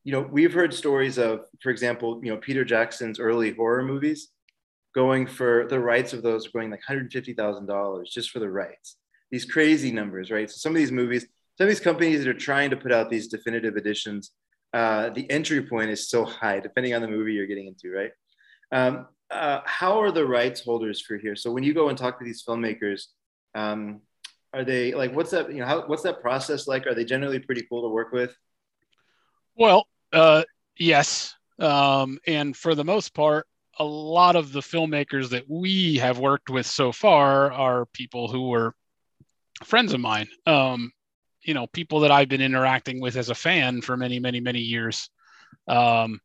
you 0.03 0.11
know, 0.11 0.21
we've 0.21 0.53
heard 0.53 0.73
stories 0.73 1.17
of, 1.17 1.45
for 1.61 1.69
example, 1.69 2.19
you 2.23 2.31
know, 2.31 2.37
Peter 2.37 2.65
Jackson's 2.65 3.19
early 3.19 3.53
horror 3.53 3.83
movies 3.83 4.29
going 4.93 5.25
for 5.25 5.65
the 5.69 5.79
rights 5.79 6.13
of 6.13 6.21
those 6.21 6.47
going 6.49 6.69
like 6.69 6.81
$150,000 6.87 8.05
just 8.05 8.31
for 8.31 8.39
the 8.39 8.49
rights. 8.49 8.97
These 9.31 9.45
crazy 9.45 9.91
numbers, 9.91 10.29
right? 10.29 10.49
So 10.49 10.57
some 10.57 10.71
of 10.71 10.77
these 10.77 10.91
movies, 10.91 11.25
some 11.57 11.65
of 11.65 11.69
these 11.69 11.79
companies 11.79 12.23
that 12.23 12.29
are 12.29 12.37
trying 12.37 12.69
to 12.69 12.77
put 12.77 12.91
out 12.91 13.09
these 13.09 13.27
definitive 13.27 13.77
editions, 13.77 14.31
uh, 14.73 15.09
the 15.09 15.29
entry 15.31 15.61
point 15.63 15.89
is 15.89 16.09
so 16.09 16.25
high, 16.25 16.59
depending 16.59 16.93
on 16.93 17.01
the 17.01 17.07
movie 17.07 17.33
you're 17.33 17.47
getting 17.47 17.67
into, 17.67 17.91
right? 17.91 18.11
Um, 18.71 19.07
uh, 19.31 19.61
how 19.65 20.01
are 20.01 20.11
the 20.11 20.25
rights 20.25 20.61
holders 20.61 21.01
for 21.01 21.17
here? 21.17 21.35
So 21.35 21.51
when 21.51 21.63
you 21.63 21.73
go 21.73 21.89
and 21.89 21.97
talk 21.97 22.19
to 22.19 22.25
these 22.25 22.43
filmmakers, 22.47 23.05
um, 23.55 24.01
are 24.53 24.63
they 24.63 24.93
like 24.93 25.15
what's 25.15 25.31
that? 25.31 25.51
You 25.51 25.59
know, 25.59 25.65
how, 25.65 25.87
what's 25.87 26.03
that 26.03 26.21
process 26.21 26.67
like? 26.67 26.85
Are 26.85 26.93
they 26.93 27.05
generally 27.05 27.39
pretty 27.39 27.65
cool 27.67 27.81
to 27.83 27.89
work 27.89 28.11
with? 28.11 28.35
Well, 29.55 29.87
uh, 30.13 30.43
yes, 30.77 31.35
um, 31.59 32.19
and 32.25 32.55
for 32.55 32.75
the 32.75 32.85
most 32.85 33.13
part, 33.13 33.47
a 33.79 33.83
lot 33.83 34.35
of 34.35 34.51
the 34.51 34.59
filmmakers 34.59 35.29
that 35.29 35.49
we 35.49 35.97
have 35.97 36.19
worked 36.19 36.49
with 36.49 36.65
so 36.65 36.91
far 36.91 37.51
are 37.51 37.87
people 37.87 38.27
who 38.27 38.49
were 38.49 38.75
friends 39.63 39.93
of 39.93 39.99
mine. 39.99 40.27
Um, 40.45 40.91
you 41.41 41.53
know, 41.53 41.67
people 41.67 42.01
that 42.01 42.11
I've 42.11 42.29
been 42.29 42.41
interacting 42.41 43.01
with 43.01 43.15
as 43.15 43.29
a 43.29 43.35
fan 43.35 43.81
for 43.81 43.97
many, 43.97 44.19
many, 44.19 44.39
many 44.39 44.59
years. 44.59 45.09
Um, 45.67 46.19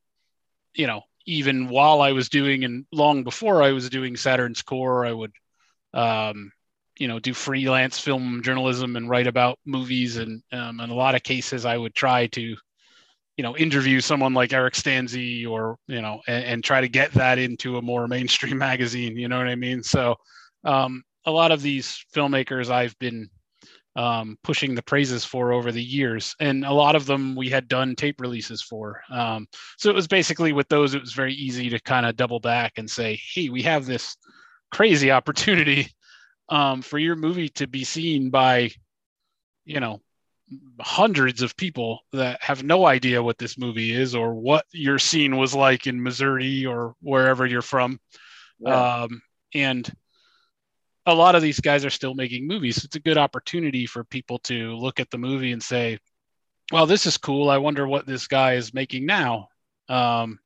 you 0.74 0.86
know, 0.86 1.02
even 1.26 1.68
while 1.68 2.00
I 2.00 2.12
was 2.12 2.28
doing 2.28 2.64
and 2.64 2.86
long 2.92 3.24
before 3.24 3.62
I 3.62 3.72
was 3.72 3.90
doing 3.90 4.16
Saturn's 4.16 4.62
Core, 4.62 5.04
I 5.04 5.12
would, 5.12 5.32
um, 5.92 6.52
you 6.98 7.08
know, 7.08 7.18
do 7.18 7.34
freelance 7.34 7.98
film 7.98 8.42
journalism 8.42 8.96
and 8.96 9.08
write 9.08 9.26
about 9.26 9.58
movies. 9.64 10.16
And 10.16 10.42
um, 10.52 10.80
in 10.80 10.90
a 10.90 10.94
lot 10.94 11.14
of 11.14 11.22
cases, 11.22 11.64
I 11.64 11.76
would 11.76 11.94
try 11.94 12.26
to, 12.28 12.56
you 13.38 13.44
know 13.44 13.56
interview 13.56 14.00
someone 14.00 14.34
like 14.34 14.52
Eric 14.52 14.74
Stanze 14.74 15.48
or 15.48 15.78
you 15.86 16.02
know 16.02 16.20
and, 16.26 16.44
and, 16.44 16.64
try 16.64 16.80
to 16.80 16.88
get 16.88 17.12
that 17.12 17.38
into 17.38 17.78
a 17.78 17.82
more 17.82 18.08
mainstream 18.08 18.58
magazine. 18.68 19.16
You 19.16 19.28
know 19.28 19.38
what 19.38 19.46
I 19.46 19.54
mean? 19.54 19.82
So 19.82 20.16
um, 20.64 21.04
a 21.24 21.30
lot 21.30 21.52
of 21.52 21.62
these 21.62 22.04
filmmakers 22.14 22.68
I've 22.68 22.98
been 22.98 23.30
um, 23.94 24.36
pushing 24.42 24.74
the 24.74 24.82
praises 24.82 25.24
for 25.24 25.52
over 25.52 25.70
the 25.70 25.82
years, 25.82 26.34
and 26.40 26.64
a 26.64 26.72
lot 26.72 26.96
of 26.96 27.06
them 27.06 27.36
we 27.36 27.48
had 27.48 27.68
done 27.68 27.94
tape 27.94 28.20
releases 28.20 28.60
for. 28.60 29.00
Um, 29.08 29.46
so 29.76 29.88
it 29.88 29.94
was 29.94 30.08
basically 30.08 30.52
with 30.52 30.68
those, 30.68 30.94
it 30.94 31.00
was 31.00 31.12
very 31.12 31.34
easy 31.34 31.70
to 31.70 31.80
kind 31.80 32.06
of 32.06 32.16
double 32.16 32.40
back 32.40 32.72
and 32.76 32.90
say, 32.90 33.20
"Hey, 33.34 33.50
we 33.50 33.62
have 33.62 33.86
this 33.86 34.16
crazy 34.72 35.10
opportunity 35.18 35.88
um, 36.48 36.82
for 36.82 36.98
your 36.98 37.14
movie 37.14 37.50
to 37.50 37.68
be 37.68 37.84
seen 37.84 38.30
by, 38.30 38.70
you 39.64 39.78
know, 39.78 40.00
hundreds 40.80 41.42
of 41.42 41.56
people 41.56 42.00
that 42.12 42.42
have 42.42 42.62
no 42.62 42.86
idea 42.86 43.22
what 43.22 43.38
this 43.38 43.58
movie 43.58 43.92
is 43.92 44.14
or 44.14 44.34
what 44.34 44.64
your 44.72 44.98
scene 44.98 45.36
was 45.36 45.54
like 45.54 45.86
in 45.86 46.02
Missouri 46.02 46.64
or 46.64 46.94
wherever 47.00 47.46
you're 47.46 47.62
from. 47.62 48.00
Yeah. 48.60 49.02
Um, 49.02 49.20
and 49.54 49.90
a 51.06 51.14
lot 51.14 51.34
of 51.34 51.42
these 51.42 51.60
guys 51.60 51.84
are 51.84 51.90
still 51.90 52.14
making 52.14 52.46
movies. 52.46 52.84
It's 52.84 52.96
a 52.96 53.00
good 53.00 53.18
opportunity 53.18 53.86
for 53.86 54.04
people 54.04 54.38
to 54.40 54.74
look 54.76 55.00
at 55.00 55.10
the 55.10 55.18
movie 55.18 55.52
and 55.52 55.62
say, 55.62 55.98
well, 56.70 56.86
this 56.86 57.06
is 57.06 57.16
cool. 57.16 57.48
I 57.48 57.58
wonder 57.58 57.86
what 57.86 58.06
this 58.06 58.26
guy 58.26 58.54
is 58.54 58.74
making 58.74 59.06
now. 59.06 59.48
Um, 59.88 60.38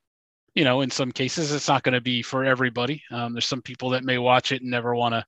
you 0.55 0.65
know, 0.65 0.83
in 0.83 0.91
some 0.91 1.11
cases, 1.11 1.53
it's 1.53 1.69
not 1.69 1.83
going 1.83 1.95
to 1.95 2.01
be 2.01 2.23
for 2.23 2.45
everybody. 2.45 3.03
Um, 3.11 3.33
there's 3.33 3.47
some 3.47 3.63
people 3.63 3.91
that 3.91 4.05
may 4.05 4.19
watch 4.19 4.53
it 4.53 4.63
and 4.63 4.71
never 4.71 4.95
want 4.95 5.15
to 5.15 5.25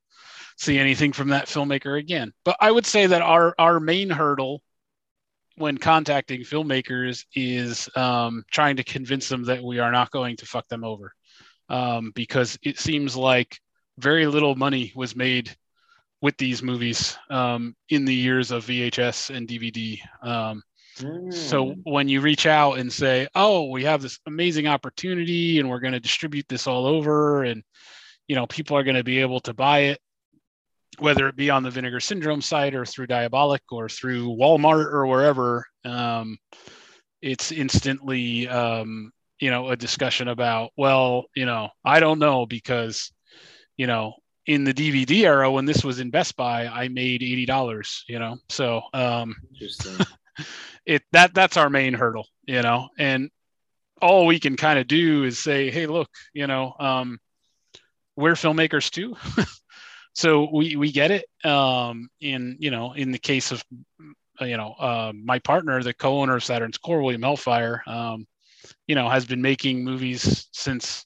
see 0.57 0.79
anything 0.79 1.13
from 1.13 1.29
that 1.29 1.47
filmmaker 1.47 1.99
again. 1.99 2.33
But 2.45 2.57
I 2.61 2.71
would 2.71 2.87
say 2.87 3.07
that 3.07 3.23
our 3.23 3.55
our 3.59 3.81
main 3.81 4.11
hurdle 4.11 4.63
when 5.57 5.79
contacting 5.79 6.41
filmmakers 6.41 7.25
is 7.35 7.89
um, 7.97 8.45
trying 8.51 8.77
to 8.77 8.85
convince 8.85 9.29
them 9.29 9.45
that 9.45 9.63
we 9.63 9.79
are 9.79 9.93
not 9.93 10.11
going 10.11 10.37
to 10.37 10.47
fuck 10.47 10.67
them 10.69 10.85
over, 10.85 11.13
um, 11.69 12.13
because 12.15 12.59
it 12.63 12.79
seems 12.79 13.17
like 13.17 13.59
very 13.99 14.27
little 14.27 14.57
money 14.57 14.93
was 14.97 15.15
made 15.15 15.55
with 16.21 16.37
these 16.39 16.63
movies 16.63 17.17
um, 17.31 17.77
in 17.91 18.05
the 18.05 18.15
years 18.15 18.51
of 18.51 18.65
VHS 18.65 19.35
and 19.35 19.47
DVD. 19.47 19.99
Mm. 20.99 21.33
So 21.33 21.73
hmm. 21.73 21.81
when 21.83 22.09
you 22.09 22.21
reach 22.21 22.47
out 22.47 22.79
and 22.79 22.93
say, 22.93 23.27
"Oh, 23.35 23.69
we 23.71 23.85
have 23.85 24.01
this 24.01 24.21
amazing 24.27 24.69
opportunity, 24.69 25.59
and 25.59 25.69
we're 25.69 25.81
going 25.81 25.93
to 25.93 26.01
distribute 26.01 26.47
this 26.49 26.67
all 26.69 26.87
over," 26.87 27.43
and 27.43 27.63
you 28.29 28.37
know, 28.37 28.47
people 28.47 28.77
are 28.77 28.85
going 28.85 28.97
to 28.97 29.05
be 29.05 29.21
able 29.21 29.41
to 29.41 29.53
buy 29.53 29.81
it 29.81 30.01
whether 30.99 31.29
it 31.29 31.37
be 31.37 31.51
on 31.51 31.63
the 31.63 31.71
Vinegar 31.71 32.01
Syndrome 32.01 32.41
site 32.41 32.75
or 32.75 32.85
through 32.85 33.07
Diabolik 33.07 33.61
or 33.71 33.89
through 33.89 34.29
Walmart 34.29 34.93
or 34.93 35.07
wherever, 35.07 35.67
um, 35.85 36.39
it's 37.23 37.53
instantly, 37.53 38.49
um, 38.49 39.11
you 39.41 39.51
know, 39.51 39.71
a 39.71 39.77
discussion 39.77 40.29
about, 40.29 40.71
well, 40.77 41.25
you 41.35 41.47
know, 41.47 41.71
I 41.85 42.01
don't 42.01 42.19
know 42.19 42.47
because, 42.47 43.13
you 43.77 43.87
know, 43.87 44.15
in 44.47 44.65
the 44.65 44.75
DVD 44.75 45.25
era 45.25 45.51
when 45.51 45.65
this 45.65 45.85
was 45.85 46.01
in 46.01 46.11
Best 46.11 46.37
Buy, 46.37 46.67
I 46.67 46.89
made 46.89 47.23
eighty 47.23 47.47
dollars. 47.47 48.05
You 48.09 48.19
know, 48.19 48.37
so 48.49 48.83
um, 48.93 49.35
it 50.87 51.03
that 51.13 51.35
that's 51.35 51.57
our 51.57 51.71
main 51.71 51.95
hurdle. 51.95 52.27
You 52.47 52.63
know, 52.63 52.89
and 52.99 53.31
all 54.03 54.27
we 54.27 54.39
can 54.39 54.57
kind 54.57 54.79
of 54.79 54.87
do 54.87 55.25
is 55.25 55.39
say, 55.39 55.71
hey, 55.71 55.87
look, 55.87 56.11
you 56.35 56.47
know, 56.47 56.75
um, 56.79 57.19
we're 58.17 58.35
filmmakers 58.35 58.91
too. 58.91 59.17
so 60.15 60.49
we 60.53 60.77
we 60.77 60.91
get 60.91 61.11
it 61.11 61.27
um 61.45 62.09
in 62.21 62.57
you 62.59 62.71
know 62.71 62.93
in 62.95 63.11
the 63.11 63.19
case 63.19 63.53
of 63.53 63.63
uh, 64.41 64.45
you 64.45 64.57
know 64.57 64.73
uh, 64.79 65.13
my 65.15 65.39
partner 65.41 65.83
the 65.83 65.95
co-owner 65.95 66.37
of 66.37 66.45
saturn's 66.45 66.79
core 66.79 67.03
william 67.03 67.23
hellfire 67.23 67.83
um 67.87 68.27
you 68.87 68.95
know 68.95 69.09
has 69.09 69.27
been 69.27 69.43
making 69.43 69.85
movies 69.85 70.49
since 70.53 71.05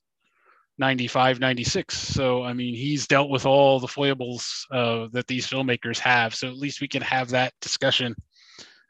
95 0.78 1.40
96 1.40 1.96
so 1.96 2.42
i 2.44 2.52
mean 2.52 2.74
he's 2.74 3.06
dealt 3.06 3.30
with 3.30 3.46
all 3.46 3.80
the 3.80 3.88
foibles 3.88 4.66
uh, 4.70 5.08
that 5.12 5.26
these 5.26 5.46
filmmakers 5.46 5.98
have. 5.98 6.34
So 6.34 6.48
at 6.48 6.56
least 6.56 6.80
we 6.80 6.88
can 6.88 7.02
have 7.02 7.30
that 7.30 7.52
discussion 7.60 8.14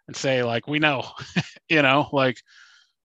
and 0.07 0.17
say 0.17 0.43
like 0.43 0.67
we 0.67 0.79
know 0.79 1.05
you 1.69 1.83
know 1.83 2.09
like 2.13 2.43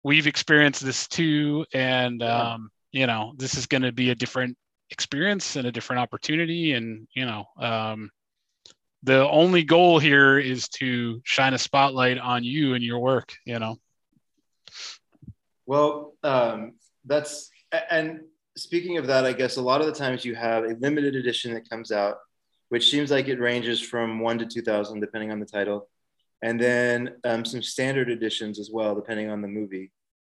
we've 0.02 0.26
experienced 0.26 0.82
this 0.82 1.06
too. 1.08 1.66
And 1.74 2.22
um 2.22 2.70
you 2.92 3.06
know 3.06 3.34
this 3.36 3.54
is 3.54 3.66
going 3.66 3.82
to 3.82 3.92
be 3.92 4.10
a 4.10 4.14
different 4.14 4.56
experience 4.90 5.56
and 5.56 5.66
a 5.66 5.72
different 5.72 6.00
opportunity 6.00 6.72
and 6.72 7.06
you 7.14 7.24
know 7.24 7.44
um, 7.58 8.10
the 9.02 9.28
only 9.28 9.62
goal 9.62 9.98
here 9.98 10.38
is 10.38 10.68
to 10.68 11.20
shine 11.24 11.54
a 11.54 11.58
spotlight 11.58 12.18
on 12.18 12.44
you 12.44 12.74
and 12.74 12.84
your 12.84 12.98
work 12.98 13.32
you 13.44 13.58
know? 13.58 13.76
Well 15.66 16.14
um, 16.22 16.72
that's 17.04 17.50
and 17.90 18.20
speaking 18.56 18.98
of 18.98 19.06
that 19.06 19.24
i 19.24 19.32
guess 19.32 19.56
a 19.56 19.62
lot 19.62 19.80
of 19.80 19.86
the 19.86 19.92
times 19.92 20.24
you 20.24 20.34
have 20.34 20.64
a 20.64 20.76
limited 20.80 21.14
edition 21.14 21.54
that 21.54 21.68
comes 21.70 21.92
out 21.92 22.16
which 22.68 22.90
seems 22.90 23.10
like 23.10 23.28
it 23.28 23.40
ranges 23.40 23.80
from 23.80 24.20
1 24.20 24.38
to 24.38 24.46
2000 24.46 25.00
depending 25.00 25.30
on 25.30 25.40
the 25.40 25.46
title 25.46 25.88
and 26.42 26.60
then 26.60 27.16
um, 27.24 27.44
some 27.44 27.62
standard 27.62 28.10
editions 28.10 28.58
as 28.58 28.70
well 28.72 28.94
depending 28.94 29.30
on 29.30 29.40
the 29.40 29.48
movie 29.48 29.92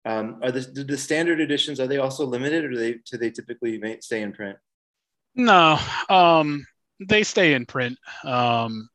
um, 0.06 0.39
are 0.41 0.52
the, 0.52 0.62
the 0.62 0.97
standard 0.97 1.39
editions 1.39 1.80
are 1.80 1.88
they 1.88 1.97
also 1.97 2.26
limited, 2.26 2.66
or 2.66 2.70
do 2.70 2.78
they 2.78 2.93
do 2.93 3.18
they 3.18 3.30
typically 3.30 3.80
stay 4.02 4.22
in 4.22 4.34
print? 4.34 4.58
No, 5.36 5.80
um, 6.10 6.66
they 6.99 7.24
stay 7.24 7.54
in 7.54 7.66
print 7.66 7.97
um, 8.24 8.89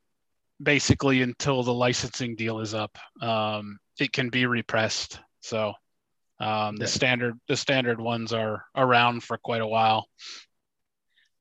basically 0.63 1.23
until 1.23 1.63
the 1.63 1.75
licensing 1.75 2.35
deal 2.35 2.61
is 2.61 2.75
up. 2.75 2.99
Um, 3.21 3.79
it 3.99 4.13
can 4.13 4.29
be 4.31 4.47
repressed, 4.47 5.21
so 5.41 5.75
um, 6.41 6.77
the 6.77 6.89
standard 6.89 7.39
the 7.49 7.57
standard 7.57 8.01
ones 8.01 8.33
are 8.33 8.65
around 8.77 9.23
for 9.23 9.39
quite 9.39 9.63
a 9.63 9.67
while. 9.67 10.09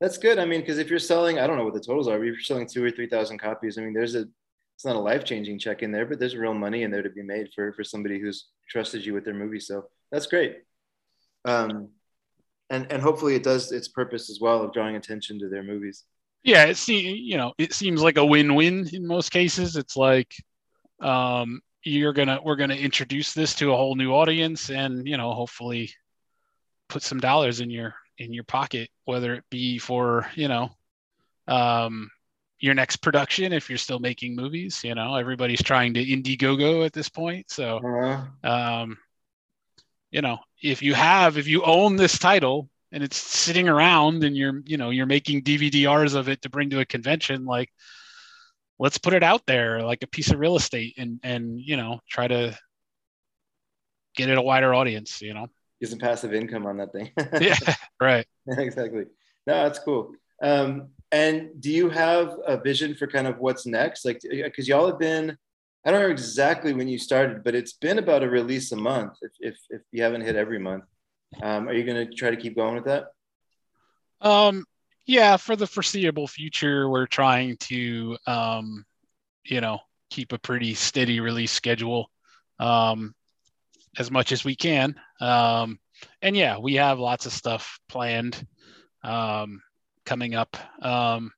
That's 0.00 0.18
good. 0.18 0.38
I 0.38 0.44
mean, 0.44 0.60
because 0.60 0.78
if 0.78 0.90
you're 0.90 0.98
selling, 0.98 1.38
I 1.38 1.46
don't 1.46 1.56
know 1.56 1.64
what 1.64 1.74
the 1.74 1.80
totals 1.80 2.06
are. 2.06 2.18
But 2.18 2.28
if 2.28 2.34
you're 2.34 2.40
selling 2.40 2.68
two 2.68 2.84
or 2.84 2.90
three 2.90 3.08
thousand 3.08 3.38
copies, 3.38 3.78
I 3.78 3.82
mean, 3.82 3.94
there's 3.94 4.14
a 4.14 4.26
it's 4.76 4.84
not 4.84 4.94
a 4.94 5.00
life 5.00 5.24
changing 5.24 5.58
check 5.58 5.82
in 5.82 5.90
there, 5.90 6.04
but 6.04 6.18
there's 6.18 6.36
real 6.36 6.52
money 6.52 6.82
in 6.82 6.90
there 6.90 7.02
to 7.02 7.08
be 7.08 7.22
made 7.22 7.48
for 7.54 7.72
for 7.72 7.82
somebody 7.82 8.20
who's 8.20 8.48
trusted 8.68 9.04
you 9.04 9.14
with 9.14 9.24
their 9.24 9.34
movie. 9.34 9.58
So 9.58 9.86
that's 10.12 10.26
great. 10.26 10.58
Um, 11.46 11.88
and 12.68 12.90
and 12.92 13.00
hopefully 13.00 13.34
it 13.34 13.42
does 13.42 13.72
its 13.72 13.88
purpose 13.88 14.28
as 14.28 14.38
well 14.38 14.62
of 14.62 14.74
drawing 14.74 14.96
attention 14.96 15.38
to 15.38 15.48
their 15.48 15.62
movies. 15.62 16.04
Yeah, 16.42 16.66
it 16.66 16.76
seems 16.76 17.18
you 17.20 17.38
know 17.38 17.54
it 17.56 17.72
seems 17.72 18.02
like 18.02 18.18
a 18.18 18.24
win-win 18.24 18.86
in 18.92 19.06
most 19.06 19.30
cases. 19.30 19.76
It's 19.76 19.96
like 19.96 20.34
um, 21.00 21.62
you're 21.82 22.12
gonna 22.12 22.40
we're 22.44 22.56
gonna 22.56 22.74
introduce 22.74 23.32
this 23.32 23.54
to 23.56 23.72
a 23.72 23.76
whole 23.76 23.94
new 23.94 24.12
audience, 24.12 24.68
and 24.68 25.08
you 25.08 25.16
know 25.16 25.32
hopefully 25.32 25.90
put 26.90 27.02
some 27.02 27.18
dollars 27.18 27.60
in 27.60 27.70
your 27.70 27.94
in 28.18 28.34
your 28.34 28.44
pocket, 28.44 28.90
whether 29.06 29.34
it 29.34 29.44
be 29.50 29.78
for 29.78 30.30
you 30.34 30.48
know 30.48 30.70
um, 31.48 32.10
your 32.58 32.74
next 32.74 32.96
production 32.96 33.52
if 33.52 33.68
you're 33.68 33.78
still 33.78 33.98
making 33.98 34.34
movies. 34.34 34.82
You 34.82 34.94
know, 34.94 35.16
everybody's 35.16 35.62
trying 35.62 35.94
to 35.94 36.04
Indiegogo 36.04 36.84
at 36.84 36.92
this 36.92 37.08
point. 37.08 37.50
So, 37.50 37.78
uh-huh. 37.78 38.50
um, 38.50 38.98
you 40.10 40.22
know, 40.22 40.38
if 40.62 40.82
you 40.82 40.94
have, 40.94 41.36
if 41.36 41.46
you 41.46 41.62
own 41.62 41.96
this 41.96 42.18
title 42.18 42.68
and 42.92 43.02
it's 43.02 43.16
sitting 43.16 43.68
around 43.68 44.24
and 44.24 44.36
you're, 44.36 44.62
you 44.64 44.76
know, 44.76 44.90
you're 44.90 45.06
making 45.06 45.42
DVDRs 45.42 46.14
of 46.14 46.28
it 46.28 46.42
to 46.42 46.50
bring 46.50 46.70
to 46.70 46.80
a 46.80 46.86
convention, 46.86 47.44
like, 47.44 47.70
let's 48.78 48.98
put 48.98 49.14
it 49.14 49.22
out 49.22 49.42
there 49.46 49.82
like 49.82 50.02
a 50.02 50.06
piece 50.06 50.30
of 50.30 50.38
real 50.38 50.56
estate 50.56 50.94
and, 50.96 51.20
and, 51.22 51.60
you 51.60 51.76
know, 51.76 52.00
try 52.08 52.28
to 52.28 52.56
get 54.14 54.30
it 54.30 54.38
a 54.38 54.42
wider 54.42 54.74
audience, 54.74 55.20
you 55.20 55.34
know. 55.34 55.48
Get 55.80 55.90
some 55.90 55.98
passive 55.98 56.32
income 56.32 56.66
on 56.66 56.78
that 56.78 56.92
thing. 56.92 57.10
yeah, 57.40 57.74
right. 58.00 58.26
exactly. 58.46 59.04
No, 59.46 59.62
that's 59.64 59.78
cool. 59.78 60.12
Um, 60.42 60.88
and 61.12 61.50
do 61.60 61.70
you 61.70 61.88
have 61.90 62.36
a 62.46 62.56
vision 62.56 62.94
for 62.94 63.06
kind 63.06 63.26
of 63.26 63.38
what's 63.38 63.66
next? 63.66 64.04
Like, 64.04 64.20
because 64.22 64.68
y'all 64.68 64.86
have 64.86 64.98
been, 64.98 65.36
I 65.84 65.90
don't 65.90 66.02
know 66.02 66.08
exactly 66.08 66.72
when 66.72 66.88
you 66.88 66.98
started, 66.98 67.44
but 67.44 67.54
it's 67.54 67.74
been 67.74 67.98
about 67.98 68.22
a 68.22 68.28
release 68.28 68.72
a 68.72 68.76
month. 68.76 69.14
If 69.22 69.32
if, 69.38 69.56
if 69.70 69.82
you 69.92 70.02
haven't 70.02 70.22
hit 70.22 70.36
every 70.36 70.58
month, 70.58 70.84
um, 71.42 71.68
are 71.68 71.72
you 71.72 71.84
going 71.84 72.08
to 72.08 72.14
try 72.14 72.30
to 72.30 72.36
keep 72.36 72.56
going 72.56 72.74
with 72.74 72.84
that? 72.84 73.06
Um, 74.20 74.64
yeah, 75.06 75.36
for 75.36 75.54
the 75.54 75.66
foreseeable 75.66 76.26
future, 76.26 76.88
we're 76.88 77.06
trying 77.06 77.56
to, 77.58 78.16
um, 78.26 78.84
you 79.44 79.60
know, 79.60 79.78
keep 80.10 80.32
a 80.32 80.38
pretty 80.38 80.74
steady 80.74 81.20
release 81.20 81.52
schedule, 81.52 82.10
um, 82.58 83.14
as 83.98 84.10
much 84.10 84.32
as 84.32 84.44
we 84.44 84.56
can. 84.56 84.96
Um, 85.20 85.78
and 86.20 86.36
yeah, 86.36 86.58
we 86.58 86.74
have 86.74 86.98
lots 86.98 87.26
of 87.26 87.32
stuff 87.32 87.78
planned. 87.88 88.44
Um, 89.04 89.62
coming 90.06 90.34
up. 90.34 90.56
Um, 90.80 91.32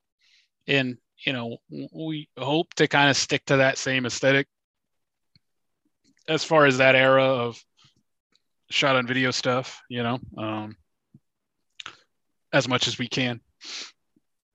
and, 0.69 0.99
you 1.27 1.33
know, 1.33 1.57
we 1.93 2.29
hope 2.39 2.73
to 2.75 2.87
kind 2.87 3.11
of 3.11 3.17
stick 3.17 3.45
to 3.47 3.57
that 3.57 3.79
same 3.79 4.07
aesthetic 4.07 4.47
as 6.29 6.45
far 6.45 6.67
as 6.67 6.79
that 6.79 6.95
era 6.95 7.25
of 7.25 7.59
shot 8.71 8.97
on 8.97 9.07
video 9.07 9.31
stuff, 9.31 9.83
you 9.89 10.03
know, 10.03 10.21
um, 10.37 10.77
as 12.53 12.69
much 12.69 12.87
as 12.87 12.99
we 12.99 13.09
can. 13.09 13.41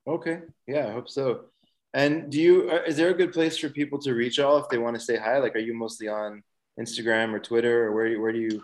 Okay. 0.08 0.40
Yeah, 0.68 0.88
I 0.88 0.92
hope 0.92 1.10
so. 1.10 1.46
And 1.94 2.32
do 2.32 2.40
you, 2.40 2.70
uh, 2.72 2.84
is 2.88 2.96
there 2.96 3.10
a 3.10 3.14
good 3.14 3.34
place 3.34 3.58
for 3.58 3.70
people 3.70 4.00
to 4.00 4.14
reach 4.14 4.40
all 4.40 4.58
if 4.58 4.70
they 4.70 4.78
want 4.78 4.96
to 4.96 5.02
say 5.02 5.18
hi? 5.18 5.40
Like, 5.40 5.56
are 5.56 5.60
you 5.60 5.74
mostly 5.74 6.08
on 6.08 6.44
Instagram 6.80 7.34
or 7.34 7.40
Twitter, 7.40 7.86
or 7.86 7.94
where 7.94 8.20
where 8.20 8.32
do 8.32 8.40
you? 8.40 8.64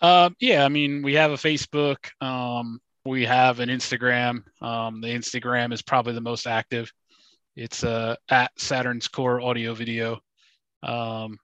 Um, 0.00 0.36
yeah, 0.38 0.64
I 0.64 0.68
mean, 0.68 1.02
we 1.02 1.14
have 1.14 1.32
a 1.32 1.34
Facebook. 1.34 1.98
Um, 2.20 2.80
we 3.04 3.24
have 3.24 3.60
an 3.60 3.68
Instagram. 3.68 4.44
Um, 4.60 5.00
the 5.00 5.08
Instagram 5.08 5.72
is 5.72 5.82
probably 5.82 6.12
the 6.14 6.20
most 6.20 6.46
active. 6.46 6.92
It's 7.56 7.84
uh, 7.84 8.16
at 8.30 8.52
Saturn's 8.58 9.08
Core 9.08 9.40
Audio 9.40 9.74
Video, 9.74 10.20
um, 10.82 11.38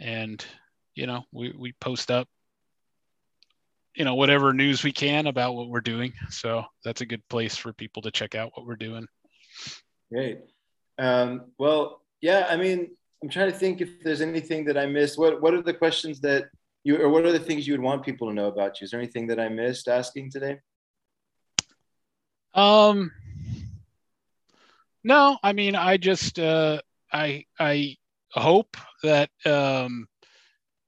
and 0.00 0.44
you 0.94 1.06
know 1.06 1.24
we 1.32 1.52
we 1.58 1.72
post 1.80 2.10
up 2.10 2.28
you 3.94 4.04
know 4.04 4.14
whatever 4.14 4.52
news 4.52 4.84
we 4.84 4.92
can 4.92 5.26
about 5.26 5.54
what 5.54 5.68
we're 5.68 5.80
doing. 5.80 6.12
So 6.28 6.64
that's 6.84 7.00
a 7.00 7.06
good 7.06 7.26
place 7.28 7.56
for 7.56 7.72
people 7.72 8.02
to 8.02 8.10
check 8.10 8.34
out 8.34 8.52
what 8.54 8.66
we're 8.66 8.76
doing. 8.76 9.06
Great. 10.12 10.38
Um, 10.98 11.46
well, 11.58 12.02
yeah. 12.20 12.46
I 12.48 12.56
mean, 12.56 12.90
I'm 13.22 13.28
trying 13.28 13.50
to 13.50 13.56
think 13.56 13.80
if 13.80 14.02
there's 14.02 14.20
anything 14.20 14.64
that 14.66 14.78
I 14.78 14.86
missed. 14.86 15.18
What 15.18 15.40
What 15.40 15.54
are 15.54 15.62
the 15.62 15.74
questions 15.74 16.20
that 16.20 16.44
you, 16.84 17.00
or 17.00 17.08
what 17.08 17.24
are 17.24 17.32
the 17.32 17.40
things 17.40 17.66
you 17.66 17.72
would 17.72 17.80
want 17.80 18.04
people 18.04 18.28
to 18.28 18.34
know 18.34 18.48
about 18.48 18.80
you? 18.80 18.84
Is 18.84 18.90
there 18.90 19.00
anything 19.00 19.26
that 19.28 19.40
I 19.40 19.48
missed 19.48 19.88
asking 19.88 20.30
today? 20.30 20.58
Um. 22.54 23.12
No, 25.06 25.36
I 25.42 25.52
mean, 25.52 25.76
I 25.76 25.98
just, 25.98 26.38
uh, 26.38 26.80
I, 27.12 27.44
I 27.60 27.96
hope 28.30 28.78
that, 29.02 29.28
um, 29.44 30.08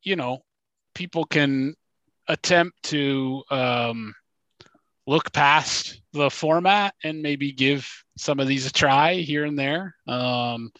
you 0.03 0.17
know, 0.17 0.43
people 0.95 1.27
can 1.27 1.75
attempt 2.27 2.83
to 2.85 3.43
um, 3.51 4.15
look 5.07 5.33
past 5.33 6.01
the 6.13 6.31
format 6.31 6.95
and 7.05 7.21
maybe 7.23 7.53
give 7.53 7.87
some 8.17 8.41
of 8.41 8.49
these 8.49 8.67
a 8.67 8.73
try 8.73 9.15
here 9.15 9.45
and 9.45 9.59
there. 9.59 9.95
Um, 10.07 10.73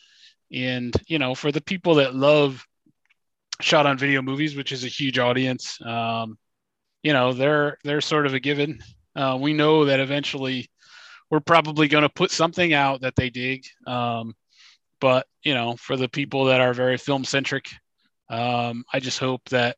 and 0.53 0.95
you 1.07 1.19
know, 1.19 1.35
for 1.35 1.53
the 1.53 1.61
people 1.61 1.97
that 1.97 2.15
love 2.15 2.65
shot 3.61 3.85
on 3.87 3.99
video 3.99 4.23
movies, 4.23 4.57
which 4.57 4.73
is 4.73 4.85
a 4.85 4.89
huge 4.89 5.19
audience, 5.19 5.79
um, 5.85 6.39
you 7.03 7.13
know, 7.13 7.33
they're 7.33 7.79
they're 7.85 8.01
sort 8.01 8.27
of 8.27 8.35
a 8.35 8.41
given. 8.41 8.79
Uh, 9.15 9.37
we 9.41 9.53
know 9.53 9.85
that 9.87 10.01
eventually 10.01 10.69
we're 11.31 11.41
probably 11.41 11.89
going 11.89 12.03
to 12.03 12.09
put 12.09 12.31
something 12.31 12.73
out 12.73 13.01
that 13.01 13.17
they 13.17 13.31
dig. 13.31 13.65
Um, 13.87 14.35
but 15.01 15.27
you 15.43 15.55
know, 15.55 15.77
for 15.77 15.97
the 15.97 16.09
people 16.09 16.47
that 16.47 16.61
are 16.61 16.73
very 16.73 16.97
film 16.97 17.25
centric, 17.25 17.69
um, 18.29 18.85
I 18.93 19.01
just 19.01 19.19
hope 19.19 19.49
that 19.51 19.77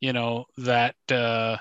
you 0.00 0.12
know 0.12 0.46
that 0.58 0.94
uh, 1.10 1.56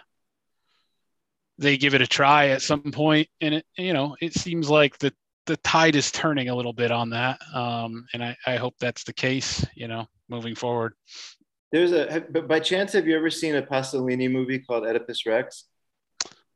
they 1.57 1.77
give 1.77 1.93
it 1.93 2.01
a 2.01 2.07
try 2.07 2.49
at 2.49 2.61
some 2.61 2.91
point. 2.91 3.27
and 3.41 3.55
it 3.55 3.65
you 3.77 3.93
know 3.93 4.15
it 4.21 4.33
seems 4.33 4.69
like 4.69 4.97
the 4.99 5.13
the 5.45 5.57
tide 5.57 5.95
is 5.95 6.11
turning 6.11 6.49
a 6.49 6.55
little 6.55 6.73
bit 6.73 6.91
on 6.91 7.09
that 7.09 7.39
um, 7.53 8.05
and 8.13 8.23
I, 8.23 8.37
I 8.45 8.55
hope 8.57 8.75
that's 8.79 9.03
the 9.03 9.13
case 9.13 9.65
you 9.75 9.87
know 9.87 10.07
moving 10.29 10.55
forward 10.55 10.93
there's 11.71 11.91
a 11.91 12.25
but 12.29 12.47
by 12.47 12.59
chance 12.59 12.93
have 12.93 13.07
you 13.07 13.15
ever 13.15 13.29
seen 13.29 13.55
a 13.55 13.61
pasolini 13.61 14.29
movie 14.29 14.59
called 14.59 14.85
oedipus 14.85 15.25
rex 15.25 15.65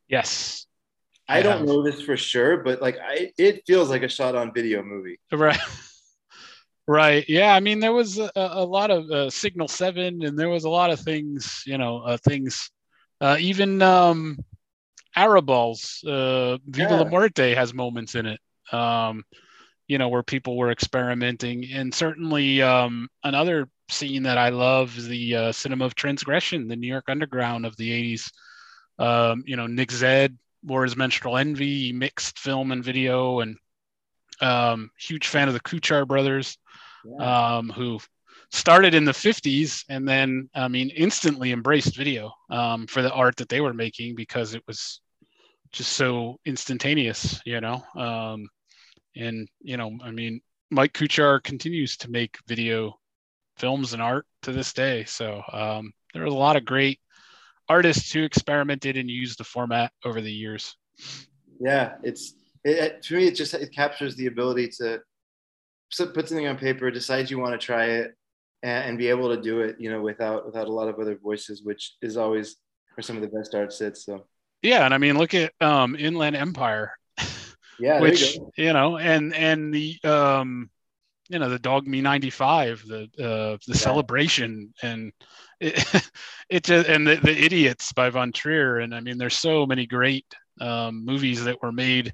yes 0.08 0.68
i, 1.28 1.40
I 1.40 1.42
don't 1.42 1.66
know 1.66 1.84
this 1.84 2.02
for 2.02 2.18
sure 2.18 2.58
but 2.58 2.82
like 2.82 2.98
I, 2.98 3.32
it 3.38 3.64
feels 3.66 3.90
like 3.90 4.04
a 4.04 4.10
shot 4.10 4.36
on 4.36 4.54
video 4.54 4.84
movie 4.84 5.20
right 5.32 5.60
Right. 6.88 7.24
Yeah. 7.30 7.54
I 7.54 7.62
mean, 7.62 7.80
there 7.80 7.94
was 7.94 8.18
a, 8.18 8.32
a 8.36 8.66
lot 8.66 8.92
of 8.92 9.10
uh, 9.10 9.30
Signal 9.30 9.70
Seven, 9.70 10.24
and 10.24 10.38
there 10.38 10.50
was 10.50 10.66
a 10.66 10.70
lot 10.70 10.90
of 10.90 11.00
things. 11.00 11.64
You 11.66 11.78
know, 11.78 12.00
uh, 12.00 12.18
things. 12.18 12.70
Uh, 13.22 13.38
even 13.40 13.82
um, 13.82 14.38
Arrabal's, 15.16 16.04
uh, 16.04 16.58
Viva 16.66 16.90
yeah. 16.90 17.00
la 17.00 17.06
Muerte 17.06 17.54
has 17.54 17.74
moments 17.74 18.16
in 18.16 18.26
it. 18.26 18.40
Um, 18.74 19.24
you 19.88 20.00
know, 20.00 20.10
where 20.10 20.24
people 20.24 20.58
were 20.58 20.72
experimenting, 20.72 21.72
and 21.72 21.94
certainly 21.94 22.62
um, 22.62 23.08
another 23.24 23.70
scene 23.90 24.24
that 24.24 24.38
I 24.38 24.50
love 24.50 24.98
is 24.98 25.08
the 25.08 25.36
uh, 25.36 25.52
Cinema 25.52 25.86
of 25.86 25.96
Transgression, 25.96 26.68
the 26.68 26.76
New 26.76 26.88
York 26.88 27.06
Underground 27.10 27.66
of 27.66 27.78
the 27.78 27.90
'80s. 27.90 28.32
Um, 29.00 29.44
you 29.46 29.56
know, 29.56 29.68
Nick 29.68 29.90
Zedd 29.90 30.36
his 30.68 30.96
menstrual 30.96 31.38
envy, 31.38 31.92
mixed 31.94 32.40
film 32.40 32.72
and 32.72 32.84
video, 32.84 33.40
and 33.40 33.58
um, 34.42 34.92
huge 35.00 35.28
fan 35.28 35.48
of 35.48 35.54
the 35.54 35.60
Kuchar 35.60 36.08
brothers 36.08 36.58
yeah. 37.06 37.58
um, 37.58 37.70
who 37.70 38.00
started 38.52 38.94
in 38.94 39.06
the 39.06 39.12
50s 39.12 39.86
and 39.90 40.08
then 40.08 40.50
i 40.54 40.68
mean 40.68 40.90
instantly 40.90 41.52
embraced 41.52 41.96
video 41.96 42.34
um, 42.50 42.86
for 42.86 43.02
the 43.02 43.12
art 43.12 43.38
that 43.38 43.50
they 43.50 43.62
were 43.62 43.74
making 43.74 44.16
because 44.16 44.54
it 44.54 44.64
was 44.68 45.02
just 45.72 45.94
so 45.94 46.38
instantaneous 46.46 47.42
you 47.46 47.62
know 47.62 47.82
um, 47.96 48.48
and 49.16 49.48
you 49.62 49.78
know 49.78 49.98
i 50.04 50.12
mean 50.12 50.42
mike 50.70 50.94
kuchar 50.94 51.42
continues 51.44 51.96
to 51.98 52.12
make 52.12 52.38
video 52.48 52.94
films 53.58 53.94
and 53.94 54.02
art 54.02 54.26
to 54.42 54.52
this 54.52 54.74
day 54.74 55.06
so 55.06 55.42
um, 55.54 55.92
there 56.14 56.24
was 56.24 56.34
a 56.34 56.38
lot 56.38 56.58
of 56.58 56.66
great 56.66 57.00
artists 57.72 58.12
who 58.12 58.24
experimented 58.24 58.98
and 58.98 59.10
used 59.10 59.38
the 59.40 59.44
format 59.44 59.92
over 60.06 60.20
the 60.22 60.32
years 60.32 60.76
yeah 61.60 61.96
it's 62.04 62.24
it, 62.64 63.02
to 63.02 63.16
me 63.16 63.28
it 63.28 63.36
just 63.36 63.54
it 63.54 63.72
captures 63.74 64.16
the 64.16 64.28
ability 64.28 64.68
to 64.68 65.02
put 66.00 66.28
something 66.28 66.48
on 66.48 66.58
paper, 66.58 66.90
decide 66.90 67.30
you 67.30 67.40
want 67.40 67.60
to 67.60 67.66
try 67.66 67.86
it, 67.86 68.16
and, 68.64 68.90
and, 68.90 68.98
be 68.98 69.08
able 69.08 69.36
to 69.36 69.42
do 69.42 69.62
it, 69.62 69.76
you 69.80 69.92
know, 69.92 70.02
without 70.02 70.46
without 70.46 70.68
a 70.68 70.72
lot 70.72 70.88
of 70.88 71.00
other 71.00 71.18
voices, 71.22 71.64
which 71.64 71.96
is 72.02 72.18
always 72.18 72.58
where 72.96 73.04
some 73.04 73.16
of 73.16 73.22
the 73.22 73.28
best 73.28 73.56
art 73.56 73.74
sits. 73.74 74.06
So 74.06 74.26
yeah, 74.62 74.86
and 74.86 74.94
I 74.94 74.98
mean, 74.98 75.18
look 75.18 75.34
at 75.34 75.54
um, 75.62 75.96
Inland 75.96 76.36
Empire. 76.36 76.94
Yeah, 77.80 78.00
which 78.00 78.36
you, 78.36 78.52
you, 78.58 78.74
know, 78.74 78.98
and 78.98 79.34
and 79.34 79.74
the 79.74 79.98
um, 80.04 80.70
you 81.32 81.40
know 81.40 81.50
the 81.50 81.60
Dogme 81.60 82.02
ninety 82.02 82.30
five, 82.30 82.84
the 82.86 83.04
uh, 83.20 83.58
the 83.66 83.74
yeah. 83.74 83.76
celebration, 83.76 84.74
and 84.82 85.12
it, 85.60 86.12
it 86.50 86.64
just 86.64 86.88
and 86.88 87.08
the, 87.08 87.16
the 87.16 87.38
idiots 87.38 87.94
by 87.94 88.10
Von 88.10 88.32
Trier, 88.32 88.80
and 88.80 88.94
I 88.94 89.00
mean, 89.00 89.18
there's 89.18 89.38
so 89.38 89.66
many 89.66 89.86
great 89.86 90.26
um, 90.60 91.06
movies 91.06 91.44
that 91.46 91.62
were 91.62 91.72
made 91.72 92.14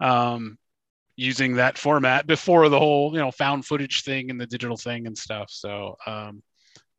um, 0.00 0.58
using 1.16 1.54
that 1.54 1.78
format 1.78 2.26
before 2.26 2.68
the 2.68 2.78
whole 2.78 3.12
you 3.12 3.18
know 3.18 3.30
found 3.30 3.66
footage 3.66 4.02
thing 4.02 4.30
and 4.30 4.40
the 4.40 4.46
digital 4.46 4.76
thing 4.76 5.06
and 5.06 5.16
stuff 5.16 5.50
so 5.50 5.96
um, 6.06 6.42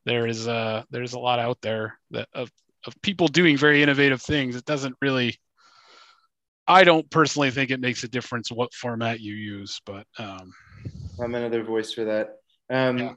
there 0.06 0.28
is 0.28 0.48
a 0.48 0.86
there's 0.92 1.14
a 1.14 1.20
lot 1.20 1.40
out 1.40 1.58
there 1.62 1.98
that 2.12 2.28
of, 2.34 2.52
of 2.86 3.02
people 3.02 3.28
doing 3.28 3.58
very 3.58 3.82
innovative 3.82 4.22
things 4.22 4.56
it 4.56 4.66
doesn't 4.66 4.96
really 5.02 5.36
i 6.68 6.84
don't 6.84 7.10
personally 7.10 7.50
think 7.50 7.72
it 7.72 7.80
makes 7.80 8.04
a 8.04 8.08
difference 8.08 8.52
what 8.52 8.74
format 8.74 9.20
you 9.20 9.34
use 9.34 9.82
but 9.86 10.06
um, 10.20 10.54
i'm 11.22 11.36
another 11.36 11.64
voice 11.64 11.94
for 11.94 12.06
that 12.06 12.38
um, 12.70 12.98
yeah. 12.98 13.14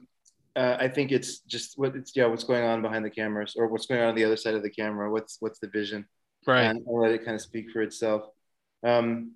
uh, 0.55 0.77
i 0.79 0.87
think 0.87 1.11
it's 1.11 1.39
just 1.39 1.77
what 1.77 1.95
it's 1.95 2.15
yeah 2.15 2.25
what's 2.25 2.43
going 2.43 2.63
on 2.63 2.81
behind 2.81 3.03
the 3.03 3.09
cameras 3.09 3.55
or 3.57 3.67
what's 3.67 3.85
going 3.85 4.01
on 4.01 4.09
on 4.09 4.15
the 4.15 4.23
other 4.23 4.37
side 4.37 4.55
of 4.55 4.63
the 4.63 4.69
camera 4.69 5.11
what's 5.11 5.37
what's 5.39 5.59
the 5.59 5.69
vision 5.69 6.05
right 6.45 6.63
and 6.63 6.83
I'll 6.87 7.01
let 7.01 7.11
it 7.11 7.25
kind 7.25 7.35
of 7.35 7.41
speak 7.41 7.71
for 7.71 7.81
itself 7.81 8.23
um, 8.83 9.31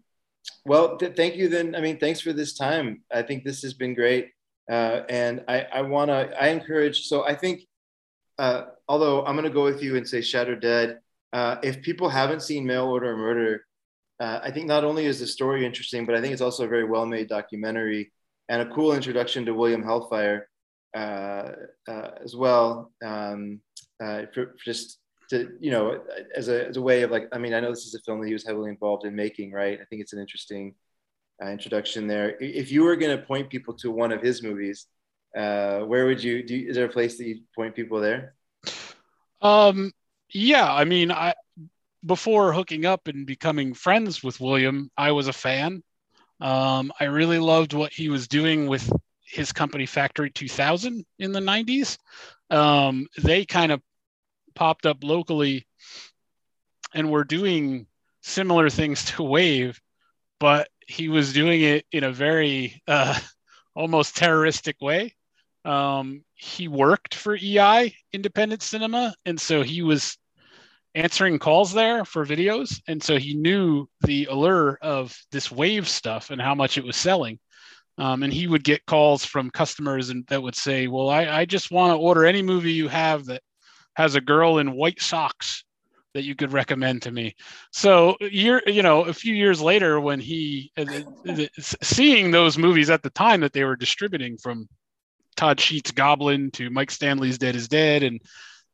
well, 0.65 0.97
th- 0.97 1.15
thank 1.15 1.35
you. 1.35 1.47
Then, 1.47 1.75
I 1.75 1.81
mean, 1.81 1.99
thanks 1.99 2.21
for 2.21 2.33
this 2.33 2.57
time. 2.57 3.01
I 3.11 3.21
think 3.21 3.43
this 3.43 3.61
has 3.61 3.73
been 3.73 3.93
great, 3.93 4.31
uh, 4.69 5.01
and 5.09 5.43
I, 5.47 5.67
I 5.73 5.81
want 5.81 6.09
to. 6.09 6.31
I 6.41 6.47
encourage. 6.47 7.07
So, 7.07 7.25
I 7.25 7.35
think, 7.35 7.61
uh, 8.39 8.65
although 8.87 9.25
I'm 9.25 9.35
going 9.35 9.47
to 9.47 9.53
go 9.53 9.63
with 9.63 9.81
you 9.81 9.97
and 9.97 10.07
say 10.07 10.21
Shatter 10.21 10.55
Dead. 10.55 10.99
Uh, 11.33 11.55
if 11.63 11.81
people 11.81 12.09
haven't 12.09 12.41
seen 12.41 12.65
Mail 12.65 12.87
Order 12.87 13.15
Murder, 13.15 13.65
uh, 14.19 14.41
I 14.43 14.51
think 14.51 14.67
not 14.67 14.83
only 14.83 15.05
is 15.05 15.19
the 15.19 15.27
story 15.27 15.65
interesting, 15.65 16.05
but 16.05 16.13
I 16.13 16.19
think 16.19 16.33
it's 16.33 16.41
also 16.41 16.65
a 16.65 16.67
very 16.67 16.83
well-made 16.83 17.29
documentary 17.29 18.11
and 18.51 18.61
a 18.61 18.65
cool 18.65 18.93
introduction 18.93 19.45
to 19.45 19.53
William 19.53 19.81
Hellfire 19.81 20.49
uh, 20.93 21.51
uh, 21.87 22.11
as 22.23 22.35
well. 22.35 22.91
Um, 23.03 23.61
for, 23.97 24.27
for 24.33 24.65
just 24.65 24.99
to 25.29 25.53
you 25.61 25.71
know 25.71 26.01
as 26.35 26.49
a, 26.49 26.67
as 26.67 26.75
a 26.75 26.81
way 26.81 27.03
of 27.03 27.11
like 27.11 27.27
i 27.31 27.37
mean 27.37 27.53
i 27.53 27.59
know 27.59 27.69
this 27.69 27.85
is 27.85 27.95
a 27.95 28.01
film 28.01 28.19
that 28.19 28.27
he 28.27 28.33
was 28.33 28.45
heavily 28.45 28.69
involved 28.69 29.05
in 29.05 29.15
making 29.15 29.51
right? 29.51 29.79
I 29.79 29.85
think 29.85 30.01
it's 30.01 30.11
an 30.11 30.19
interesting 30.19 30.75
uh, 31.41 31.47
introduction 31.47 32.05
there. 32.07 32.35
If 32.39 32.71
you 32.71 32.83
were 32.83 32.97
going 32.97 33.17
to 33.17 33.23
point 33.23 33.49
people 33.49 33.73
to 33.75 33.89
one 33.89 34.11
of 34.11 34.21
his 34.21 34.43
movies 34.43 34.87
uh, 35.37 35.79
where 35.81 36.05
would 36.05 36.21
you 36.21 36.43
do 36.43 36.65
is 36.67 36.75
there 36.75 36.85
a 36.85 36.97
place 36.97 37.17
that 37.17 37.25
you 37.25 37.41
point 37.55 37.73
people 37.75 37.99
there? 38.01 38.35
Um 39.41 39.91
yeah 40.33 40.71
i 40.73 40.83
mean 40.83 41.11
i 41.11 41.33
before 42.05 42.53
hooking 42.53 42.85
up 42.85 43.07
and 43.07 43.25
becoming 43.25 43.73
friends 43.73 44.23
with 44.23 44.39
william 44.39 44.89
i 44.97 45.11
was 45.11 45.27
a 45.27 45.33
fan 45.33 45.83
um, 46.41 46.91
i 46.99 47.05
really 47.05 47.39
loved 47.39 47.73
what 47.73 47.93
he 47.93 48.09
was 48.09 48.27
doing 48.27 48.67
with 48.67 48.91
his 49.23 49.51
company 49.51 49.85
factory 49.85 50.29
2000 50.29 51.05
in 51.19 51.31
the 51.31 51.39
90s 51.39 51.97
um, 52.49 53.07
they 53.17 53.45
kind 53.45 53.71
of 53.71 53.81
popped 54.53 54.85
up 54.85 55.03
locally 55.03 55.65
and 56.93 57.09
were 57.09 57.23
doing 57.23 57.87
similar 58.21 58.69
things 58.69 59.05
to 59.11 59.23
Wave, 59.23 59.79
but 60.39 60.69
he 60.87 61.09
was 61.09 61.33
doing 61.33 61.61
it 61.61 61.85
in 61.91 62.03
a 62.03 62.11
very 62.11 62.81
uh, 62.87 63.17
almost 63.75 64.17
terroristic 64.17 64.81
way. 64.81 65.15
Um, 65.63 66.23
he 66.33 66.67
worked 66.67 67.13
for 67.13 67.35
EI 67.35 67.95
Independent 68.11 68.63
Cinema, 68.63 69.13
and 69.25 69.39
so 69.39 69.61
he 69.61 69.83
was 69.83 70.17
answering 70.95 71.39
calls 71.39 71.73
there 71.73 72.03
for 72.05 72.25
videos, 72.25 72.81
and 72.87 73.01
so 73.01 73.17
he 73.17 73.33
knew 73.33 73.87
the 74.01 74.25
allure 74.25 74.77
of 74.81 75.17
this 75.31 75.51
Wave 75.51 75.87
stuff 75.87 76.29
and 76.29 76.41
how 76.41 76.55
much 76.55 76.77
it 76.77 76.83
was 76.83 76.95
selling. 76.95 77.39
Um, 77.97 78.23
and 78.23 78.33
he 78.33 78.47
would 78.47 78.63
get 78.63 78.85
calls 78.85 79.25
from 79.25 79.51
customers 79.51 80.09
and 80.09 80.25
that 80.27 80.41
would 80.41 80.55
say, 80.55 80.87
"Well, 80.87 81.09
I, 81.09 81.27
I 81.27 81.45
just 81.45 81.71
want 81.71 81.91
to 81.91 81.97
order 81.97 82.25
any 82.25 82.41
movie 82.41 82.71
you 82.71 82.87
have 82.87 83.25
that 83.25 83.41
has 83.95 84.15
a 84.15 84.21
girl 84.21 84.57
in 84.57 84.71
white 84.71 85.01
socks 85.01 85.63
that 86.13 86.23
you 86.23 86.35
could 86.35 86.51
recommend 86.51 87.03
to 87.03 87.11
me." 87.11 87.35
So, 87.71 88.17
year, 88.21 88.61
you 88.65 88.81
know, 88.81 89.03
a 89.03 89.13
few 89.13 89.33
years 89.33 89.61
later, 89.61 89.99
when 89.99 90.19
he 90.19 90.71
uh, 90.77 90.85
seeing 91.59 92.31
those 92.31 92.57
movies 92.57 92.89
at 92.89 93.03
the 93.03 93.09
time 93.11 93.41
that 93.41 93.53
they 93.53 93.63
were 93.63 93.75
distributing 93.75 94.37
from 94.37 94.67
Todd 95.35 95.59
Sheets' 95.59 95.91
Goblin 95.91 96.51
to 96.51 96.69
Mike 96.69 96.91
Stanley's 96.91 97.37
Dead 97.37 97.55
is 97.55 97.67
Dead, 97.67 98.03
and 98.03 98.21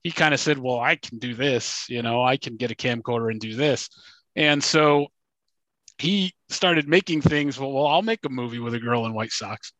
he 0.07 0.11
kind 0.13 0.33
of 0.33 0.39
said, 0.39 0.57
"Well, 0.57 0.79
I 0.79 0.95
can 0.95 1.19
do 1.19 1.33
this. 1.33 1.85
You 1.89 2.01
know, 2.01 2.23
I 2.23 2.37
can 2.37 2.55
get 2.55 2.71
a 2.71 2.75
camcorder 2.75 3.29
and 3.29 3.41
do 3.41 3.55
this." 3.55 3.89
And 4.37 4.63
so 4.63 5.07
he 5.97 6.33
started 6.47 6.87
making 6.87 7.21
things. 7.21 7.59
Well, 7.59 7.73
well, 7.73 7.87
I'll 7.87 8.01
make 8.01 8.23
a 8.23 8.29
movie 8.29 8.59
with 8.59 8.73
a 8.73 8.79
girl 8.79 9.05
in 9.05 9.13
white 9.13 9.33
socks, 9.33 9.73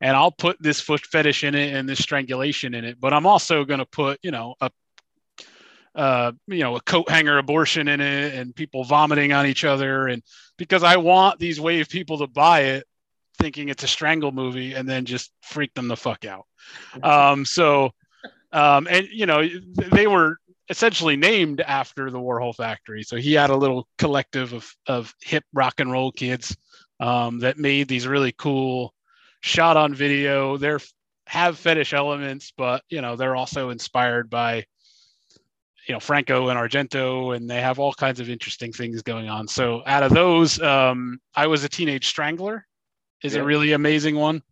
and 0.00 0.16
I'll 0.16 0.30
put 0.30 0.62
this 0.62 0.80
foot 0.80 1.00
fetish 1.00 1.42
in 1.42 1.56
it 1.56 1.74
and 1.74 1.88
this 1.88 1.98
strangulation 1.98 2.74
in 2.74 2.84
it. 2.84 3.00
But 3.00 3.12
I'm 3.12 3.26
also 3.26 3.64
going 3.64 3.80
to 3.80 3.86
put, 3.86 4.20
you 4.22 4.30
know, 4.30 4.54
a 4.60 4.70
uh, 5.96 6.30
you 6.46 6.60
know, 6.60 6.76
a 6.76 6.80
coat 6.80 7.10
hanger 7.10 7.38
abortion 7.38 7.88
in 7.88 8.00
it 8.00 8.34
and 8.34 8.54
people 8.54 8.84
vomiting 8.84 9.32
on 9.32 9.46
each 9.46 9.64
other. 9.64 10.06
And 10.06 10.22
because 10.58 10.84
I 10.84 10.96
want 10.96 11.40
these 11.40 11.60
wave 11.60 11.88
people 11.88 12.18
to 12.18 12.28
buy 12.28 12.60
it 12.60 12.86
thinking 13.38 13.68
it's 13.68 13.82
a 13.82 13.88
strangle 13.88 14.30
movie 14.30 14.74
and 14.74 14.88
then 14.88 15.04
just 15.04 15.32
freak 15.42 15.74
them 15.74 15.88
the 15.88 15.96
fuck 15.96 16.24
out. 16.24 16.46
Um, 17.02 17.44
so, 17.44 17.90
um, 18.52 18.86
and 18.90 19.08
you 19.10 19.26
know, 19.26 19.46
they 19.92 20.06
were 20.06 20.38
essentially 20.68 21.16
named 21.16 21.60
after 21.60 22.10
the 22.10 22.18
Warhol 22.18 22.54
factory. 22.54 23.02
So 23.02 23.16
he 23.16 23.34
had 23.34 23.50
a 23.50 23.56
little 23.56 23.88
collective 23.98 24.52
of, 24.52 24.74
of 24.86 25.14
hip 25.20 25.44
rock 25.52 25.80
and 25.80 25.90
roll 25.90 26.12
kids 26.12 26.56
um, 27.00 27.40
that 27.40 27.58
made 27.58 27.88
these 27.88 28.06
really 28.06 28.32
cool 28.32 28.94
shot 29.40 29.76
on 29.76 29.94
video. 29.94 30.56
They're 30.56 30.80
have 31.26 31.58
fetish 31.58 31.92
elements, 31.92 32.52
but 32.56 32.82
you 32.88 33.00
know, 33.00 33.16
they're 33.16 33.36
also 33.36 33.70
inspired 33.70 34.28
by 34.28 34.64
you 35.86 35.94
know 35.94 36.00
Franco 36.00 36.48
and 36.48 36.58
Argento, 36.58 37.34
and 37.36 37.48
they 37.48 37.60
have 37.60 37.78
all 37.78 37.92
kinds 37.92 38.20
of 38.20 38.28
interesting 38.28 38.72
things 38.72 39.02
going 39.02 39.28
on. 39.28 39.48
So 39.48 39.82
out 39.86 40.02
of 40.02 40.12
those, 40.12 40.60
um, 40.60 41.18
I 41.34 41.46
was 41.46 41.64
a 41.64 41.68
teenage 41.68 42.06
strangler 42.06 42.66
is 43.22 43.34
yeah. 43.34 43.40
a 43.40 43.44
really 43.44 43.72
amazing 43.72 44.16
one. 44.16 44.42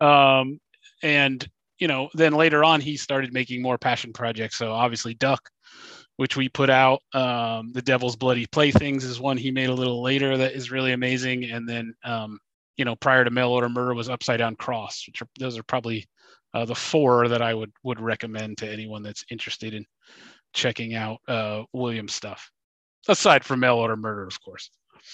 Um, 0.00 0.60
and 1.02 1.46
you 1.78 1.88
know, 1.88 2.08
then 2.14 2.32
later 2.32 2.64
on, 2.64 2.80
he 2.80 2.96
started 2.96 3.32
making 3.32 3.62
more 3.62 3.78
passion 3.78 4.12
projects. 4.12 4.56
So 4.56 4.72
obviously, 4.72 5.14
Duck, 5.14 5.50
which 6.16 6.36
we 6.36 6.48
put 6.48 6.70
out, 6.70 7.02
um, 7.12 7.72
the 7.72 7.82
Devil's 7.82 8.16
Bloody 8.16 8.46
Playthings 8.46 9.04
is 9.04 9.20
one 9.20 9.36
he 9.36 9.50
made 9.50 9.68
a 9.68 9.74
little 9.74 10.02
later 10.02 10.36
that 10.36 10.52
is 10.52 10.70
really 10.70 10.92
amazing. 10.92 11.44
And 11.44 11.68
then, 11.68 11.94
um, 12.04 12.38
you 12.76 12.84
know, 12.84 12.96
prior 12.96 13.24
to 13.24 13.30
Mail 13.30 13.50
Order 13.50 13.68
Murder 13.68 13.94
was 13.94 14.08
Upside 14.08 14.38
Down 14.38 14.56
Cross, 14.56 15.04
which 15.06 15.22
are, 15.22 15.28
those 15.38 15.58
are 15.58 15.62
probably 15.62 16.06
uh, 16.54 16.64
the 16.64 16.74
four 16.74 17.28
that 17.28 17.42
I 17.42 17.52
would 17.52 17.72
would 17.82 18.00
recommend 18.00 18.58
to 18.58 18.70
anyone 18.70 19.02
that's 19.02 19.24
interested 19.30 19.74
in 19.74 19.84
checking 20.54 20.94
out 20.94 21.18
uh, 21.28 21.64
Williams 21.72 22.14
stuff. 22.14 22.50
Aside 23.08 23.44
from 23.44 23.60
Mail 23.60 23.76
Order 23.76 23.96
Murder, 23.96 24.26
of 24.26 24.40
course. 24.40 24.70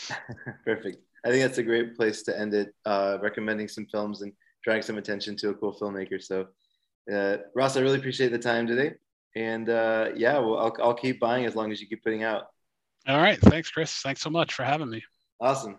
Perfect. 0.64 0.98
I 1.24 1.30
think 1.30 1.42
that's 1.42 1.58
a 1.58 1.62
great 1.62 1.96
place 1.96 2.22
to 2.24 2.38
end 2.38 2.54
it. 2.54 2.74
Uh, 2.84 3.18
recommending 3.20 3.68
some 3.68 3.86
films 3.86 4.22
and 4.22 4.32
drawing 4.62 4.82
some 4.82 4.98
attention 4.98 5.36
to 5.36 5.50
a 5.50 5.54
cool 5.54 5.74
filmmaker. 5.74 6.22
So, 6.22 6.48
uh, 7.12 7.38
Ross, 7.54 7.76
I 7.76 7.80
really 7.80 7.98
appreciate 7.98 8.32
the 8.32 8.38
time 8.38 8.66
today. 8.66 8.94
And 9.34 9.68
uh, 9.68 10.10
yeah, 10.14 10.38
well, 10.38 10.58
I'll, 10.58 10.76
I'll 10.82 10.94
keep 10.94 11.18
buying 11.20 11.46
as 11.46 11.56
long 11.56 11.72
as 11.72 11.80
you 11.80 11.86
keep 11.86 12.04
putting 12.04 12.22
out. 12.22 12.48
All 13.08 13.18
right. 13.18 13.40
Thanks, 13.40 13.70
Chris. 13.70 13.92
Thanks 14.00 14.20
so 14.20 14.30
much 14.30 14.54
for 14.54 14.62
having 14.62 14.90
me. 14.90 15.02
Awesome. 15.40 15.78